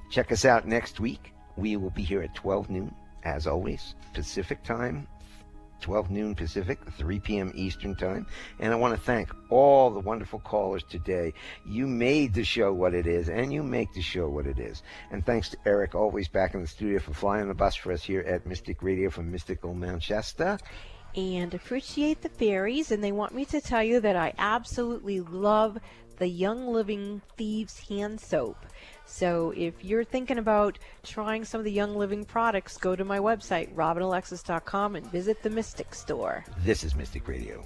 check 0.10 0.32
us 0.32 0.46
out 0.46 0.68
next 0.68 1.00
week. 1.00 1.32
We 1.58 1.78
will 1.78 1.92
be 1.92 2.02
here 2.02 2.24
at 2.24 2.34
12 2.34 2.72
noon, 2.72 2.96
as 3.24 3.46
always, 3.46 3.94
Pacific 4.16 4.64
time. 4.64 5.08
12 5.82 6.10
noon 6.10 6.36
Pacific, 6.36 6.80
3 6.98 7.20
p.m. 7.20 7.52
Eastern 7.56 7.96
Time. 7.96 8.26
And 8.60 8.74
I 8.74 8.76
want 8.76 8.96
to 8.96 9.00
thank 9.00 9.32
all 9.50 9.92
the 9.92 10.00
wonderful 10.00 10.40
callers 10.40 10.84
today. 10.90 11.34
You 11.66 11.86
made 11.86 12.34
the 12.34 12.44
show 12.44 12.74
what 12.74 12.96
it 12.96 13.06
is, 13.06 13.30
and 13.30 13.54
you 13.54 13.62
make 13.62 13.94
the 13.94 14.02
show 14.02 14.28
what 14.28 14.48
it 14.48 14.60
is. 14.60 14.82
And 15.12 15.26
thanks 15.26 15.50
to 15.50 15.58
Eric, 15.66 15.94
always 15.94 16.28
back 16.28 16.56
in 16.56 16.62
the 16.62 16.68
studio, 16.68 17.00
for 17.00 17.14
flying 17.14 17.48
the 17.48 17.54
bus 17.54 17.76
for 17.76 17.94
us 17.94 18.04
here 18.04 18.22
at 18.22 18.46
Mystic 18.46 18.82
Radio 18.82 19.10
from 19.10 19.32
Mystical 19.32 19.74
Shasta 20.00 20.58
and 21.16 21.54
appreciate 21.54 22.22
the 22.22 22.30
fairies. 22.30 22.92
And 22.92 23.04
they 23.04 23.12
want 23.12 23.34
me 23.34 23.46
to 23.46 23.62
tell 23.62 23.84
you 23.84 24.00
that 24.02 24.16
I 24.16 24.34
absolutely 24.38 25.20
love 25.20 25.78
the 26.18 26.28
Young 26.28 26.68
Living 26.68 27.22
Thieves 27.38 27.80
hand 27.88 28.20
soap. 28.20 28.58
So 29.06 29.54
if 29.56 29.84
you're 29.84 30.04
thinking 30.04 30.38
about 30.38 30.78
trying 31.04 31.46
some 31.46 31.60
of 31.60 31.66
the 31.66 31.72
Young 31.72 31.96
Living 31.96 32.26
products, 32.26 32.78
go 32.78 32.96
to 32.96 33.04
my 33.04 33.20
website, 33.20 33.74
robinalexis.com, 33.74 34.96
and 34.96 35.12
visit 35.12 35.42
the 35.42 35.50
Mystic 35.50 35.96
store. 35.96 36.46
This 36.60 36.84
is 36.84 36.96
Mystic 36.96 37.28
Radio. 37.28 37.66